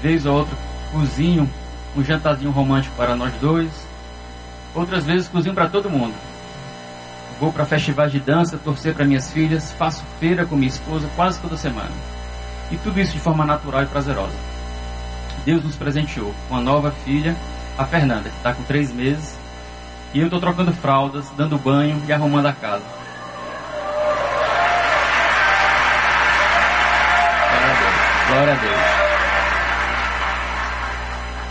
vez 0.02 0.26
ou 0.26 0.36
outra 0.36 0.56
cozinho 0.92 1.48
um 1.96 2.04
jantarzinho 2.04 2.50
romântico 2.50 2.94
para 2.96 3.16
nós 3.16 3.32
dois, 3.40 3.70
outras 4.74 5.04
vezes 5.04 5.28
cozinho 5.28 5.54
para 5.54 5.68
todo 5.68 5.90
mundo. 5.90 6.14
Vou 7.40 7.52
para 7.52 7.64
festivais 7.64 8.12
de 8.12 8.20
dança, 8.20 8.58
torcer 8.58 8.94
para 8.94 9.04
minhas 9.04 9.30
filhas, 9.30 9.72
faço 9.72 10.04
feira 10.18 10.44
com 10.44 10.56
minha 10.56 10.68
esposa 10.68 11.08
quase 11.16 11.40
toda 11.40 11.56
semana. 11.56 11.90
E 12.70 12.76
tudo 12.76 13.00
isso 13.00 13.12
de 13.12 13.20
forma 13.20 13.44
natural 13.44 13.82
e 13.82 13.86
prazerosa. 13.86 14.36
Deus 15.44 15.62
nos 15.62 15.76
presenteou 15.76 16.34
com 16.48 16.56
a 16.56 16.60
nova 16.60 16.90
filha, 16.90 17.36
a 17.78 17.84
Fernanda, 17.84 18.28
que 18.28 18.36
está 18.36 18.52
com 18.52 18.62
três 18.64 18.92
meses, 18.92 19.38
e 20.12 20.18
eu 20.18 20.26
estou 20.26 20.40
trocando 20.40 20.72
fraldas, 20.72 21.30
dando 21.36 21.58
banho 21.58 22.02
e 22.06 22.12
arrumando 22.12 22.46
a 22.46 22.52
casa. 22.52 22.84
Glória 28.26 28.54
a 28.54 28.56
Deus. 28.56 28.74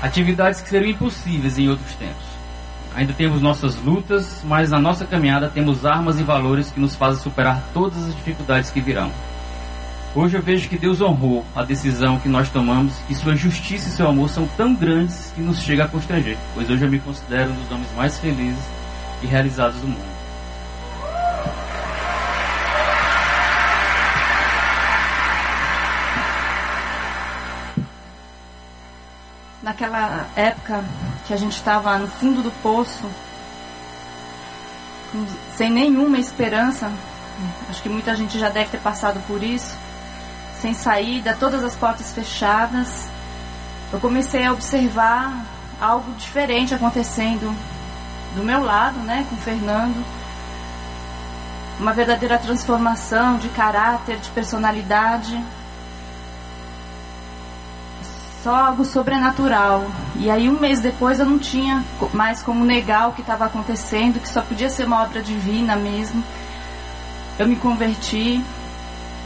Atividades 0.02 0.62
que 0.62 0.70
seriam 0.70 0.92
impossíveis 0.92 1.58
em 1.58 1.70
outros 1.70 1.96
tempos. 1.96 2.26
Ainda 2.94 3.14
temos 3.14 3.42
nossas 3.42 3.76
lutas, 3.78 4.42
mas 4.44 4.72
na 4.72 4.80
nossa 4.80 5.06
caminhada 5.06 5.50
temos 5.50 5.86
armas 5.86 6.20
e 6.20 6.24
valores 6.24 6.72
que 6.72 6.80
nos 6.80 6.96
fazem 6.96 7.24
superar 7.24 7.64
todas 7.74 8.06
as 8.06 8.16
dificuldades 8.16 8.72
que 8.72 8.82
virão. 8.82 9.10
Hoje 10.14 10.38
eu 10.38 10.42
vejo 10.42 10.70
que 10.70 10.78
Deus 10.78 11.02
honrou 11.02 11.46
a 11.56 11.64
decisão 11.64 12.20
que 12.20 12.30
nós 12.30 12.50
tomamos, 12.50 12.94
que 13.08 13.16
sua 13.16 13.36
justiça 13.36 13.90
e 13.90 13.92
seu 13.92 14.08
amor 14.08 14.30
são 14.30 14.48
tão 14.56 14.74
grandes 14.74 15.32
que 15.36 15.42
nos 15.42 15.62
chega 15.62 15.86
a 15.86 15.88
constranger, 15.88 16.38
pois 16.54 16.70
hoje 16.70 16.86
eu 16.86 16.92
me 16.92 17.00
considero 17.00 17.52
um 17.52 17.56
dos 17.56 17.72
homens 17.72 17.92
mais 17.98 18.20
felizes 18.20 18.64
e 19.22 19.28
realizados 19.28 19.80
do 19.82 19.88
mundo. 19.88 20.15
Naquela 29.86 30.28
época 30.36 30.84
que 31.28 31.34
a 31.34 31.38
gente 31.38 31.56
estava 31.56 31.98
no 31.98 32.08
fundo 32.08 32.42
do 32.42 32.52
poço, 32.62 33.06
sem 35.56 35.70
nenhuma 35.70 36.18
esperança, 36.18 36.92
acho 37.70 37.82
que 37.82 37.90
muita 37.90 38.16
gente 38.16 38.38
já 38.40 38.50
deve 38.50 38.72
ter 38.72 38.80
passado 38.80 39.22
por 39.28 39.44
isso, 39.44 39.76
sem 40.60 40.74
saída, 40.74 41.38
todas 41.40 41.64
as 41.64 41.76
portas 41.76 42.12
fechadas, 42.14 43.08
eu 43.94 44.00
comecei 44.00 44.46
a 44.46 44.52
observar 44.52 45.46
algo 45.80 46.12
diferente 46.14 46.74
acontecendo 46.74 47.56
do 48.36 48.44
meu 48.44 48.64
lado, 48.64 48.98
né, 49.00 49.26
com 49.30 49.36
o 49.36 49.40
Fernando. 49.40 50.04
Uma 51.80 51.94
verdadeira 51.94 52.38
transformação 52.38 53.38
de 53.38 53.50
caráter, 53.50 54.18
de 54.18 54.30
personalidade 54.30 55.42
só 58.46 58.56
algo 58.56 58.86
sobrenatural. 58.86 59.84
E 60.18 60.30
aí 60.30 60.48
um 60.48 60.60
mês 60.60 60.80
depois 60.80 61.20
eu 61.20 61.26
não 61.26 61.40
tinha 61.40 61.84
mais 62.14 62.44
como 62.44 62.64
negar 62.64 63.10
o 63.10 63.14
que 63.14 63.22
estava 63.22 63.46
acontecendo, 63.46 64.22
que 64.22 64.30
só 64.30 64.40
podia 64.40 64.70
ser 64.70 64.86
uma 64.86 65.02
obra 65.02 65.20
divina 65.20 65.76
mesmo. 65.76 66.24
Eu 67.40 67.48
me 67.48 67.56
converti. 67.56 68.40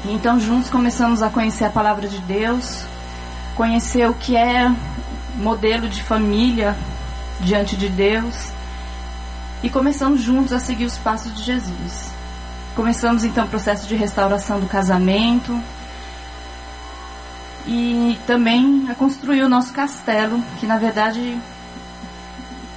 Então 0.05 0.39
juntos 0.39 0.69
começamos 0.69 1.21
a 1.21 1.29
conhecer 1.29 1.65
a 1.65 1.69
palavra 1.69 2.07
de 2.07 2.19
Deus, 2.19 2.85
conhecer 3.57 4.09
o 4.09 4.13
que 4.13 4.37
é 4.37 4.73
modelo 5.35 5.89
de 5.89 6.01
família 6.01 6.73
diante 7.41 7.75
de 7.75 7.89
Deus. 7.89 8.53
E 9.61 9.69
começamos 9.69 10.21
juntos 10.21 10.53
a 10.53 10.59
seguir 10.59 10.85
os 10.85 10.97
passos 10.97 11.35
de 11.35 11.43
Jesus. 11.43 12.09
Começamos 12.73 13.25
então 13.25 13.43
o 13.43 13.49
processo 13.49 13.85
de 13.85 13.95
restauração 13.95 14.61
do 14.61 14.67
casamento, 14.67 15.61
e 17.67 18.17
também 18.25 18.87
a 18.89 18.95
construir 18.95 19.43
o 19.43 19.49
nosso 19.49 19.73
castelo, 19.73 20.41
que 20.59 20.65
na 20.65 20.77
verdade 20.77 21.37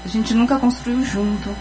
a 0.04 0.08
gente 0.08 0.34
nunca 0.34 0.58
construiu 0.58 1.04
junto. 1.04 1.54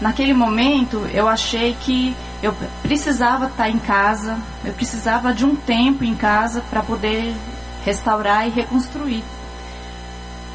Naquele 0.00 0.32
momento 0.32 1.06
eu 1.12 1.28
achei 1.28 1.76
que 1.80 2.16
eu 2.42 2.54
precisava 2.82 3.46
estar 3.46 3.68
em 3.68 3.78
casa, 3.78 4.38
eu 4.64 4.72
precisava 4.72 5.32
de 5.32 5.44
um 5.44 5.54
tempo 5.54 6.04
em 6.04 6.14
casa 6.14 6.62
para 6.70 6.82
poder 6.82 7.34
restaurar 7.84 8.46
e 8.46 8.50
reconstruir 8.50 9.22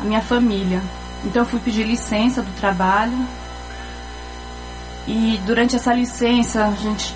a 0.02 0.04
minha 0.04 0.22
família. 0.22 0.82
Então 1.24 1.44
eu 1.44 1.46
fui 1.46 1.60
pedir 1.60 1.84
licença 1.84 2.42
do 2.42 2.52
trabalho 2.60 3.18
e 5.08 5.40
durante 5.46 5.76
essa 5.76 5.94
licença 5.94 6.66
a 6.66 6.72
gente 6.72 7.14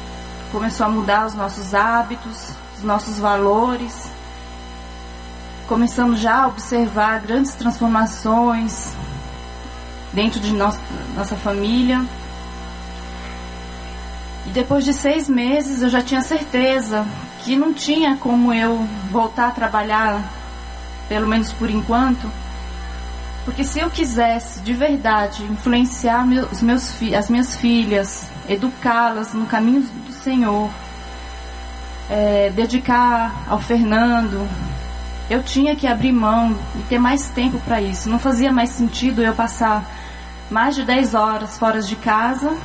começou 0.51 0.85
a 0.85 0.89
mudar 0.89 1.25
os 1.25 1.33
nossos 1.33 1.73
hábitos, 1.73 2.51
os 2.79 2.83
nossos 2.83 3.19
valores. 3.19 4.09
Começamos 5.67 6.19
já 6.19 6.43
a 6.43 6.47
observar 6.47 7.21
grandes 7.21 7.53
transformações 7.53 8.93
dentro 10.13 10.39
de 10.39 10.53
nossa, 10.53 10.79
nossa 11.15 11.35
família. 11.35 12.03
E 14.47 14.49
depois 14.49 14.83
de 14.83 14.93
seis 14.93 15.29
meses 15.29 15.81
eu 15.81 15.89
já 15.89 16.01
tinha 16.01 16.21
certeza 16.21 17.05
que 17.43 17.55
não 17.55 17.73
tinha 17.73 18.17
como 18.17 18.53
eu 18.53 18.87
voltar 19.11 19.49
a 19.49 19.51
trabalhar, 19.51 20.23
pelo 21.07 21.27
menos 21.27 21.51
por 21.53 21.69
enquanto, 21.69 22.29
porque 23.45 23.63
se 23.63 23.79
eu 23.79 23.89
quisesse 23.89 24.59
de 24.61 24.73
verdade 24.73 25.43
influenciar 25.43 26.25
os 26.51 26.61
meus, 26.61 26.93
as 27.17 27.29
minhas 27.29 27.55
filhas, 27.55 28.27
educá-las 28.47 29.33
no 29.33 29.45
caminho 29.45 29.81
do 29.81 30.13
Senhor, 30.13 30.69
é, 32.09 32.49
dedicar 32.49 33.45
ao 33.47 33.59
Fernando, 33.59 34.47
eu 35.29 35.43
tinha 35.43 35.75
que 35.75 35.85
abrir 35.85 36.11
mão 36.11 36.57
e 36.75 36.81
ter 36.83 36.97
mais 36.97 37.29
tempo 37.29 37.59
para 37.59 37.81
isso. 37.81 38.09
Não 38.09 38.17
fazia 38.17 38.51
mais 38.51 38.69
sentido 38.69 39.21
eu 39.21 39.33
passar 39.33 39.85
mais 40.49 40.75
de 40.75 40.83
10 40.83 41.13
horas 41.13 41.57
fora 41.59 41.81
de 41.81 41.95
casa, 41.95 42.57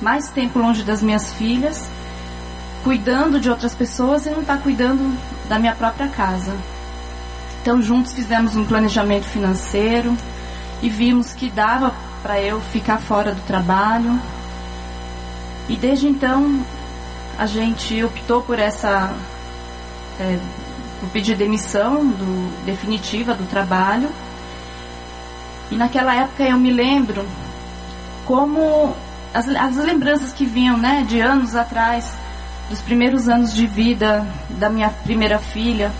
mais 0.00 0.28
tempo 0.28 0.58
longe 0.58 0.82
das 0.82 1.00
minhas 1.00 1.32
filhas, 1.32 1.88
cuidando 2.82 3.38
de 3.38 3.48
outras 3.48 3.74
pessoas 3.74 4.26
e 4.26 4.30
não 4.30 4.40
estar 4.40 4.56
tá 4.56 4.62
cuidando 4.62 5.16
da 5.48 5.58
minha 5.58 5.74
própria 5.74 6.08
casa. 6.08 6.52
Então, 7.60 7.80
juntos 7.80 8.12
fizemos 8.12 8.56
um 8.56 8.64
planejamento 8.64 9.24
financeiro 9.24 10.16
e 10.82 10.88
vimos 10.88 11.32
que 11.32 11.48
dava 11.48 11.94
para 12.20 12.40
eu 12.40 12.60
ficar 12.60 12.98
fora 12.98 13.32
do 13.32 13.40
trabalho. 13.42 14.20
E 15.68 15.76
desde 15.76 16.08
então, 16.08 16.64
a 17.38 17.46
gente 17.46 18.02
optou 18.04 18.42
por 18.42 18.58
essa. 18.58 19.12
É, 20.20 20.38
por 21.00 21.08
pedir 21.10 21.36
demissão 21.36 22.06
do, 22.06 22.64
definitiva 22.64 23.34
do 23.34 23.44
trabalho. 23.48 24.08
E 25.70 25.74
naquela 25.74 26.14
época 26.14 26.44
eu 26.44 26.56
me 26.56 26.70
lembro 26.70 27.26
como 28.24 28.94
as, 29.34 29.48
as 29.48 29.76
lembranças 29.76 30.32
que 30.32 30.44
vinham 30.44 30.76
né, 30.76 31.04
de 31.08 31.20
anos 31.20 31.56
atrás, 31.56 32.14
dos 32.70 32.80
primeiros 32.80 33.28
anos 33.28 33.52
de 33.52 33.66
vida 33.66 34.24
da 34.50 34.70
minha 34.70 34.90
primeira 34.90 35.38
filha, 35.38 35.90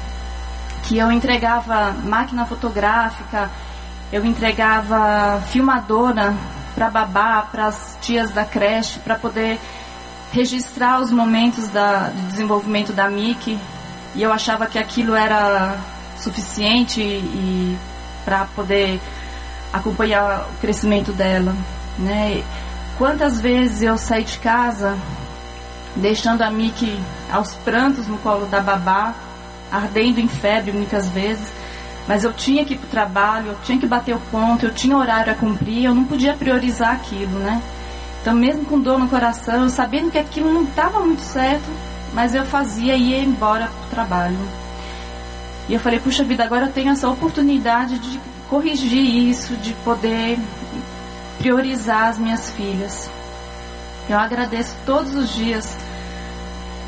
que 0.84 0.98
eu 0.98 1.10
entregava 1.10 1.92
máquina 2.04 2.46
fotográfica, 2.46 3.50
eu 4.12 4.24
entregava 4.24 5.42
filmadora 5.48 6.34
para 6.74 6.90
babá, 6.90 7.42
para 7.50 7.66
as 7.66 7.98
tias 8.00 8.30
da 8.30 8.44
creche, 8.44 8.98
para 9.00 9.14
poder 9.14 9.58
registrar 10.32 11.00
os 11.00 11.12
momentos 11.12 11.68
da, 11.68 12.08
de 12.08 12.22
desenvolvimento 12.22 12.92
da 12.92 13.08
Miki 13.08 13.58
e 14.14 14.22
eu 14.22 14.32
achava 14.32 14.66
que 14.66 14.78
aquilo 14.78 15.14
era 15.14 15.76
suficiente 16.16 17.00
e 17.00 17.76
para 18.24 18.46
poder 18.46 19.00
acompanhar 19.72 20.48
o 20.50 20.60
crescimento 20.60 21.12
dela, 21.12 21.54
né? 21.98 22.42
Quantas 22.96 23.40
vezes 23.40 23.82
eu 23.82 23.96
saí 23.98 24.24
de 24.24 24.38
casa 24.38 24.96
deixando 25.96 26.42
a 26.42 26.50
Miki 26.50 26.98
aos 27.30 27.52
prantos 27.54 28.06
no 28.06 28.16
colo 28.18 28.46
da 28.46 28.60
babá, 28.60 29.14
ardendo 29.70 30.18
em 30.18 30.28
febre 30.28 30.72
muitas 30.72 31.08
vezes, 31.08 31.52
mas 32.08 32.24
eu 32.24 32.32
tinha 32.32 32.64
que 32.64 32.74
ir 32.74 32.78
para 32.78 32.86
o 32.86 32.90
trabalho, 32.90 33.48
eu 33.48 33.56
tinha 33.64 33.78
que 33.78 33.86
bater 33.86 34.14
o 34.14 34.20
ponto, 34.30 34.66
eu 34.66 34.72
tinha 34.72 34.96
horário 34.96 35.32
a 35.32 35.36
cumprir, 35.36 35.84
eu 35.84 35.94
não 35.94 36.04
podia 36.04 36.34
priorizar 36.34 36.92
aquilo, 36.92 37.38
né? 37.38 37.60
Então, 38.22 38.34
mesmo 38.34 38.64
com 38.64 38.80
dor 38.80 39.00
no 39.00 39.08
coração, 39.08 39.68
sabendo 39.68 40.12
que 40.12 40.18
aquilo 40.18 40.54
não 40.54 40.62
estava 40.62 41.00
muito 41.00 41.22
certo, 41.22 41.68
mas 42.14 42.36
eu 42.36 42.46
fazia 42.46 42.94
e 42.94 43.10
ia 43.10 43.18
embora 43.18 43.66
para 43.66 43.86
o 43.86 43.90
trabalho. 43.90 44.38
E 45.68 45.74
eu 45.74 45.80
falei, 45.80 45.98
puxa 45.98 46.22
vida, 46.22 46.44
agora 46.44 46.66
eu 46.66 46.72
tenho 46.72 46.92
essa 46.92 47.08
oportunidade 47.08 47.98
de 47.98 48.20
corrigir 48.48 49.28
isso, 49.28 49.56
de 49.56 49.72
poder 49.84 50.38
priorizar 51.38 52.10
as 52.10 52.18
minhas 52.18 52.50
filhas. 52.52 53.10
Eu 54.08 54.16
agradeço 54.18 54.76
todos 54.86 55.14
os 55.14 55.28
dias 55.30 55.76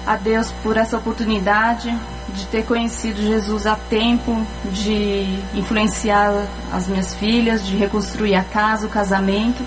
a 0.07 0.16
Deus 0.16 0.53
por 0.62 0.76
essa 0.76 0.97
oportunidade 0.97 1.93
de 2.28 2.47
ter 2.47 2.64
conhecido 2.64 3.20
Jesus 3.20 3.66
a 3.66 3.74
tempo, 3.74 4.41
de 4.70 5.26
influenciar 5.55 6.47
as 6.72 6.87
minhas 6.87 7.14
filhas, 7.14 7.66
de 7.66 7.76
reconstruir 7.76 8.37
a 8.37 8.45
casa, 8.45 8.87
o 8.87 8.91
casamento. 8.91 9.64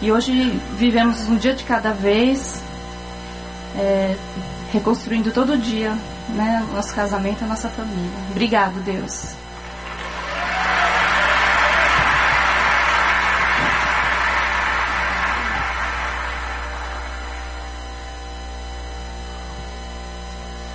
E 0.00 0.12
hoje 0.12 0.50
vivemos 0.76 1.28
um 1.28 1.36
dia 1.36 1.54
de 1.54 1.64
cada 1.64 1.92
vez, 1.92 2.62
é, 3.76 4.16
reconstruindo 4.72 5.32
todo 5.32 5.56
dia 5.56 5.96
né, 6.28 6.66
nosso 6.72 6.94
casamento, 6.94 7.44
a 7.44 7.46
nossa 7.46 7.68
família. 7.68 8.10
Obrigado, 8.30 8.82
Deus. 8.84 9.34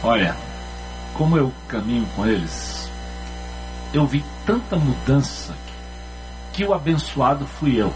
Olha, 0.04 0.36
como 1.14 1.38
eu 1.38 1.54
caminho 1.68 2.08
com 2.16 2.26
eles, 2.26 2.90
eu 3.94 4.08
vi 4.08 4.26
tanta 4.48 4.76
mudança 4.76 5.54
que 6.52 6.66
o 6.66 6.74
abençoado 6.74 7.46
fui 7.46 7.80
eu. 7.80 7.94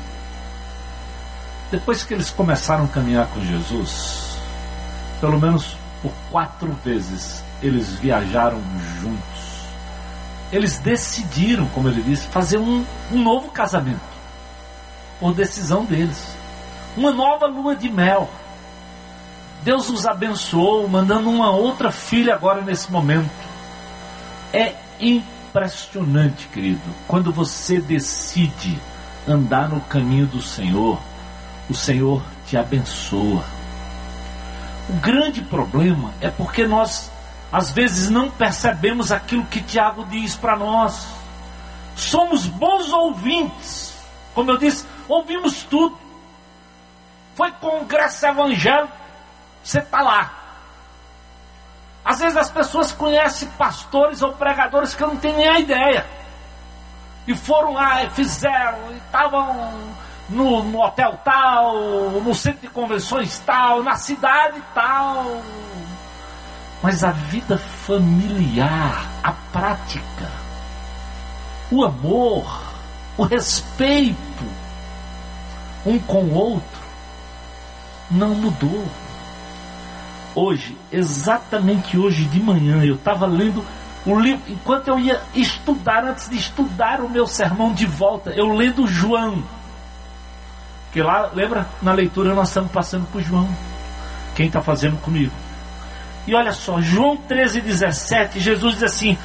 Depois 1.76 2.05
que 2.05 2.13
eles 2.13 2.30
começaram 2.30 2.86
a 2.86 2.88
caminhar 2.88 3.28
com 3.28 3.43
Jesus, 3.43 4.38
pelo 5.19 5.38
menos 5.38 5.76
por 6.01 6.13
quatro 6.32 6.71
vezes 6.86 7.43
eles 7.61 7.89
viajaram 7.95 8.61
juntos. 9.01 9.65
Eles 10.53 10.80
decidiram, 10.80 11.67
como 11.67 11.89
ele 11.89 12.01
disse, 12.01 12.28
fazer 12.28 12.59
um, 12.59 12.86
um 13.11 13.21
novo 13.21 13.51
casamento. 13.51 13.99
Por 15.19 15.34
decisão 15.34 15.84
deles. 15.84 16.38
Uma 16.95 17.11
nova 17.11 17.45
lua 17.45 17.76
de 17.76 17.89
mel. 17.89 18.30
Deus 19.61 19.89
os 19.89 20.05
abençoou, 20.05 20.88
mandando 20.88 21.30
uma 21.30 21.51
outra 21.51 21.91
filha 21.91 22.36
agora 22.36 22.61
nesse 22.61 22.89
momento. 22.89 23.30
É 24.53 24.76
impressionante, 24.97 26.47
querido, 26.47 26.80
quando 27.05 27.34
você 27.34 27.82
decide 27.82 28.80
andar 29.28 29.67
no 29.67 29.82
caminho 29.82 30.26
do 30.26 30.41
Senhor, 30.41 31.01
o 31.70 31.74
Senhor 31.74 32.22
te 32.45 32.57
abençoa. 32.57 33.43
O 34.88 34.93
grande 34.93 35.41
problema 35.41 36.13
é 36.22 36.30
porque 36.30 36.68
nós, 36.68 37.11
às 37.51 37.72
vezes, 37.72 38.09
não 38.09 38.30
percebemos 38.30 39.11
aquilo 39.11 39.45
que 39.45 39.61
Tiago 39.61 40.05
diz 40.05 40.36
para 40.36 40.55
nós. 40.55 41.07
Somos 41.95 42.45
bons 42.45 42.91
ouvintes. 42.93 43.97
Como 44.34 44.51
eu 44.51 44.57
disse, 44.57 44.86
ouvimos 45.07 45.63
tudo. 45.63 45.97
Foi 47.36 47.51
congresso 47.53 48.26
evangélico, 48.26 48.93
você 49.63 49.80
está 49.80 50.01
lá. 50.01 50.32
Às 52.03 52.20
vezes 52.20 52.38
as 52.38 52.51
pessoas 52.51 52.91
conhecem 52.91 53.49
pastores 53.57 54.22
ou 54.22 54.32
pregadores 54.34 54.93
que 54.93 55.03
eu 55.03 55.07
não 55.07 55.18
tenho 55.18 55.38
nem 55.38 55.47
a 55.47 55.59
ideia. 55.59 56.05
E 57.28 57.36
foram 57.36 57.74
lá 57.74 58.03
e 58.03 58.09
fizeram, 58.11 58.91
e 58.91 58.97
estavam 58.97 59.74
no, 60.30 60.63
no, 60.63 60.82
hotel 60.82 61.19
tal, 61.23 61.76
no 62.11 62.34
centro 62.34 62.61
de 62.61 62.67
convenções 62.69 63.39
tal, 63.45 63.84
na 63.84 63.95
cidade 63.95 64.61
tal. 64.73 65.41
Mas 66.82 67.03
a 67.03 67.11
vida 67.11 67.57
familiar, 67.57 69.05
a 69.23 69.32
prática, 69.51 70.32
o 71.71 71.84
amor, 71.84 72.63
o 73.17 73.23
respeito 73.23 74.15
um 75.86 75.99
com 75.99 76.23
o 76.23 76.34
outro, 76.34 76.82
não 78.09 78.30
mudou. 78.30 78.86
Hoje, 80.34 80.78
exatamente 80.91 81.97
hoje 81.97 82.26
de 82.26 82.41
manhã, 82.41 82.84
eu 82.84 82.95
estava 82.95 83.26
lendo 83.26 83.63
o 84.05 84.19
livro, 84.19 84.41
enquanto 84.51 84.88
eu 84.89 84.99
ia 84.99 85.21
estudar, 85.34 86.03
antes 86.03 86.30
de 86.30 86.38
estudar 86.38 87.01
o 87.01 87.09
meu 87.09 87.26
sermão 87.26 87.73
de 87.73 87.86
volta, 87.86 88.32
eu 88.32 88.53
lendo 88.53 88.86
João 88.88 89.43
porque 90.96 91.04
lá, 91.04 91.30
lembra, 91.34 91.68
na 91.82 91.91
leitura 91.91 92.34
nós 92.34 92.48
estamos 92.48 92.72
passando 92.72 93.06
por 93.12 93.22
João. 93.22 93.50
Quem 94.34 94.48
está 94.48 94.62
fazendo 94.62 94.96
comigo? 95.02 95.34
E 96.26 96.34
olha 96.34 96.54
só, 96.54 96.80
João 96.80 97.18
13, 97.18 97.60
17, 97.60 98.39
Jesus 98.39 98.76
diz 98.76 98.84
assim: 98.84 99.18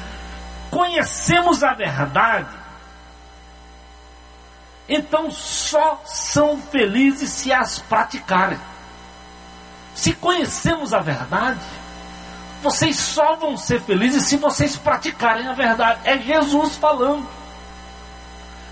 Conhecemos 0.69 1.63
a 1.63 1.73
verdade, 1.73 2.49
então 4.89 5.31
só 5.31 6.01
são 6.03 6.57
felizes 6.57 7.29
se 7.29 7.53
as 7.53 7.79
praticarem. 7.79 8.59
Se 9.95 10.11
conhecemos 10.11 10.93
a 10.93 10.99
verdade, 10.99 11.61
vocês 12.61 12.97
só 12.97 13.37
vão 13.37 13.55
ser 13.55 13.79
felizes 13.79 14.25
se 14.25 14.35
vocês 14.35 14.75
praticarem 14.75 15.47
a 15.47 15.53
verdade. 15.53 16.01
É 16.03 16.17
Jesus 16.17 16.75
falando. 16.75 17.25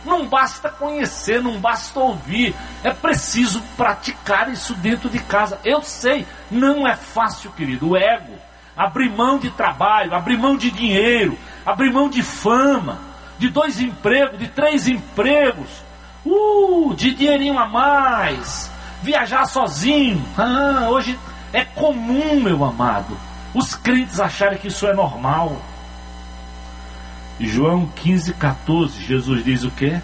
Não 0.06 0.28
basta 0.28 0.70
conhecer, 0.70 1.42
não 1.42 1.60
basta 1.60 2.00
ouvir, 2.00 2.56
é 2.84 2.92
preciso 2.92 3.62
praticar 3.76 4.50
isso 4.50 4.74
dentro 4.76 5.10
de 5.10 5.20
casa. 5.20 5.60
Eu 5.64 5.82
sei, 5.82 6.26
não 6.50 6.88
é 6.88 6.96
fácil, 6.96 7.52
querido. 7.52 7.90
O 7.90 7.98
ego, 7.98 8.34
abrir 8.76 9.10
mão 9.10 9.38
de 9.38 9.50
trabalho, 9.52 10.16
abrir 10.16 10.38
mão 10.38 10.56
de 10.56 10.72
dinheiro, 10.72 11.38
abrir 11.66 11.92
mão 11.92 12.10
de 12.10 12.24
fama, 12.24 13.00
de 13.38 13.50
dois 13.50 13.80
empregos, 13.80 14.40
de 14.40 14.48
três 14.48 14.88
empregos, 14.88 15.70
uh, 16.26 16.94
de 16.96 17.14
dinheirinho 17.14 17.60
a 17.60 17.66
mais, 17.66 18.72
viajar 19.02 19.46
sozinho. 19.46 20.24
Ah, 20.38 20.88
hoje 20.90 21.20
é 21.52 21.66
comum, 21.66 22.40
meu 22.42 22.64
amado, 22.64 23.18
os 23.54 23.76
crentes 23.76 24.20
acharem 24.20 24.58
que 24.58 24.68
isso 24.68 24.88
é 24.88 24.94
normal. 24.94 25.58
João 27.48 27.88
15, 27.96 28.34
14, 28.34 29.02
Jesus 29.02 29.44
diz 29.46 29.64
o 29.64 29.72
que? 29.72 30.02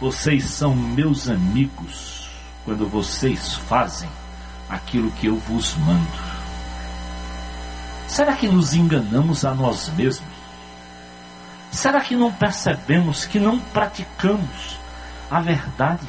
Vocês 0.00 0.44
são 0.46 0.74
meus 0.74 1.28
amigos 1.28 2.28
quando 2.64 2.88
vocês 2.88 3.54
fazem 3.54 4.10
aquilo 4.68 5.12
que 5.12 5.28
eu 5.28 5.36
vos 5.36 5.76
mando. 5.76 6.32
Será 8.08 8.32
que 8.32 8.48
nos 8.48 8.74
enganamos 8.74 9.44
a 9.44 9.54
nós 9.54 9.90
mesmos? 9.90 10.28
Será 11.70 12.00
que 12.00 12.16
não 12.16 12.32
percebemos 12.32 13.26
que 13.26 13.38
não 13.38 13.60
praticamos 13.60 14.76
a 15.30 15.40
verdade? 15.40 16.06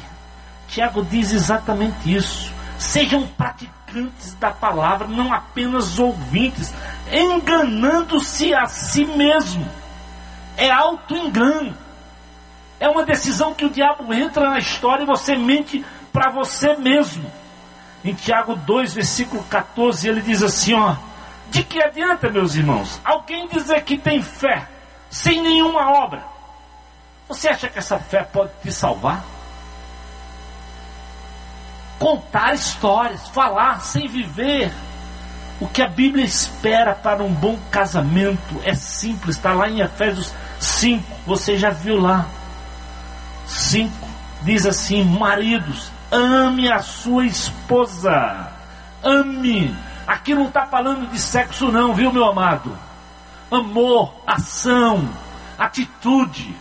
Tiago 0.66 1.04
diz 1.04 1.32
exatamente 1.32 2.12
isso. 2.12 2.52
Sejam 2.80 3.28
praticantes 3.28 4.34
da 4.40 4.50
palavra, 4.50 5.06
não 5.06 5.32
apenas 5.32 6.00
ouvintes, 6.00 6.74
enganando-se 7.12 8.52
a 8.52 8.66
si 8.66 9.04
mesmo 9.04 9.83
é 10.56 10.70
auto-engano. 10.70 11.76
É 12.78 12.88
uma 12.88 13.04
decisão 13.04 13.54
que 13.54 13.64
o 13.64 13.70
diabo 13.70 14.12
entra 14.12 14.50
na 14.50 14.58
história 14.58 15.02
e 15.02 15.06
você 15.06 15.36
mente 15.36 15.84
para 16.12 16.30
você 16.30 16.76
mesmo. 16.76 17.30
Em 18.04 18.12
Tiago 18.12 18.54
2, 18.54 18.94
versículo 18.94 19.42
14, 19.44 20.08
ele 20.08 20.20
diz 20.20 20.42
assim: 20.42 20.74
ó, 20.74 20.96
de 21.50 21.62
que 21.62 21.82
adianta, 21.82 22.28
meus 22.28 22.54
irmãos, 22.54 23.00
alguém 23.04 23.48
dizer 23.48 23.82
que 23.82 23.96
tem 23.96 24.22
fé 24.22 24.68
sem 25.08 25.40
nenhuma 25.40 25.90
obra? 25.90 26.22
Você 27.28 27.48
acha 27.48 27.68
que 27.68 27.78
essa 27.78 27.98
fé 27.98 28.22
pode 28.22 28.50
te 28.62 28.70
salvar? 28.70 29.24
Contar 31.98 32.54
histórias, 32.54 33.28
falar 33.28 33.80
sem 33.80 34.06
viver, 34.06 34.70
o 35.60 35.68
que 35.68 35.80
a 35.80 35.88
Bíblia 35.88 36.24
espera 36.24 36.94
para 36.94 37.22
um 37.22 37.32
bom 37.32 37.58
casamento 37.70 38.60
é 38.64 38.74
simples, 38.74 39.36
está 39.36 39.52
lá 39.54 39.68
em 39.68 39.80
Efésios 39.80 40.34
5, 40.58 41.04
você 41.26 41.58
já 41.58 41.70
viu 41.70 42.00
lá. 42.00 42.26
5 43.46 43.92
diz 44.42 44.66
assim: 44.66 45.02
Maridos, 45.04 45.90
ame 46.10 46.70
a 46.70 46.80
sua 46.80 47.26
esposa, 47.26 48.52
ame. 49.02 49.74
Aqui 50.06 50.34
não 50.34 50.48
está 50.48 50.66
falando 50.66 51.10
de 51.10 51.18
sexo, 51.18 51.72
não, 51.72 51.94
viu, 51.94 52.12
meu 52.12 52.26
amado? 52.26 52.76
amor, 53.50 54.12
ação, 54.26 55.08
atitude, 55.58 56.54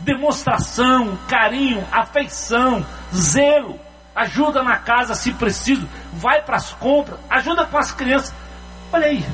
demonstração, 0.00 1.18
carinho, 1.28 1.86
afeição, 1.90 2.84
zelo, 3.14 3.78
ajuda 4.14 4.62
na 4.62 4.78
casa 4.78 5.14
se 5.14 5.32
preciso, 5.32 5.88
vai 6.12 6.42
para 6.42 6.56
as 6.56 6.72
compras, 6.74 7.18
ajuda 7.28 7.66
com 7.66 7.78
as 7.78 7.92
crianças. 7.92 8.34
Olha 8.92 9.06
aí, 9.06 9.24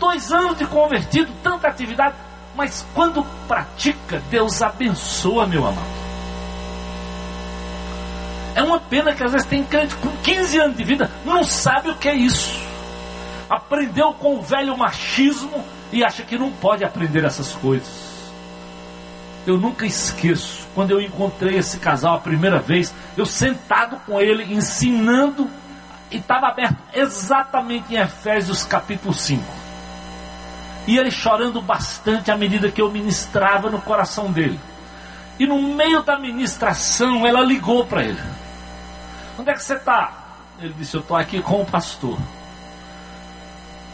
dois 0.00 0.32
anos 0.32 0.56
de 0.56 0.66
convertido, 0.66 1.32
tanta 1.42 1.68
atividade, 1.68 2.14
mas 2.54 2.84
quando 2.94 3.24
pratica, 3.48 4.22
Deus 4.30 4.62
abençoa, 4.62 5.46
meu 5.46 5.66
amado. 5.66 6.02
É 8.54 8.62
uma 8.62 8.78
pena 8.78 9.14
que 9.14 9.24
às 9.24 9.32
vezes 9.32 9.46
tem 9.46 9.64
crente 9.64 9.94
com 9.96 10.10
15 10.22 10.58
anos 10.58 10.76
de 10.76 10.84
vida, 10.84 11.10
não 11.24 11.42
sabe 11.42 11.90
o 11.90 11.96
que 11.96 12.08
é 12.08 12.14
isso. 12.14 12.60
Aprendeu 13.48 14.12
com 14.12 14.36
o 14.36 14.42
velho 14.42 14.76
machismo 14.76 15.64
e 15.90 16.04
acha 16.04 16.22
que 16.22 16.38
não 16.38 16.50
pode 16.50 16.84
aprender 16.84 17.24
essas 17.24 17.52
coisas. 17.54 18.12
Eu 19.46 19.58
nunca 19.58 19.86
esqueço 19.86 20.68
quando 20.74 20.90
eu 20.90 21.00
encontrei 21.00 21.58
esse 21.58 21.78
casal 21.78 22.16
a 22.16 22.20
primeira 22.20 22.58
vez, 22.58 22.94
eu 23.16 23.26
sentado 23.26 23.96
com 24.06 24.20
ele, 24.20 24.54
ensinando, 24.54 25.50
e 26.10 26.18
estava 26.18 26.48
aberto 26.48 26.76
exatamente 26.94 27.94
em 27.94 27.98
Efésios 27.98 28.64
capítulo 28.64 29.12
5. 29.12 29.61
E 30.86 30.98
ele 30.98 31.10
chorando 31.10 31.60
bastante 31.62 32.30
à 32.30 32.36
medida 32.36 32.70
que 32.70 32.82
eu 32.82 32.90
ministrava 32.90 33.70
no 33.70 33.80
coração 33.80 34.32
dele. 34.32 34.58
E 35.38 35.46
no 35.46 35.60
meio 35.62 36.02
da 36.02 36.18
ministração, 36.18 37.26
ela 37.26 37.40
ligou 37.40 37.86
para 37.86 38.04
ele. 38.04 38.20
Onde 39.38 39.50
é 39.50 39.54
que 39.54 39.62
você 39.62 39.74
está? 39.74 40.12
Ele 40.60 40.74
disse: 40.76 40.96
Eu 40.96 41.00
estou 41.00 41.16
aqui 41.16 41.40
com 41.40 41.62
o 41.62 41.66
pastor. 41.66 42.18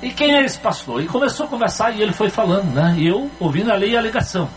E 0.03 0.11
quem 0.11 0.34
é 0.34 0.45
esse 0.45 0.59
pastor? 0.59 1.03
E 1.03 1.07
começou 1.07 1.47
a 1.47 1.49
conversar 1.49 1.91
e 1.91 2.03
ele 2.03 2.12
foi 2.12 2.30
falando, 2.30 2.72
né? 2.72 2.95
E 2.97 3.09
eu 3.09 3.30
ouvindo 3.41 3.72
ali 3.72 3.97
a 3.97 4.01
ligação. 4.01 4.49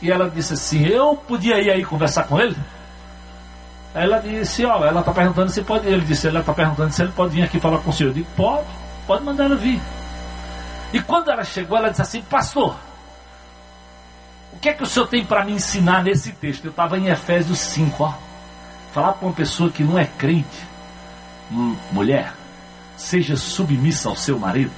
E 0.00 0.10
ela 0.10 0.28
disse 0.28 0.54
assim: 0.54 0.86
Eu 0.86 1.16
podia 1.16 1.60
ir 1.60 1.70
aí 1.70 1.84
conversar 1.84 2.24
com 2.24 2.40
ele? 2.40 2.56
Ela 3.94 4.18
disse: 4.18 4.64
Ó, 4.64 4.84
ela 4.84 5.00
está 5.00 5.12
perguntando 5.12 5.50
se 5.50 5.62
pode. 5.62 5.86
Ele 5.86 6.04
disse: 6.04 6.28
Ela 6.28 6.40
está 6.40 6.52
perguntando 6.52 6.92
se 6.92 7.02
ele 7.02 7.12
pode 7.12 7.34
vir 7.34 7.42
aqui 7.42 7.58
falar 7.58 7.78
com 7.78 7.90
o 7.90 7.92
senhor. 7.92 8.10
Eu 8.10 8.14
disse: 8.14 8.28
Pode, 8.36 8.66
pode 9.06 9.24
mandar 9.24 9.44
ela 9.44 9.56
vir. 9.56 9.80
E 10.96 11.02
quando 11.02 11.30
ela 11.30 11.44
chegou, 11.44 11.76
ela 11.76 11.90
disse 11.90 12.00
assim: 12.00 12.22
Pastor, 12.22 12.74
o 14.50 14.58
que 14.58 14.70
é 14.70 14.72
que 14.72 14.82
o 14.82 14.86
senhor 14.86 15.06
tem 15.06 15.26
para 15.26 15.44
me 15.44 15.52
ensinar 15.52 16.02
nesse 16.02 16.32
texto? 16.32 16.64
Eu 16.64 16.70
estava 16.70 16.96
em 16.96 17.08
Efésios 17.08 17.58
5, 17.58 18.02
ó. 18.02 18.14
Falar 18.94 19.12
para 19.12 19.26
uma 19.26 19.34
pessoa 19.34 19.70
que 19.70 19.84
não 19.84 19.98
é 19.98 20.06
crente, 20.06 20.66
hum, 21.52 21.76
mulher, 21.92 22.32
seja 22.96 23.36
submissa 23.36 24.08
ao 24.08 24.16
seu 24.16 24.38
marido. 24.38 24.72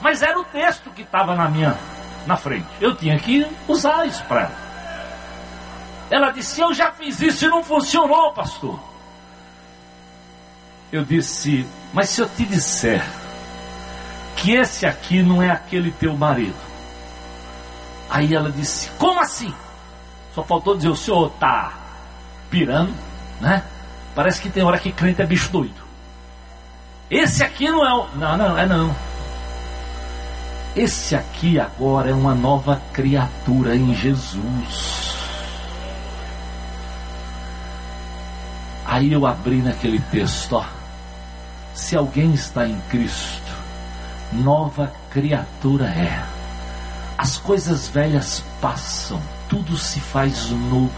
Mas 0.00 0.22
era 0.22 0.38
o 0.38 0.44
texto 0.44 0.90
que 0.90 1.02
estava 1.02 1.34
na 1.34 1.48
minha 1.48 1.76
na 2.24 2.36
frente. 2.36 2.68
Eu 2.80 2.94
tinha 2.94 3.18
que 3.18 3.44
usar 3.66 4.06
isso 4.06 4.22
para 4.26 4.42
ela. 4.42 4.56
Ela 6.08 6.30
disse: 6.30 6.60
Eu 6.60 6.72
já 6.72 6.92
fiz 6.92 7.20
isso 7.20 7.46
e 7.46 7.48
não 7.48 7.64
funcionou, 7.64 8.32
pastor. 8.32 8.78
Eu 10.92 11.04
disse: 11.04 11.66
Mas 11.92 12.10
se 12.10 12.20
eu 12.20 12.28
te 12.28 12.44
disser 12.44 13.04
que 14.36 14.52
esse 14.52 14.86
aqui 14.86 15.22
não 15.22 15.42
é 15.42 15.50
aquele 15.50 15.90
teu 15.90 16.16
marido. 16.16 16.54
Aí 18.08 18.34
ela 18.34 18.50
disse: 18.50 18.90
Como 18.98 19.20
assim? 19.20 19.52
Só 20.34 20.44
faltou 20.44 20.76
dizer: 20.76 20.88
O 20.88 20.96
senhor 20.96 21.28
está 21.28 21.72
pirando 22.50 23.06
né? 23.40 23.62
Parece 24.14 24.40
que 24.40 24.48
tem 24.48 24.62
hora 24.62 24.78
que 24.78 24.92
crente 24.92 25.20
é 25.20 25.26
bicho 25.26 25.50
doido. 25.50 25.86
Esse 27.10 27.44
aqui 27.44 27.70
não 27.70 27.86
é 27.86 27.94
o. 27.94 28.06
Não, 28.16 28.36
não, 28.36 28.58
é 28.58 28.66
não. 28.66 28.94
Esse 30.74 31.14
aqui 31.14 31.58
agora 31.58 32.10
é 32.10 32.14
uma 32.14 32.34
nova 32.34 32.80
criatura 32.92 33.76
em 33.76 33.94
Jesus. 33.94 35.16
Aí 38.84 39.12
eu 39.12 39.26
abri 39.26 39.56
naquele 39.56 40.00
texto, 40.00 40.56
ó. 40.56 40.64
Se 41.74 41.96
alguém 41.96 42.32
está 42.32 42.66
em 42.66 42.78
Cristo, 42.88 43.55
nova 44.36 44.92
criatura 45.10 45.86
é. 45.86 46.24
As 47.18 47.36
coisas 47.36 47.88
velhas 47.88 48.42
passam, 48.60 49.20
tudo 49.48 49.76
se 49.76 50.00
faz 50.00 50.50
novo. 50.50 50.90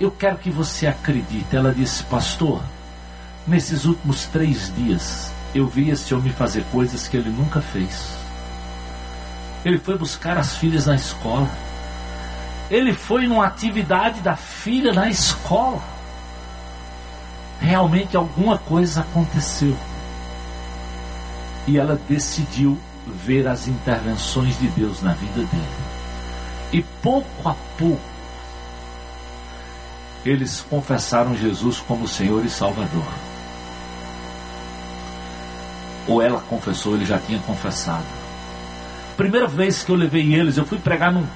Eu 0.00 0.10
quero 0.10 0.36
que 0.38 0.50
você 0.50 0.86
acredite. 0.86 1.54
Ela 1.54 1.72
disse, 1.72 2.02
pastor, 2.04 2.60
nesses 3.46 3.84
últimos 3.84 4.26
três 4.26 4.72
dias 4.74 5.32
eu 5.54 5.68
vi 5.68 5.90
esse 5.90 6.12
homem 6.12 6.32
fazer 6.32 6.64
coisas 6.64 7.06
que 7.06 7.16
ele 7.16 7.30
nunca 7.30 7.60
fez. 7.60 8.18
Ele 9.64 9.78
foi 9.78 9.96
buscar 9.96 10.36
as 10.36 10.56
filhas 10.56 10.86
na 10.86 10.96
escola. 10.96 11.48
Ele 12.70 12.92
foi 12.92 13.26
numa 13.26 13.46
atividade 13.46 14.20
da 14.20 14.34
filha 14.34 14.92
na 14.92 15.08
escola. 15.08 15.80
Realmente 17.60 18.16
alguma 18.16 18.58
coisa 18.58 19.02
aconteceu. 19.02 19.76
E 21.66 21.78
ela 21.78 21.98
decidiu 22.08 22.78
ver 23.06 23.46
as 23.46 23.68
intervenções 23.68 24.58
de 24.58 24.68
Deus 24.68 25.02
na 25.02 25.14
vida 25.14 25.44
dele. 25.44 25.84
E 26.72 26.82
pouco 27.02 27.48
a 27.48 27.54
pouco 27.78 28.14
eles 30.24 30.64
confessaram 30.68 31.36
Jesus 31.36 31.78
como 31.80 32.08
Senhor 32.08 32.44
e 32.44 32.48
Salvador. 32.48 33.04
Ou 36.06 36.22
ela 36.22 36.40
confessou, 36.40 36.94
ele 36.94 37.04
já 37.04 37.18
tinha 37.18 37.38
confessado. 37.40 38.04
Primeira 39.16 39.46
vez 39.46 39.84
que 39.84 39.90
eu 39.90 39.96
levei 39.96 40.34
eles, 40.34 40.56
eu 40.56 40.64
fui 40.64 40.78
pregar 40.78 41.12
num, 41.12 41.26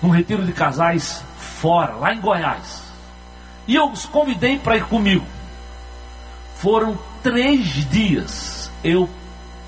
num 0.00 0.10
retiro 0.10 0.44
de 0.46 0.52
casais 0.52 1.22
fora, 1.36 1.94
lá 1.94 2.14
em 2.14 2.20
Goiás. 2.20 2.82
E 3.66 3.74
eu 3.74 3.90
os 3.90 4.06
convidei 4.06 4.58
para 4.58 4.76
ir 4.76 4.84
comigo. 4.84 5.26
Foram 6.56 6.98
três 7.22 7.66
dias 7.88 8.58
eu 8.82 9.08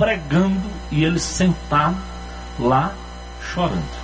pregando 0.00 0.60
e 0.90 1.04
eles 1.04 1.22
sentados 1.22 2.00
lá 2.58 2.92
chorando 3.52 4.00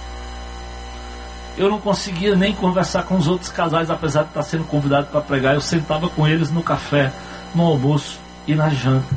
eu 1.57 1.71
não 1.71 1.81
conseguia 1.81 2.37
nem 2.37 2.55
conversar 2.55 3.05
com 3.05 3.17
os 3.17 3.27
outros 3.27 3.51
casais, 3.51 3.91
apesar 3.91 4.25
de 4.25 4.29
estar 4.29 4.43
sendo 4.43 4.65
convidado 4.65 5.07
para 5.07 5.21
pregar. 5.23 5.55
Eu 5.55 5.61
sentava 5.61 6.09
com 6.09 6.29
eles 6.29 6.51
no 6.51 6.63
café, 6.63 7.11
no 7.55 7.65
almoço 7.65 8.19
e 8.47 8.55
na 8.55 8.69
janta. 8.69 9.17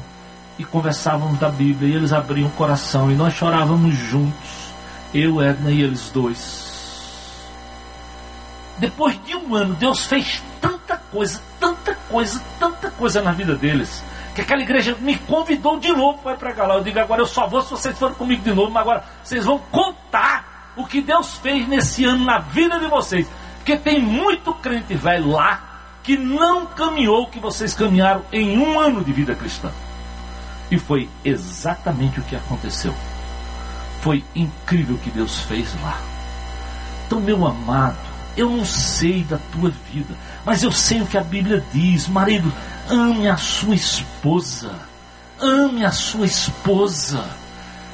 E 0.57 0.63
conversávamos 0.63 1.37
da 1.37 1.49
Bíblia, 1.49 1.93
e 1.93 1.95
eles 1.97 2.13
abriam 2.13 2.47
o 2.47 2.51
coração, 2.51 3.11
e 3.11 3.15
nós 3.15 3.33
chorávamos 3.33 3.95
juntos, 3.95 4.49
eu, 5.13 5.41
Edna 5.41 5.71
e 5.71 5.81
eles 5.81 6.09
dois. 6.11 6.67
Depois 8.77 9.19
de 9.25 9.35
um 9.35 9.55
ano, 9.55 9.75
Deus 9.75 10.05
fez 10.05 10.41
tanta 10.61 10.97
coisa, 11.11 11.41
tanta 11.59 11.95
coisa, 12.09 12.41
tanta 12.57 12.89
coisa 12.91 13.21
na 13.21 13.31
vida 13.31 13.55
deles, 13.55 14.01
que 14.33 14.41
aquela 14.41 14.61
igreja 14.61 14.95
me 14.99 15.17
convidou 15.17 15.79
de 15.79 15.91
novo 15.91 16.19
para 16.19 16.35
pregar 16.35 16.67
lá. 16.67 16.75
Eu 16.75 16.83
digo, 16.83 16.99
agora 16.99 17.21
eu 17.21 17.25
só 17.25 17.47
vou 17.47 17.61
se 17.61 17.71
vocês 17.71 17.97
forem 17.97 18.15
comigo 18.15 18.43
de 18.43 18.53
novo, 18.53 18.71
mas 18.71 18.81
agora 18.81 19.03
vocês 19.23 19.45
vão 19.45 19.59
contar 19.71 20.73
o 20.75 20.85
que 20.85 21.01
Deus 21.01 21.35
fez 21.37 21.67
nesse 21.67 22.05
ano 22.05 22.23
na 22.23 22.39
vida 22.39 22.79
de 22.79 22.87
vocês. 22.87 23.27
Porque 23.57 23.75
tem 23.77 24.01
muito 24.01 24.53
crente 24.53 24.93
velho 24.95 25.31
lá 25.31 25.69
que 26.03 26.17
não 26.17 26.65
caminhou 26.65 27.23
o 27.23 27.27
que 27.27 27.39
vocês 27.39 27.73
caminharam 27.73 28.23
em 28.31 28.57
um 28.57 28.79
ano 28.79 29.03
de 29.03 29.11
vida 29.11 29.35
cristã. 29.35 29.69
E 30.71 30.77
foi 30.77 31.09
exatamente 31.23 32.19
o 32.19 32.23
que 32.23 32.35
aconteceu. 32.35 32.93
Foi 34.01 34.23
incrível 34.35 34.95
o 34.95 34.99
que 34.99 35.09
Deus 35.09 35.39
fez 35.41 35.75
lá. 35.81 35.99
Então, 37.05 37.19
meu 37.19 37.45
amado, 37.45 37.97
eu 38.37 38.49
não 38.49 38.63
sei 38.63 39.23
da 39.23 39.37
tua 39.51 39.71
vida, 39.91 40.15
mas 40.45 40.63
eu 40.63 40.71
sei 40.71 41.01
o 41.01 41.05
que 41.05 41.17
a 41.17 41.23
Bíblia 41.23 41.63
diz. 41.73 42.07
Marido, 42.07 42.53
ame 42.89 43.29
a 43.29 43.37
sua 43.37 43.75
esposa. 43.75 44.73
Ame 45.39 45.85
a 45.85 45.91
sua 45.91 46.25
esposa. 46.25 47.23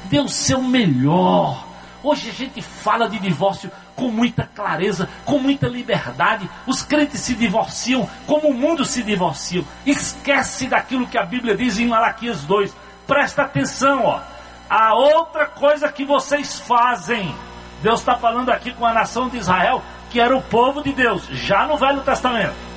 Dê 0.04 0.18
o 0.18 0.28
seu 0.28 0.62
melhor. 0.62 1.64
Hoje 2.02 2.30
a 2.30 2.32
gente 2.32 2.62
fala 2.62 3.08
de 3.08 3.18
divórcio 3.18 3.70
com 3.94 4.08
muita 4.08 4.44
clareza, 4.44 5.08
com 5.24 5.38
muita 5.38 5.68
liberdade. 5.68 6.48
Os 6.66 6.82
crentes 6.82 7.20
se 7.20 7.34
divorciam 7.34 8.08
como 8.26 8.48
o 8.48 8.54
mundo 8.54 8.84
se 8.84 9.02
divorcia. 9.02 9.64
Esquece 9.84 10.66
daquilo 10.66 11.06
que 11.06 11.18
a 11.18 11.24
Bíblia 11.24 11.56
diz 11.56 11.78
em 11.78 11.88
Malaquias 11.88 12.42
2. 12.44 12.74
Presta 13.06 13.42
atenção, 13.42 14.04
ó. 14.04 14.20
A 14.68 14.94
outra 14.94 15.46
coisa 15.46 15.92
que 15.92 16.04
vocês 16.04 16.58
fazem. 16.58 17.34
Deus 17.82 18.00
está 18.00 18.16
falando 18.16 18.50
aqui 18.50 18.72
com 18.72 18.86
a 18.86 18.92
nação 18.92 19.28
de 19.28 19.36
Israel, 19.36 19.82
que 20.10 20.18
era 20.18 20.36
o 20.36 20.42
povo 20.42 20.82
de 20.82 20.92
Deus, 20.92 21.24
já 21.28 21.66
no 21.66 21.76
Velho 21.76 22.00
Testamento. 22.00 22.75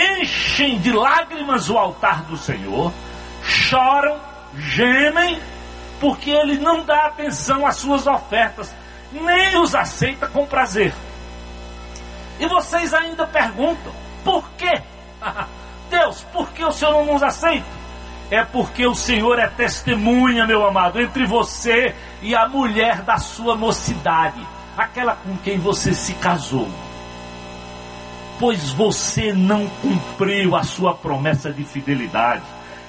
Enchem 0.00 0.78
de 0.78 0.92
lágrimas 0.92 1.68
o 1.68 1.76
altar 1.76 2.22
do 2.22 2.36
Senhor, 2.36 2.92
choram, 3.42 4.16
gemem 4.54 5.38
porque 6.00 6.30
ele 6.30 6.58
não 6.58 6.82
dá 6.82 7.06
atenção 7.06 7.66
às 7.66 7.76
suas 7.76 8.06
ofertas, 8.06 8.74
nem 9.12 9.60
os 9.60 9.74
aceita 9.74 10.26
com 10.26 10.46
prazer. 10.46 10.94
E 12.38 12.48
vocês 12.48 12.94
ainda 12.94 13.26
perguntam: 13.26 13.92
por 14.24 14.48
quê? 14.56 14.80
Deus, 15.90 16.24
por 16.32 16.50
que 16.52 16.64
o 16.64 16.72
Senhor 16.72 16.92
não 16.92 17.12
nos 17.12 17.22
aceita? 17.22 17.80
É 18.30 18.44
porque 18.44 18.86
o 18.86 18.94
Senhor 18.94 19.38
é 19.38 19.48
testemunha, 19.48 20.46
meu 20.46 20.64
amado, 20.64 21.00
entre 21.00 21.26
você 21.26 21.94
e 22.22 22.34
a 22.34 22.48
mulher 22.48 23.02
da 23.02 23.18
sua 23.18 23.56
mocidade, 23.56 24.40
aquela 24.78 25.16
com 25.16 25.36
quem 25.38 25.58
você 25.58 25.92
se 25.92 26.14
casou. 26.14 26.68
Pois 28.40 28.70
você 28.70 29.34
não 29.34 29.66
cumpriu 29.82 30.56
a 30.56 30.62
sua 30.62 30.94
promessa 30.94 31.52
de 31.52 31.62
fidelidade, 31.62 32.42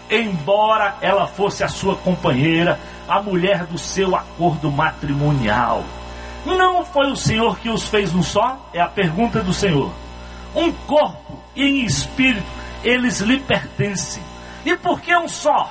embora 0.09 0.95
ela 1.01 1.27
fosse 1.27 1.61
a 1.61 1.67
sua 1.67 1.97
companheira, 1.97 2.79
a 3.05 3.21
mulher 3.21 3.65
do 3.65 3.77
seu 3.77 4.15
acordo 4.15 4.71
matrimonial. 4.71 5.83
Não 6.45 6.85
foi 6.85 7.11
o 7.11 7.17
Senhor 7.17 7.59
que 7.59 7.69
os 7.69 7.85
fez 7.85 8.15
um 8.15 8.23
só? 8.23 8.65
É 8.73 8.79
a 8.79 8.87
pergunta 8.87 9.43
do 9.43 9.53
Senhor. 9.53 9.91
Um 10.55 10.71
corpo 10.71 11.37
e 11.53 11.63
em 11.65 11.85
espírito, 11.85 12.47
eles 12.81 13.19
lhe 13.19 13.37
pertencem. 13.37 14.23
E 14.65 14.77
por 14.77 15.01
que 15.01 15.13
um 15.13 15.27
só? 15.27 15.69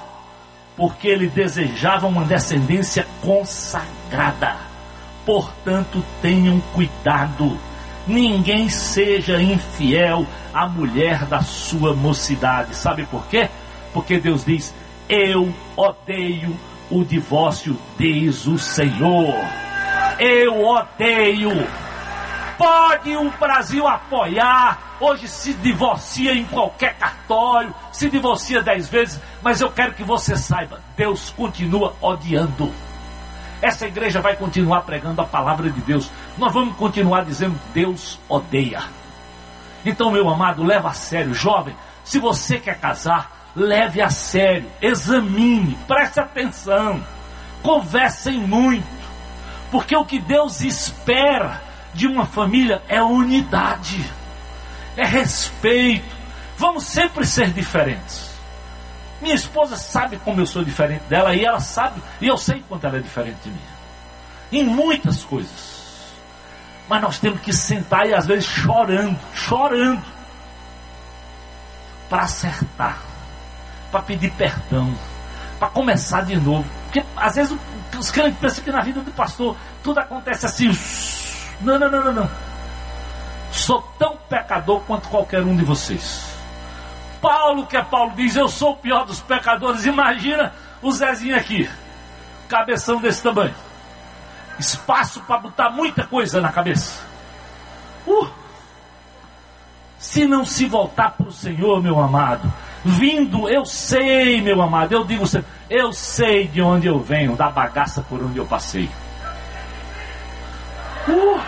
Porque 0.77 1.09
ele 1.09 1.27
desejava 1.27 2.07
uma 2.07 2.25
descendência 2.25 3.07
consagrada. 3.23 4.57
Portanto, 5.25 6.05
tenham 6.21 6.61
cuidado. 6.75 7.70
Ninguém 8.11 8.69
seja 8.69 9.41
infiel 9.41 10.27
à 10.53 10.67
mulher 10.67 11.25
da 11.27 11.43
sua 11.43 11.95
mocidade. 11.95 12.75
Sabe 12.75 13.07
por 13.07 13.25
quê? 13.27 13.49
Porque 13.93 14.19
Deus 14.19 14.45
diz: 14.45 14.75
Eu 15.09 15.55
odeio 15.77 16.59
o 16.91 17.05
divórcio, 17.05 17.79
diz 17.97 18.49
o 18.49 18.59
Senhor. 18.59 19.33
Eu 20.19 20.61
odeio. 20.61 21.53
Pode 22.59 23.17
o 23.17 23.31
Brasil 23.31 23.87
apoiar. 23.87 24.97
Hoje 24.99 25.29
se 25.29 25.55
divorcia 25.55 26.35
em 26.35 26.45
qualquer 26.47 26.97
cartório, 26.97 27.73
se 27.93 28.11
divorcia 28.11 28.61
dez 28.61 28.89
vezes, 28.89 29.21
mas 29.41 29.61
eu 29.61 29.71
quero 29.71 29.95
que 29.95 30.03
você 30.03 30.37
saiba: 30.37 30.81
Deus 30.97 31.31
continua 31.31 31.95
odiando. 32.03 32.90
Essa 33.63 33.87
igreja 33.87 34.21
vai 34.21 34.37
continuar 34.37 34.83
pregando 34.83 35.21
a 35.21 35.27
palavra 35.27 35.71
de 35.71 35.81
Deus. 35.81 36.11
Nós 36.39 36.53
vamos 36.53 36.77
continuar 36.77 37.25
dizendo: 37.25 37.59
Deus 37.75 38.19
odeia. 38.29 38.83
Então, 39.85 40.11
meu 40.11 40.29
amado, 40.29 40.63
leva 40.63 40.91
a 40.91 40.95
sério, 40.95 41.35
jovem. 41.35 41.75
Se 42.05 42.19
você 42.19 42.59
quer 42.59 42.79
casar, 42.79 43.51
leve 43.55 44.01
a 44.01 44.11
sério, 44.11 44.71
examine, 44.81 45.77
preste 45.87 46.21
atenção, 46.21 47.03
conversem 47.63 48.39
muito, 48.39 48.87
porque 49.71 49.97
o 49.97 50.05
que 50.05 50.19
Deus 50.19 50.61
espera 50.63 51.63
de 51.93 52.07
uma 52.07 52.27
família 52.27 52.83
é 52.89 53.03
unidade, 53.03 54.05
é 54.97 55.05
respeito. 55.05 56.17
Vamos 56.57 56.85
sempre 56.85 57.25
ser 57.27 57.51
diferentes. 57.51 58.30
Minha 59.21 59.35
esposa 59.35 59.77
sabe 59.77 60.17
como 60.19 60.41
eu 60.41 60.47
sou 60.47 60.65
diferente 60.65 61.03
dela 61.05 61.35
e 61.35 61.45
ela 61.45 61.61
sabe, 61.61 62.03
e 62.21 62.27
eu 62.27 62.39
sei 62.39 62.65
quanto 62.69 62.87
ela 62.87 62.97
é 62.97 63.01
diferente 63.01 63.39
de 63.45 63.51
mim. 63.51 63.61
Em 64.53 64.65
muitas 64.65 65.23
coisas. 65.23 65.81
Mas 66.89 67.03
nós 67.03 67.19
temos 67.19 67.41
que 67.41 67.53
sentar 67.53 68.09
e 68.09 68.15
às 68.15 68.27
vezes 68.27 68.47
chorando, 68.47 69.19
chorando, 69.35 70.03
para 72.09 72.23
acertar, 72.23 72.99
para 73.93 74.03
pedir 74.03 74.33
perdão, 74.33 74.93
para 75.59 75.69
começar 75.69 76.23
de 76.23 76.35
novo. 76.37 76.69
Porque 76.85 77.05
às 77.17 77.37
vezes 77.37 77.57
os 77.97 78.11
crentes 78.11 78.41
pensam 78.41 78.65
que 78.65 78.73
na 78.73 78.81
vida 78.81 79.01
do 79.01 79.13
pastor 79.13 79.57
tudo 79.83 80.01
acontece 80.01 80.47
assim. 80.47 80.77
Não, 81.61 81.79
não, 81.79 81.91
não, 81.91 82.05
não, 82.05 82.13
não. 82.13 82.31
Sou 83.53 83.83
tão 83.99 84.17
pecador 84.29 84.81
quanto 84.81 85.09
qualquer 85.09 85.43
um 85.43 85.55
de 85.55 85.65
vocês. 85.65 86.30
Paulo, 87.21 87.67
que 87.67 87.77
é 87.77 87.83
Paulo, 87.83 88.13
diz: 88.17 88.37
Eu 88.37 88.49
sou 88.49 88.73
o 88.73 88.77
pior 88.77 89.05
dos 89.05 89.21
pecadores. 89.21 89.85
Imagina 89.85 90.53
o 90.83 90.91
Zezinho 90.91 91.37
aqui, 91.37 91.69
cabeção 92.49 93.01
desse 93.01 93.23
tamanho. 93.23 93.55
Espaço 94.59 95.21
para 95.21 95.41
botar 95.41 95.71
muita 95.71 96.07
coisa 96.07 96.41
na 96.41 96.53
cabeça. 96.53 97.03
Uh! 98.07 98.29
Se 99.99 100.25
não 100.25 100.45
se 100.45 100.67
voltar 100.67 101.11
para 101.11 101.29
o 101.29 101.33
Senhor, 101.33 101.83
meu 101.83 102.01
amado, 102.01 102.51
vindo, 102.83 103.49
eu 103.49 103.67
sei, 103.67 104.41
meu 104.41 104.63
amado, 104.63 104.93
eu 104.93 105.05
digo 105.05 105.27
sempre, 105.27 105.49
eu 105.69 105.93
sei 105.93 106.49
de 106.49 106.63
onde 106.63 106.87
eu 106.87 106.99
venho, 106.99 107.37
da 107.37 107.51
bagaça 107.51 108.01
por 108.03 108.23
onde 108.23 108.39
eu 108.39 108.47
passei. 108.47 108.89
Uh, 111.07 111.41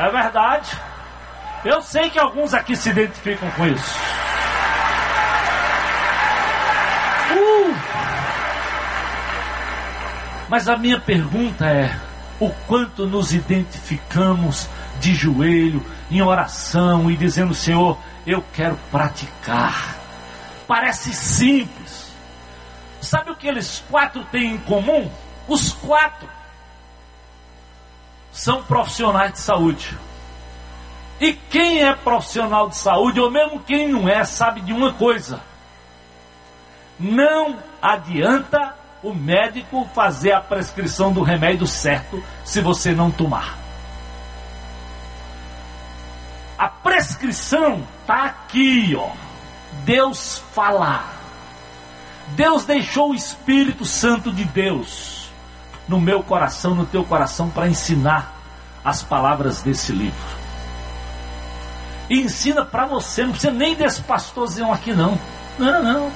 é 0.00 0.10
verdade. 0.10 0.76
Eu 1.64 1.80
sei 1.80 2.10
que 2.10 2.18
alguns 2.18 2.54
aqui 2.54 2.74
se 2.74 2.90
identificam 2.90 3.48
com 3.52 3.66
isso. 3.66 3.96
Mas 10.52 10.68
a 10.68 10.76
minha 10.76 11.00
pergunta 11.00 11.64
é: 11.64 11.98
o 12.38 12.50
quanto 12.66 13.06
nos 13.06 13.32
identificamos 13.32 14.68
de 15.00 15.14
joelho, 15.14 15.82
em 16.10 16.20
oração 16.20 17.10
e 17.10 17.16
dizendo, 17.16 17.54
Senhor, 17.54 17.96
eu 18.26 18.44
quero 18.52 18.78
praticar. 18.90 19.96
Parece 20.68 21.14
simples. 21.14 22.12
Sabe 23.00 23.30
o 23.30 23.34
que 23.34 23.48
eles 23.48 23.82
quatro 23.90 24.22
têm 24.24 24.56
em 24.56 24.58
comum? 24.58 25.10
Os 25.48 25.72
quatro 25.72 26.28
são 28.30 28.62
profissionais 28.62 29.32
de 29.32 29.38
saúde. 29.38 29.96
E 31.18 31.32
quem 31.32 31.82
é 31.82 31.94
profissional 31.94 32.68
de 32.68 32.76
saúde, 32.76 33.18
ou 33.18 33.30
mesmo 33.30 33.58
quem 33.60 33.88
não 33.88 34.06
é, 34.06 34.22
sabe 34.22 34.60
de 34.60 34.74
uma 34.74 34.92
coisa: 34.92 35.40
não 37.00 37.56
adianta 37.80 38.81
o 39.02 39.12
médico 39.12 39.88
fazer 39.94 40.32
a 40.32 40.40
prescrição 40.40 41.12
do 41.12 41.22
remédio 41.22 41.66
certo 41.66 42.22
se 42.44 42.60
você 42.60 42.92
não 42.92 43.10
tomar. 43.10 43.58
A 46.56 46.68
prescrição 46.68 47.82
está 48.00 48.24
aqui, 48.26 48.94
ó. 48.96 49.10
Deus 49.84 50.42
falar. 50.54 51.16
Deus 52.28 52.64
deixou 52.64 53.10
o 53.10 53.14
Espírito 53.14 53.84
Santo 53.84 54.30
de 54.30 54.44
Deus 54.44 55.28
no 55.88 56.00
meu 56.00 56.22
coração, 56.22 56.74
no 56.74 56.86
teu 56.86 57.04
coração, 57.04 57.50
para 57.50 57.68
ensinar 57.68 58.32
as 58.84 59.02
palavras 59.02 59.62
desse 59.62 59.92
livro. 59.92 60.42
E 62.08 62.20
ensina 62.20 62.64
para 62.64 62.86
você, 62.86 63.24
não 63.24 63.32
precisa 63.32 63.52
nem 63.52 63.74
desse 63.74 64.00
pastorzão 64.02 64.72
aqui, 64.72 64.92
não. 64.92 65.18
Não, 65.58 65.82
não. 65.82 66.12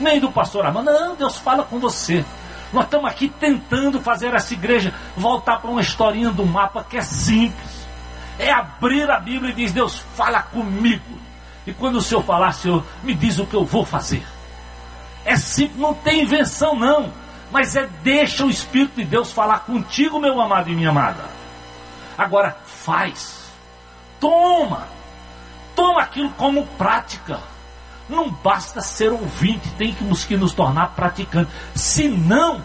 Nem 0.00 0.20
do 0.20 0.30
pastor 0.30 0.66
Armando, 0.66 0.90
não. 0.90 1.14
Deus 1.14 1.38
fala 1.38 1.64
com 1.64 1.78
você. 1.78 2.24
Nós 2.72 2.84
estamos 2.84 3.10
aqui 3.10 3.28
tentando 3.28 4.00
fazer 4.00 4.34
essa 4.34 4.54
igreja 4.54 4.94
voltar 5.16 5.58
para 5.58 5.70
uma 5.70 5.80
historinha 5.80 6.30
do 6.30 6.46
mapa 6.46 6.84
que 6.88 6.96
é 6.96 7.02
simples 7.02 7.82
é 8.38 8.50
abrir 8.50 9.10
a 9.10 9.18
Bíblia 9.18 9.52
e 9.52 9.54
diz: 9.54 9.72
Deus, 9.72 9.98
fala 10.14 10.42
comigo. 10.42 11.18
E 11.66 11.72
quando 11.72 11.96
o 11.96 12.02
Senhor 12.02 12.22
falar, 12.24 12.52
Senhor, 12.52 12.84
me 13.02 13.14
diz 13.14 13.38
o 13.38 13.46
que 13.46 13.54
eu 13.54 13.64
vou 13.64 13.84
fazer. 13.84 14.26
É 15.24 15.36
simples, 15.36 15.78
não 15.78 15.94
tem 15.94 16.22
invenção, 16.22 16.74
não. 16.74 17.12
Mas 17.50 17.76
é 17.76 17.88
deixa 18.02 18.44
o 18.44 18.50
Espírito 18.50 18.96
de 18.96 19.04
Deus 19.04 19.30
falar 19.30 19.60
contigo, 19.60 20.18
meu 20.18 20.40
amado 20.40 20.70
e 20.70 20.74
minha 20.74 20.88
amada. 20.88 21.24
Agora, 22.18 22.56
faz. 22.66 23.52
Toma. 24.18 24.88
Toma 25.76 26.02
aquilo 26.02 26.30
como 26.30 26.66
prática. 26.66 27.38
Não 28.08 28.30
basta 28.30 28.80
ser 28.80 29.12
ouvinte, 29.12 29.70
tem 29.78 29.94
que 29.94 30.04
nos, 30.04 30.24
que 30.24 30.36
nos 30.36 30.52
tornar 30.52 30.88
praticantes. 30.94 31.52
Senão, 31.74 32.60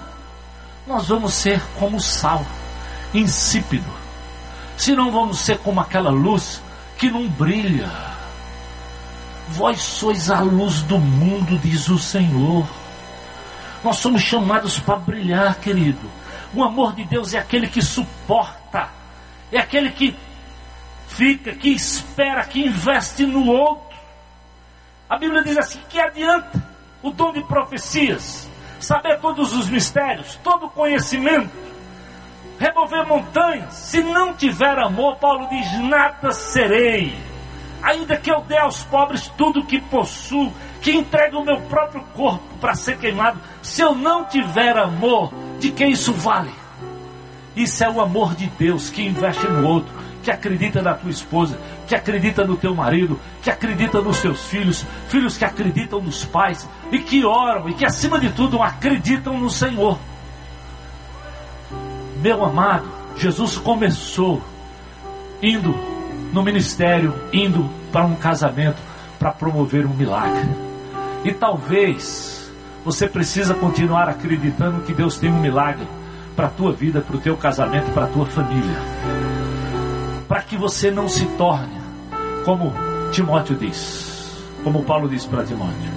nós 0.85 1.07
vamos 1.07 1.34
ser 1.34 1.61
como 1.80 1.99
sal, 1.99 2.45
insípido 3.14 4.07
Senão 4.77 5.11
vamos 5.11 5.39
ser 5.39 5.57
como 5.57 5.81
aquela 5.81 6.11
luz 6.11 6.61
que 6.97 7.09
não 7.09 7.27
brilha. 7.27 7.91
Vós 9.49 9.81
sois 9.81 10.30
a 10.30 10.39
luz 10.41 10.84
do 10.84 10.99
mundo, 10.99 11.57
diz 11.57 11.89
o 11.89 11.97
Senhor. 11.97 12.68
Nós 13.84 13.97
somos 13.97 14.22
chamados 14.22 14.80
para 14.80 14.97
brilhar, 14.97 15.55
querido. 15.55 16.09
O 16.53 16.64
amor 16.64 16.93
de 16.93 17.03
Deus 17.05 17.34
é 17.34 17.39
aquele 17.39 17.68
que 17.68 17.81
suporta, 17.81 18.89
é 19.51 19.57
aquele 19.57 19.89
que 19.89 20.15
fica, 21.07 21.53
que 21.53 21.69
espera, 21.69 22.45
que 22.45 22.65
investe 22.65 23.26
no 23.26 23.47
outro. 23.47 23.86
A 25.09 25.17
Bíblia 25.17 25.43
diz 25.43 25.57
assim: 25.57 25.79
que 25.89 25.99
adianta 25.99 26.61
o 27.01 27.11
dom 27.11 27.31
de 27.31 27.41
profecias, 27.43 28.49
saber 28.79 29.19
todos 29.19 29.53
os 29.53 29.69
mistérios, 29.69 30.38
todo 30.43 30.69
conhecimento, 30.69 31.49
remover 32.59 33.05
montanhas. 33.05 33.73
Se 33.73 34.03
não 34.03 34.34
tiver 34.34 34.77
amor, 34.77 35.15
Paulo 35.17 35.47
diz: 35.49 35.79
nada 35.79 36.31
serei. 36.31 37.17
Ainda 37.81 38.17
que 38.17 38.31
eu 38.31 38.41
dê 38.41 38.57
aos 38.57 38.84
pobres 38.84 39.31
tudo 39.38 39.65
que 39.65 39.79
possuo, 39.79 40.51
que 40.81 40.91
entregue 40.91 41.35
o 41.35 41.45
meu 41.45 41.61
próprio 41.61 42.01
corpo 42.15 42.43
para 42.59 42.73
ser 42.73 42.97
queimado, 42.97 43.39
se 43.61 43.81
eu 43.81 43.93
não 43.93 44.25
tiver 44.25 44.75
amor, 44.77 45.31
de 45.59 45.71
que 45.71 45.85
isso 45.85 46.11
vale? 46.11 46.51
Isso 47.55 47.84
é 47.84 47.89
o 47.89 48.01
amor 48.01 48.35
de 48.35 48.47
Deus 48.47 48.89
que 48.89 49.05
investe 49.05 49.47
no 49.47 49.67
outro, 49.67 49.93
que 50.23 50.31
acredita 50.31 50.81
na 50.81 50.95
tua 50.95 51.09
esposa, 51.09 51.57
que 51.88 51.95
acredita 51.95 52.45
no 52.45 52.57
teu 52.57 52.76
marido, 52.76 53.19
que 53.41 53.49
acredita 53.49 54.01
nos 54.01 54.18
seus 54.18 54.45
filhos, 54.45 54.85
filhos 55.07 55.38
que 55.38 55.45
acreditam 55.45 56.01
nos 56.01 56.26
pais 56.26 56.68
e 56.91 56.99
que 56.99 57.26
oram 57.26 57.69
e 57.69 57.73
que 57.73 57.85
acima 57.85 58.19
de 58.19 58.30
tudo 58.30 58.61
acreditam 58.61 59.39
no 59.39 59.49
Senhor. 59.49 59.97
Meu 62.22 62.43
amado, 62.43 62.85
Jesus 63.15 63.57
começou 63.57 64.41
indo 65.41 65.73
no 66.34 66.43
ministério, 66.43 67.14
indo 67.31 67.69
para 67.91 68.05
um 68.05 68.15
casamento 68.15 68.77
para 69.18 69.31
promover 69.31 69.85
um 69.85 69.93
milagre. 69.93 70.49
E 71.23 71.31
talvez 71.31 72.51
você 72.84 73.07
precisa 73.07 73.53
continuar 73.53 74.09
acreditando 74.09 74.81
que 74.81 74.93
Deus 74.93 75.18
tem 75.18 75.31
um 75.31 75.39
milagre 75.39 75.88
para 76.35 76.47
a 76.47 76.49
tua 76.49 76.72
vida, 76.72 77.01
para 77.01 77.15
o 77.15 77.19
teu 77.19 77.35
casamento, 77.38 77.91
para 77.91 78.05
a 78.05 78.07
tua 78.07 78.26
família. 78.26 78.77
Para 80.27 80.41
que 80.41 80.57
você 80.57 80.91
não 80.91 81.07
se 81.07 81.26
torne, 81.38 81.76
como 82.48 82.74
Timóteo 83.11 83.57
diz, 83.57 84.41
como 84.64 84.82
Paulo 84.84 85.10
diz 85.10 85.26
para 85.26 85.44
Timóteo, 85.44 85.91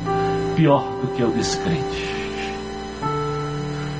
pior 0.56 0.82
do 1.00 1.06
que 1.14 1.22
o 1.22 1.30
descrente. 1.30 2.10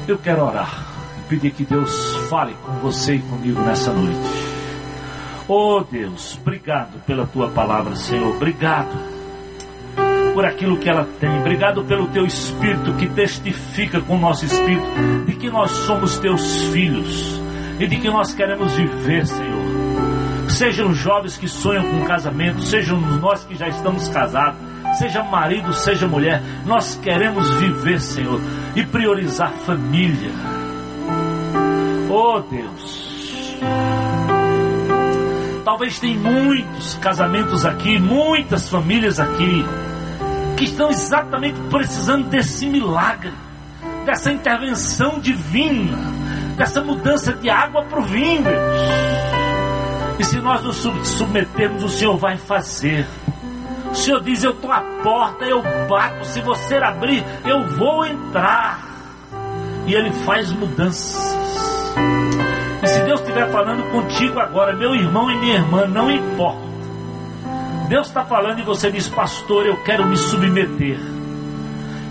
Eu 0.09 0.19
quero 0.19 0.43
orar 0.43 0.85
e 1.17 1.29
pedir 1.29 1.53
que 1.53 1.65
Deus 1.65 2.17
fale 2.29 2.53
com 2.67 2.73
você 2.81 3.15
e 3.15 3.19
comigo 3.21 3.61
nessa 3.61 3.93
noite. 3.93 4.19
Oh 5.47 5.85
Deus, 5.89 6.37
obrigado 6.43 7.01
pela 7.07 7.25
tua 7.25 7.49
palavra, 7.51 7.95
Senhor. 7.95 8.35
Obrigado 8.35 8.99
por 10.35 10.45
aquilo 10.45 10.77
que 10.77 10.91
ela 10.91 11.07
tem. 11.21 11.31
Obrigado 11.39 11.85
pelo 11.85 12.09
teu 12.09 12.27
espírito 12.27 12.95
que 12.95 13.09
testifica 13.11 14.01
com 14.01 14.17
o 14.17 14.21
nosso 14.21 14.45
espírito 14.45 15.25
de 15.25 15.37
que 15.37 15.49
nós 15.49 15.71
somos 15.71 16.19
teus 16.19 16.65
filhos 16.73 17.41
e 17.79 17.87
de 17.87 17.97
que 17.97 18.09
nós 18.09 18.35
queremos 18.35 18.73
viver, 18.73 19.25
Senhor. 19.25 19.70
Sejam 20.61 20.93
jovens 20.93 21.39
que 21.39 21.49
sonham 21.49 21.82
com 21.91 22.05
casamento, 22.05 22.61
sejam 22.61 23.01
nós 23.01 23.47
que 23.47 23.55
já 23.55 23.66
estamos 23.69 24.09
casados, 24.09 24.61
seja 24.99 25.23
marido, 25.24 25.73
seja 25.73 26.07
mulher, 26.07 26.43
nós 26.66 27.01
queremos 27.03 27.49
viver, 27.53 27.99
Senhor, 27.99 28.39
e 28.77 28.85
priorizar 28.85 29.51
família. 29.65 30.31
Oh 32.11 32.41
Deus. 32.41 33.57
Talvez 35.65 35.99
tem 35.99 36.19
muitos 36.19 36.93
casamentos 36.97 37.65
aqui, 37.65 37.99
muitas 37.99 38.69
famílias 38.69 39.19
aqui, 39.19 39.65
que 40.59 40.65
estão 40.65 40.91
exatamente 40.91 41.59
precisando 41.70 42.28
desse 42.28 42.66
milagre, 42.66 43.32
dessa 44.05 44.31
intervenção 44.31 45.20
divina, 45.20 45.97
dessa 46.59 46.82
mudança 46.82 47.32
de 47.32 47.49
água 47.49 47.82
para 47.85 47.99
o 47.99 48.05
vinho. 48.05 48.45
E 50.21 50.25
se 50.25 50.39
nós 50.39 50.63
nos 50.63 50.77
submetermos, 50.77 51.83
o 51.83 51.89
Senhor 51.89 52.15
vai 52.19 52.37
fazer. 52.37 53.07
O 53.91 53.95
Senhor 53.95 54.21
diz: 54.21 54.45
Eu 54.45 54.51
estou 54.51 54.71
à 54.71 54.83
porta, 55.03 55.47
eu 55.47 55.63
bato. 55.89 56.27
Se 56.27 56.43
você 56.43 56.77
abrir, 56.77 57.25
eu 57.47 57.67
vou 57.79 58.05
entrar. 58.05 58.85
E 59.87 59.95
Ele 59.95 60.13
faz 60.13 60.53
mudanças. 60.53 61.19
E 62.83 62.87
se 62.87 63.01
Deus 63.01 63.21
estiver 63.21 63.51
falando 63.51 63.91
contigo 63.91 64.39
agora, 64.39 64.77
meu 64.77 64.95
irmão 64.95 65.31
e 65.31 65.39
minha 65.39 65.55
irmã, 65.55 65.87
não 65.87 66.11
importa. 66.11 66.69
Deus 67.89 68.07
está 68.09 68.23
falando 68.23 68.59
e 68.59 68.63
você 68.63 68.91
diz, 68.91 69.09
pastor, 69.09 69.65
eu 69.65 69.83
quero 69.85 70.07
me 70.07 70.19
submeter. 70.19 71.01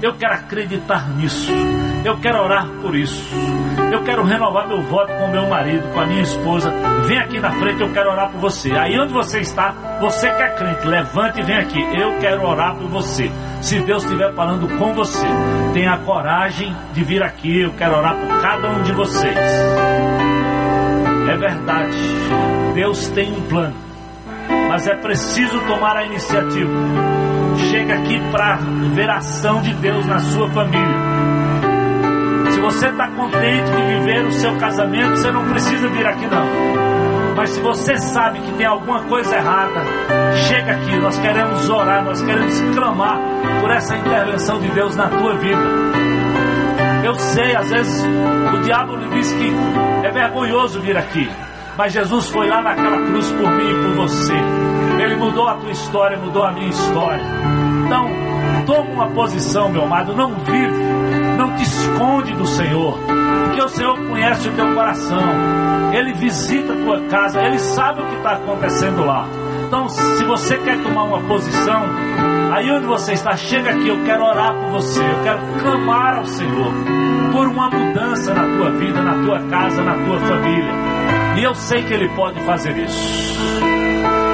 Eu 0.01 0.15
quero 0.15 0.33
acreditar 0.33 1.07
nisso. 1.09 1.51
Eu 2.03 2.17
quero 2.17 2.43
orar 2.43 2.67
por 2.81 2.95
isso. 2.95 3.23
Eu 3.91 4.03
quero 4.03 4.23
renovar 4.23 4.67
meu 4.67 4.81
voto 4.83 5.11
com 5.13 5.27
meu 5.27 5.47
marido, 5.47 5.91
com 5.93 5.99
a 5.99 6.05
minha 6.05 6.21
esposa. 6.21 6.71
Vem 7.05 7.17
aqui 7.19 7.39
na 7.39 7.51
frente, 7.51 7.81
eu 7.81 7.91
quero 7.91 8.11
orar 8.11 8.29
por 8.31 8.39
você. 8.39 8.71
Aí 8.71 8.97
onde 8.99 9.11
você 9.11 9.39
está, 9.39 9.73
você 9.99 10.29
que 10.29 10.41
é 10.41 10.49
crente, 10.49 10.87
levante 10.87 11.39
e 11.39 11.43
vem 11.43 11.57
aqui. 11.57 11.79
Eu 11.79 12.17
quero 12.19 12.47
orar 12.47 12.75
por 12.75 12.87
você. 12.87 13.31
Se 13.61 13.79
Deus 13.81 14.03
estiver 14.03 14.33
falando 14.33 14.67
com 14.77 14.93
você, 14.93 15.27
tenha 15.73 15.97
coragem 15.99 16.75
de 16.93 17.03
vir 17.03 17.21
aqui. 17.23 17.61
Eu 17.61 17.73
quero 17.73 17.97
orar 17.97 18.15
por 18.15 18.41
cada 18.41 18.69
um 18.69 18.83
de 18.83 18.93
vocês. 18.93 19.37
É 21.29 21.37
verdade. 21.37 21.97
Deus 22.73 23.09
tem 23.09 23.31
um 23.31 23.41
plano. 23.41 23.75
Mas 24.69 24.87
é 24.87 24.95
preciso 24.95 25.59
tomar 25.61 25.97
a 25.97 26.05
iniciativa. 26.05 26.71
Chega 27.71 27.95
aqui 27.95 28.19
para 28.31 28.57
ver 28.93 29.09
a 29.09 29.17
ação 29.17 29.61
de 29.61 29.73
Deus 29.73 30.05
na 30.05 30.19
sua 30.19 30.49
família. 30.49 31.38
Se 32.59 32.63
você 32.63 32.87
está 32.89 33.07
contente 33.07 33.71
de 33.71 33.81
viver 33.83 34.25
o 34.25 34.33
seu 34.33 34.53
casamento, 34.57 35.15
você 35.15 35.31
não 35.31 35.47
precisa 35.47 35.87
vir 35.87 36.05
aqui 36.05 36.27
não. 36.27 36.45
Mas 37.33 37.51
se 37.51 37.61
você 37.61 37.97
sabe 37.97 38.41
que 38.41 38.51
tem 38.51 38.65
alguma 38.65 38.99
coisa 39.03 39.33
errada, 39.33 39.81
chega 40.49 40.73
aqui. 40.73 40.97
Nós 40.97 41.17
queremos 41.19 41.69
orar, 41.69 42.03
nós 42.03 42.21
queremos 42.21 42.59
clamar 42.75 43.17
por 43.61 43.71
essa 43.71 43.95
intervenção 43.95 44.59
de 44.59 44.67
Deus 44.71 44.93
na 44.97 45.07
tua 45.07 45.35
vida. 45.35 45.61
Eu 47.05 47.15
sei, 47.15 47.55
às 47.55 47.69
vezes 47.69 48.05
o 48.53 48.57
diabo 48.57 48.97
lhe 48.97 49.07
diz 49.07 49.31
que 49.31 49.53
é 50.03 50.11
vergonhoso 50.11 50.81
vir 50.81 50.97
aqui. 50.97 51.31
Mas 51.77 51.93
Jesus 51.93 52.27
foi 52.27 52.49
lá 52.49 52.61
naquela 52.61 52.97
cruz 52.97 53.31
por 53.31 53.49
mim 53.51 53.71
e 53.71 53.83
por 53.83 54.05
você. 54.05 54.35
Ele 55.01 55.15
mudou 55.15 55.47
a 55.47 55.53
tua 55.55 55.71
história, 55.71 56.17
mudou 56.17 56.43
a 56.43 56.51
minha 56.51 56.67
história. 56.67 57.23
Então, 57.85 58.05
toma 58.65 58.89
uma 58.89 59.07
posição, 59.11 59.69
meu 59.69 59.85
amado. 59.85 60.13
Não 60.13 60.33
vive, 60.33 60.88
esconde 61.99 62.33
do 62.33 62.45
Senhor. 62.45 62.97
Porque 63.45 63.61
o 63.61 63.69
Senhor 63.69 63.97
conhece 64.07 64.47
o 64.47 64.53
teu 64.53 64.73
coração. 64.73 65.21
Ele 65.93 66.13
visita 66.13 66.73
a 66.73 66.75
tua 66.77 67.01
casa, 67.09 67.41
ele 67.41 67.59
sabe 67.59 68.01
o 68.01 68.05
que 68.05 68.15
está 68.15 68.31
acontecendo 68.33 69.05
lá. 69.05 69.27
Então, 69.67 69.89
se 69.89 70.23
você 70.23 70.57
quer 70.57 70.81
tomar 70.81 71.03
uma 71.03 71.19
posição, 71.21 71.83
aí 72.53 72.71
onde 72.71 72.85
você 72.85 73.13
está, 73.13 73.35
chega 73.35 73.71
aqui, 73.71 73.89
eu 73.89 74.03
quero 74.05 74.23
orar 74.23 74.53
por 74.53 74.71
você, 74.71 75.01
eu 75.01 75.23
quero 75.23 75.39
clamar 75.59 76.17
ao 76.19 76.25
Senhor 76.25 76.73
por 77.33 77.47
uma 77.47 77.69
mudança 77.69 78.33
na 78.33 78.57
tua 78.57 78.71
vida, 78.71 79.01
na 79.01 79.25
tua 79.25 79.39
casa, 79.49 79.81
na 79.83 79.93
tua 80.05 80.19
família. 80.19 80.73
E 81.37 81.43
eu 81.43 81.53
sei 81.53 81.83
que 81.83 81.93
Ele 81.93 82.09
pode 82.09 82.39
fazer 82.41 82.77
isso. 82.77 83.39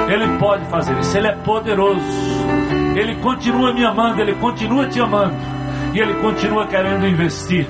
Ele 0.08 0.38
pode 0.38 0.64
fazer 0.66 0.96
isso, 0.98 1.18
Ele 1.18 1.28
é 1.28 1.36
poderoso. 1.36 2.00
Ele 2.94 3.16
continua 3.16 3.74
me 3.74 3.84
amando, 3.84 4.20
Ele 4.20 4.34
continua 4.36 4.86
te 4.86 5.00
amando. 5.00 5.55
E 5.96 5.98
Ele 5.98 6.12
continua 6.20 6.66
querendo 6.66 7.06
investir 7.06 7.66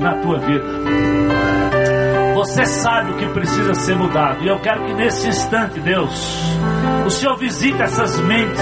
na 0.00 0.12
tua 0.14 0.40
vida. 0.40 0.64
Você 2.34 2.66
sabe 2.66 3.12
o 3.12 3.14
que 3.14 3.26
precisa 3.26 3.74
ser 3.74 3.94
mudado. 3.94 4.42
E 4.42 4.48
eu 4.48 4.58
quero 4.58 4.84
que 4.84 4.94
nesse 4.94 5.28
instante, 5.28 5.78
Deus, 5.78 6.10
o 7.06 7.10
Senhor 7.10 7.36
visite 7.36 7.80
essas 7.80 8.18
mentes 8.18 8.60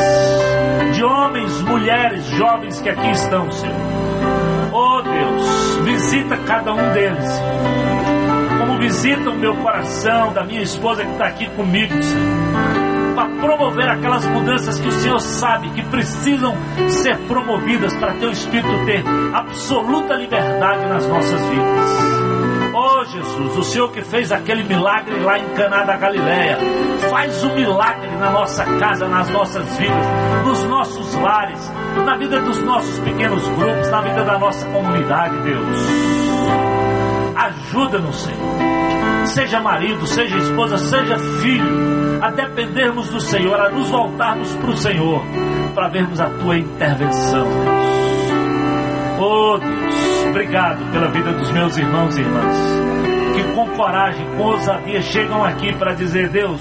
de 0.94 1.02
homens, 1.02 1.62
mulheres, 1.62 2.22
jovens 2.32 2.78
que 2.82 2.90
aqui 2.90 3.10
estão, 3.12 3.50
Senhor. 3.50 3.76
Oh 4.74 5.00
Deus, 5.00 5.76
visita 5.82 6.36
cada 6.46 6.74
um 6.74 6.92
deles. 6.92 7.30
Como 8.58 8.78
visita 8.78 9.30
o 9.30 9.38
meu 9.38 9.56
coração, 9.56 10.34
da 10.34 10.44
minha 10.44 10.60
esposa 10.60 11.02
que 11.02 11.12
está 11.12 11.28
aqui 11.28 11.48
comigo, 11.48 11.94
Senhor. 12.02 12.95
Promover 13.40 13.88
aquelas 13.88 14.26
mudanças 14.26 14.80
que 14.80 14.88
o 14.88 14.92
Senhor 14.92 15.20
sabe 15.20 15.70
que 15.70 15.82
precisam 15.82 16.54
ser 16.88 17.16
promovidas 17.28 17.94
para 17.96 18.14
teu 18.14 18.30
Espírito 18.30 18.84
ter 18.84 19.04
absoluta 19.34 20.14
liberdade 20.14 20.86
nas 20.86 21.06
nossas 21.06 21.40
vidas. 21.46 22.16
Oh 22.74 23.04
Jesus, 23.04 23.56
o 23.56 23.62
Senhor 23.62 23.90
que 23.90 24.02
fez 24.02 24.30
aquele 24.30 24.62
milagre 24.62 25.18
lá 25.20 25.38
em 25.38 25.48
Caná 25.54 25.84
da 25.84 25.96
Galileia, 25.96 26.58
faz 27.10 27.42
um 27.44 27.54
milagre 27.54 28.10
na 28.18 28.30
nossa 28.30 28.64
casa, 28.78 29.08
nas 29.08 29.30
nossas 29.30 29.64
vidas, 29.78 30.06
nos 30.44 30.64
nossos 30.64 31.14
lares, 31.14 31.72
na 32.04 32.16
vida 32.16 32.40
dos 32.42 32.62
nossos 32.62 32.98
pequenos 32.98 33.46
grupos, 33.48 33.90
na 33.90 34.00
vida 34.02 34.24
da 34.24 34.38
nossa 34.38 34.66
comunidade, 34.66 35.38
Deus. 35.40 35.78
Ajuda-nos, 37.34 38.16
Senhor. 38.16 39.26
Seja 39.26 39.60
marido, 39.60 40.06
seja 40.06 40.36
esposa, 40.36 40.78
seja 40.78 41.18
filho, 41.40 41.95
a 42.20 42.30
dependermos 42.30 43.08
do 43.08 43.20
Senhor, 43.20 43.58
a 43.58 43.70
nos 43.70 43.88
voltarmos 43.88 44.54
para 44.56 44.70
o 44.70 44.76
Senhor, 44.76 45.22
para 45.74 45.88
vermos 45.88 46.20
a 46.20 46.30
tua 46.30 46.58
intervenção, 46.58 47.44
Deus. 47.44 49.20
Oh 49.20 49.58
Deus, 49.58 50.26
obrigado 50.28 50.90
pela 50.92 51.08
vida 51.08 51.32
dos 51.32 51.50
meus 51.50 51.76
irmãos 51.76 52.16
e 52.16 52.20
irmãs, 52.20 52.56
que 53.34 53.54
com 53.54 53.68
coragem, 53.70 54.26
com 54.36 54.42
ousadia 54.44 55.02
chegam 55.02 55.44
aqui 55.44 55.74
para 55.74 55.94
dizer: 55.94 56.28
Deus, 56.28 56.60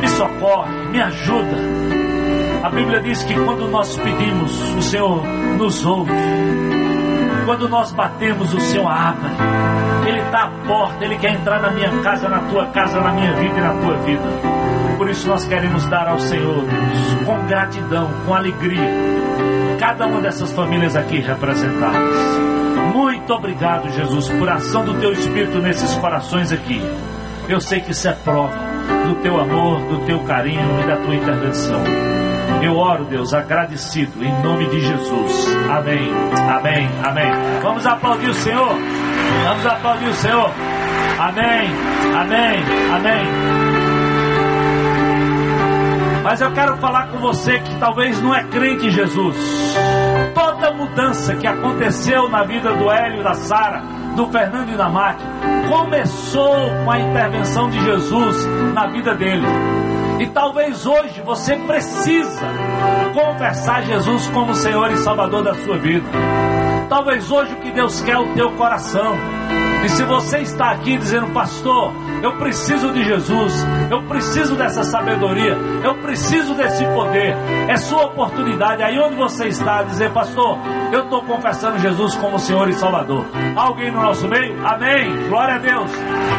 me 0.00 0.08
socorre, 0.08 0.72
me 0.90 1.00
ajuda. 1.00 1.56
A 2.62 2.70
Bíblia 2.70 3.00
diz 3.00 3.22
que 3.24 3.34
quando 3.34 3.68
nós 3.68 3.96
pedimos, 3.96 4.74
o 4.74 4.82
Senhor 4.82 5.22
nos 5.58 5.84
ouve. 5.84 6.12
Quando 7.44 7.68
nós 7.68 7.92
batemos, 7.92 8.54
o 8.54 8.60
Senhor 8.60 8.88
abre. 8.88 9.30
Ele 10.06 10.20
está 10.20 10.44
à 10.44 10.50
porta, 10.66 11.04
Ele 11.04 11.18
quer 11.18 11.32
entrar 11.32 11.60
na 11.60 11.70
minha 11.70 11.90
casa, 12.02 12.28
na 12.28 12.40
tua 12.40 12.66
casa, 12.66 13.00
na 13.00 13.12
minha 13.12 13.32
vida 13.34 13.58
e 13.58 13.60
na 13.60 13.74
tua 13.74 13.96
vida. 13.98 14.22
Por 14.96 15.10
isso 15.10 15.28
nós 15.28 15.44
queremos 15.46 15.86
dar 15.86 16.08
ao 16.08 16.18
Senhor, 16.18 16.64
com 17.26 17.46
gratidão, 17.46 18.10
com 18.24 18.34
alegria, 18.34 18.90
cada 19.78 20.06
uma 20.06 20.20
dessas 20.20 20.52
famílias 20.52 20.96
aqui 20.96 21.18
representadas. 21.18 22.16
Muito 22.94 23.32
obrigado, 23.32 23.90
Jesus, 23.90 24.28
por 24.28 24.48
ação 24.48 24.84
do 24.84 24.94
teu 24.94 25.12
Espírito 25.12 25.58
nesses 25.58 25.94
corações 25.96 26.52
aqui. 26.52 26.80
Eu 27.48 27.60
sei 27.60 27.80
que 27.80 27.90
isso 27.90 28.08
é 28.08 28.12
prova 28.12 28.56
do 29.06 29.14
teu 29.16 29.38
amor, 29.38 29.80
do 29.80 30.06
teu 30.06 30.20
carinho 30.20 30.80
e 30.82 30.86
da 30.86 30.96
tua 30.96 31.14
intervenção. 31.14 31.82
Eu 32.64 32.78
oro, 32.78 33.04
Deus, 33.04 33.34
agradecido, 33.34 34.24
em 34.24 34.42
nome 34.42 34.66
de 34.70 34.80
Jesus. 34.80 35.54
Amém, 35.70 36.10
amém, 36.50 36.88
amém. 37.04 37.30
Vamos 37.62 37.86
aplaudir 37.86 38.30
o 38.30 38.34
Senhor. 38.34 38.74
Vamos 39.44 39.66
aplaudir 39.66 40.08
o 40.08 40.14
Senhor. 40.14 40.50
Amém, 41.18 41.70
amém, 42.18 42.64
amém. 42.90 43.26
Mas 46.22 46.40
eu 46.40 46.52
quero 46.52 46.78
falar 46.78 47.08
com 47.08 47.18
você 47.18 47.58
que 47.58 47.78
talvez 47.78 48.18
não 48.22 48.34
é 48.34 48.42
crente 48.44 48.86
em 48.86 48.90
Jesus. 48.90 49.36
Toda 50.34 50.72
mudança 50.72 51.36
que 51.36 51.46
aconteceu 51.46 52.30
na 52.30 52.44
vida 52.44 52.72
do 52.72 52.90
Hélio 52.90 53.22
da 53.22 53.34
Sara, 53.34 53.82
do 54.16 54.26
Fernando 54.28 54.72
e 54.72 54.76
da 54.76 54.88
Mate, 54.88 55.22
começou 55.68 56.70
com 56.82 56.90
a 56.90 56.98
intervenção 56.98 57.68
de 57.68 57.78
Jesus 57.84 58.46
na 58.72 58.86
vida 58.86 59.14
dele. 59.14 59.83
E 60.20 60.26
talvez 60.28 60.86
hoje 60.86 61.20
você 61.22 61.56
precisa 61.56 62.46
confessar 63.12 63.82
Jesus 63.82 64.26
como 64.28 64.54
Senhor 64.54 64.90
e 64.90 64.96
Salvador 64.98 65.42
da 65.42 65.54
sua 65.54 65.78
vida. 65.78 66.06
Talvez 66.88 67.30
hoje 67.30 67.52
o 67.52 67.56
que 67.56 67.72
Deus 67.72 68.00
quer 68.02 68.12
é 68.12 68.18
o 68.18 68.34
teu 68.34 68.52
coração. 68.52 69.16
E 69.84 69.88
se 69.88 70.02
você 70.04 70.38
está 70.38 70.70
aqui 70.70 70.96
dizendo, 70.96 71.26
pastor, 71.34 71.92
eu 72.22 72.38
preciso 72.38 72.90
de 72.92 73.04
Jesus, 73.04 73.52
eu 73.90 74.02
preciso 74.04 74.56
dessa 74.56 74.82
sabedoria, 74.82 75.58
eu 75.82 75.94
preciso 75.96 76.54
desse 76.54 76.82
poder, 76.86 77.36
é 77.68 77.76
sua 77.76 78.06
oportunidade 78.06 78.82
aí 78.82 78.98
onde 78.98 79.16
você 79.16 79.48
está, 79.48 79.82
dizer, 79.82 80.10
pastor, 80.10 80.56
eu 80.90 81.04
estou 81.04 81.22
confessando 81.24 81.78
Jesus 81.80 82.14
como 82.14 82.38
Senhor 82.38 82.66
e 82.70 82.72
Salvador. 82.72 83.26
Alguém 83.56 83.90
no 83.90 84.00
nosso 84.00 84.26
meio? 84.26 84.66
Amém. 84.66 85.28
Glória 85.28 85.56
a 85.56 85.58
Deus. 85.58 85.90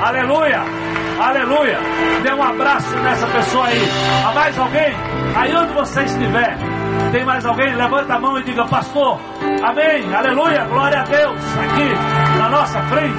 Aleluia. 0.03 1.04
Aleluia. 1.19 1.79
Dê 2.23 2.33
um 2.33 2.43
abraço 2.43 2.95
nessa 2.97 3.27
pessoa 3.27 3.67
aí. 3.67 3.81
Há 4.25 4.33
mais 4.33 4.57
alguém? 4.57 4.93
Aí 5.35 5.55
onde 5.55 5.73
você 5.73 6.03
estiver. 6.03 6.74
Tem 7.11 7.23
mais 7.23 7.45
alguém? 7.45 7.75
Levanta 7.75 8.13
a 8.15 8.19
mão 8.19 8.37
e 8.37 8.43
diga, 8.43 8.65
pastor, 8.65 9.19
amém, 9.63 10.13
aleluia, 10.13 10.65
glória 10.65 10.99
a 10.99 11.03
Deus, 11.03 11.39
aqui 11.63 12.37
na 12.37 12.49
nossa 12.49 12.81
frente. 12.83 13.17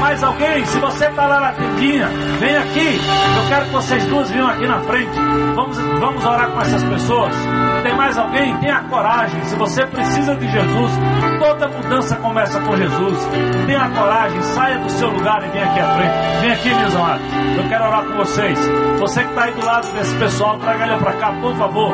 Mais 0.00 0.22
alguém? 0.22 0.64
Se 0.66 0.78
você 0.78 1.06
está 1.06 1.26
lá 1.26 1.40
na 1.40 1.52
tendinha, 1.52 2.08
vem 2.38 2.56
aqui. 2.56 3.00
Eu 3.36 3.48
quero 3.48 3.64
que 3.66 3.72
vocês 3.72 4.04
duas 4.06 4.30
venham 4.30 4.48
aqui 4.48 4.66
na 4.66 4.80
frente. 4.80 5.18
Vamos, 5.54 5.78
vamos 5.78 6.24
orar 6.24 6.48
com 6.50 6.60
essas 6.60 6.82
pessoas. 6.84 7.34
Tem 7.82 7.94
mais 7.94 8.16
alguém? 8.18 8.56
Tenha 8.58 8.80
coragem. 8.82 9.44
Se 9.44 9.56
você 9.56 9.86
precisa 9.86 10.34
de 10.34 10.50
Jesus, 10.50 10.92
toda 11.38 11.68
mudança 11.68 12.16
começa 12.16 12.60
com 12.60 12.76
Jesus. 12.76 13.28
Tenha 13.66 13.88
coragem, 13.90 14.40
saia 14.42 14.78
do 14.78 14.90
seu 14.90 15.10
lugar 15.10 15.42
e 15.44 15.48
venha 15.48 15.64
aqui 15.66 15.80
à 15.80 15.94
frente. 15.94 16.40
Vem 16.40 16.52
aqui, 16.52 16.74
meus 16.74 16.96
amados. 16.96 17.22
Eu 17.56 17.68
quero 17.68 17.84
orar 17.84 18.04
com 18.04 18.16
vocês. 18.16 18.58
Você 19.00 19.22
que 19.22 19.28
está 19.28 19.44
aí 19.44 19.52
do 19.52 19.64
lado 19.64 19.86
desse 19.92 20.14
pessoal, 20.16 20.58
traga 20.58 20.86
ele 20.86 20.96
para 20.96 21.12
cá, 21.14 21.32
por 21.40 21.54
favor. 21.56 21.92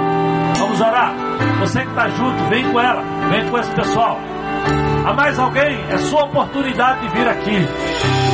Vamos 0.58 0.80
orar. 0.80 1.03
Você 1.60 1.80
que 1.80 1.88
está 1.88 2.08
junto, 2.08 2.44
vem 2.48 2.70
com 2.70 2.80
ela, 2.80 3.02
vem 3.30 3.48
com 3.48 3.58
esse 3.58 3.70
pessoal. 3.74 4.18
Há 5.04 5.12
mais 5.12 5.38
alguém? 5.38 5.84
É 5.90 5.98
sua 5.98 6.24
oportunidade 6.24 7.00
de 7.00 7.08
vir 7.08 7.28
aqui. 7.28 7.68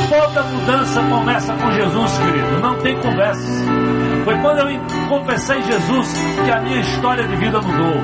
Toda 0.09 0.43
mudança 0.43 1.01
começa 1.03 1.53
com 1.53 1.71
Jesus, 1.71 2.17
querido. 2.19 2.59
Não 2.61 2.75
tem 2.77 2.97
conversa. 2.97 3.65
Foi 4.23 4.37
quando 4.37 4.59
eu 4.59 4.79
confessei 5.09 5.61
Jesus 5.63 6.13
que 6.45 6.51
a 6.51 6.61
minha 6.61 6.79
história 6.79 7.27
de 7.27 7.35
vida 7.35 7.59
mudou. 7.61 8.01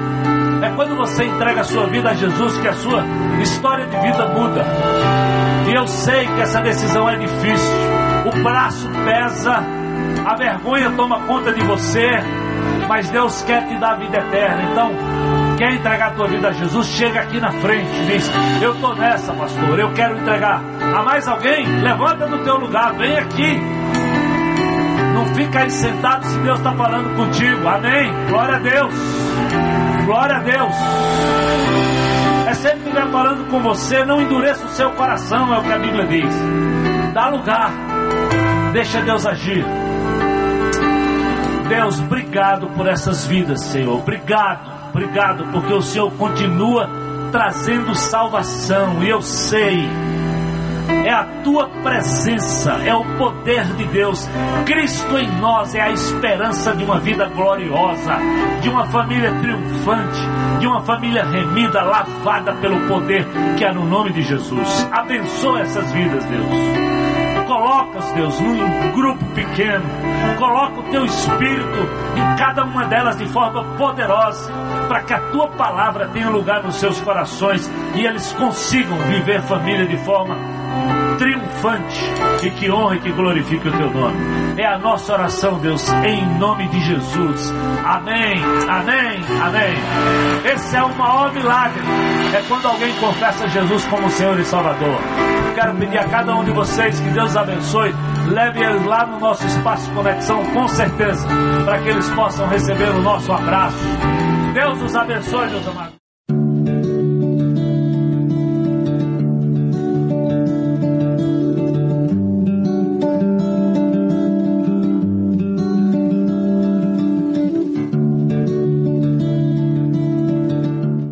É 0.62 0.70
quando 0.76 0.96
você 0.98 1.24
entrega 1.26 1.62
a 1.62 1.64
sua 1.64 1.86
vida 1.88 2.10
a 2.10 2.14
Jesus 2.14 2.58
que 2.58 2.68
a 2.68 2.74
sua 2.74 3.04
história 3.42 3.86
de 3.86 3.98
vida 3.98 4.26
muda. 4.28 4.66
E 5.70 5.74
eu 5.74 5.88
sei 5.88 6.26
que 6.26 6.42
essa 6.42 6.60
decisão 6.62 7.10
é 7.10 7.16
difícil. 7.18 7.76
O 8.26 8.44
braço 8.44 8.90
pesa, 9.06 9.64
a 10.26 10.36
vergonha 10.36 10.92
toma 10.92 11.20
conta 11.22 11.54
de 11.54 11.64
você, 11.64 12.10
mas 12.88 13.10
Deus 13.10 13.42
quer 13.44 13.68
te 13.68 13.78
dar 13.78 13.96
vida 13.96 14.18
eterna. 14.18 14.64
Então, 14.72 14.92
quer 15.58 15.74
entregar 15.74 16.08
a 16.08 16.12
tua 16.12 16.28
vida 16.28 16.48
a 16.48 16.52
Jesus? 16.52 16.88
Chega 16.88 17.22
aqui 17.22 17.40
na 17.40 17.52
frente 17.52 18.06
diz: 18.08 18.32
Eu 18.62 18.74
estou 18.74 18.96
nessa, 18.96 19.34
pastor, 19.34 19.80
eu 19.80 19.92
quero 19.94 20.18
entregar. 20.18 20.62
Há 20.82 21.04
mais 21.04 21.28
alguém? 21.28 21.66
Levanta 21.82 22.28
do 22.28 22.40
teu 22.40 22.58
lugar, 22.58 22.94
vem 22.94 23.18
aqui. 23.18 23.60
Não 25.14 25.26
fica 25.34 25.60
aí 25.60 25.72
sentado 25.72 26.26
se 26.26 26.40
Deus 26.40 26.58
está 26.60 26.72
falando 26.74 27.16
contigo. 27.16 27.68
Amém. 27.68 28.12
Glória 28.30 28.56
a 28.56 28.60
Deus. 28.60 28.94
Glória 30.06 30.36
a 30.36 30.40
Deus. 30.40 30.76
É 32.48 32.54
sempre 32.54 32.80
que 32.80 32.90
estiver 32.90 33.12
falando 33.12 33.50
com 33.50 33.60
você, 33.62 34.06
não 34.06 34.22
endureça 34.22 34.66
o 34.66 34.70
seu 34.70 34.90
coração, 34.92 35.54
é 35.54 35.60
o 35.60 35.64
que 35.64 35.74
a 35.74 35.80
Bíblia 35.80 36.06
diz. 36.08 36.34
Dá 37.14 37.30
lugar. 37.30 37.72
Deixa 38.72 39.02
Deus 39.02 39.26
agir. 39.26 39.66
Deus, 41.68 42.00
obrigado 42.00 42.68
por 42.68 42.88
essas 42.88 43.26
vidas, 43.28 43.62
Senhor. 43.62 44.00
Obrigado, 44.00 44.90
obrigado, 44.90 45.46
porque 45.52 45.74
o 45.74 45.82
Senhor 45.82 46.12
continua 46.14 46.90
trazendo 47.32 47.94
salvação. 47.94 49.04
E 49.04 49.10
eu 49.10 49.22
sei, 49.22 49.86
é 51.06 51.12
a 51.12 51.26
tua 51.44 51.68
presença, 51.84 52.72
é 52.86 52.96
o 52.96 53.04
poder 53.18 53.66
de 53.76 53.86
Deus. 53.86 54.28
Cristo 54.66 55.18
em 55.18 55.30
nós 55.40 55.76
é 55.76 55.82
a 55.82 55.92
esperança 55.92 56.74
de 56.74 56.86
uma 56.86 57.00
vida 57.00 57.28
gloriosa, 57.28 58.18
de 58.62 58.70
uma 58.70 58.86
família 58.86 59.34
triunfante, 59.34 60.22
de 60.60 60.68
uma 60.68 60.82
família 60.82 61.24
remida, 61.26 61.82
lavada 61.82 62.54
pelo 62.56 62.88
poder 62.88 63.26
que 63.58 63.66
há 63.66 63.74
no 63.74 63.86
nome 63.86 64.12
de 64.14 64.22
Jesus. 64.24 64.88
Abençoa 64.92 65.62
essas 65.62 65.92
vidas, 65.92 66.24
Deus 66.26 66.97
coloca-os, 67.48 68.12
Deus, 68.12 68.40
num 68.40 68.92
grupo 68.92 69.26
pequeno. 69.34 69.86
Coloca 70.38 70.80
o 70.80 70.84
teu 70.92 71.06
espírito 71.06 71.90
em 72.16 72.38
cada 72.38 72.64
uma 72.64 72.86
delas 72.86 73.18
de 73.18 73.26
forma 73.28 73.64
poderosa, 73.78 74.52
para 74.88 75.02
que 75.02 75.14
a 75.14 75.20
tua 75.32 75.48
palavra 75.48 76.08
tenha 76.10 76.30
lugar 76.30 76.62
nos 76.64 76.76
seus 76.76 77.00
corações 77.02 77.70
e 77.96 78.06
eles 78.06 78.32
consigam 78.34 78.98
viver 79.00 79.42
família 79.42 79.88
de 79.88 79.98
forma 79.98 80.57
triunfante 81.18 82.00
e 82.44 82.50
que 82.52 82.72
honre 82.72 82.98
e 82.98 83.00
que 83.02 83.12
glorifique 83.12 83.68
o 83.68 83.72
teu 83.72 83.92
nome. 83.92 84.18
É 84.58 84.66
a 84.66 84.78
nossa 84.78 85.14
oração, 85.14 85.60
Deus, 85.60 85.88
em 86.06 86.26
nome 86.38 86.68
de 86.68 86.80
Jesus. 86.82 87.54
Amém, 87.86 88.42
amém, 88.70 89.20
amém. 89.42 90.54
Esse 90.54 90.76
é 90.76 90.84
o 90.84 90.96
maior 90.96 91.32
milagre. 91.34 91.82
É 92.34 92.44
quando 92.48 92.66
alguém 92.68 92.94
confessa 92.96 93.48
Jesus 93.50 93.86
como 93.86 94.10
Senhor 94.10 94.40
e 94.40 94.46
Salvador. 94.46 95.00
Quero 95.56 95.76
pedir 95.76 95.98
a 95.98 96.08
cada 96.08 96.36
um 96.36 96.44
de 96.44 96.52
vocês 96.52 97.00
que 97.00 97.10
Deus 97.10 97.36
abençoe. 97.36 97.94
Leve 98.28 98.64
eles 98.64 98.86
lá 98.86 99.06
no 99.06 99.20
nosso 99.20 99.46
espaço 99.48 99.88
de 99.90 99.96
conexão, 99.96 100.46
com 100.54 100.68
certeza, 100.68 101.28
para 101.66 101.80
que 101.80 101.90
eles 101.90 102.10
possam 102.12 102.48
receber 102.48 102.90
o 102.90 103.02
nosso 103.02 103.32
abraço. 103.32 103.78
Deus 104.54 104.82
os 104.82 104.96
abençoe, 104.96 105.50
meus 105.50 105.68
amados. 105.68 106.07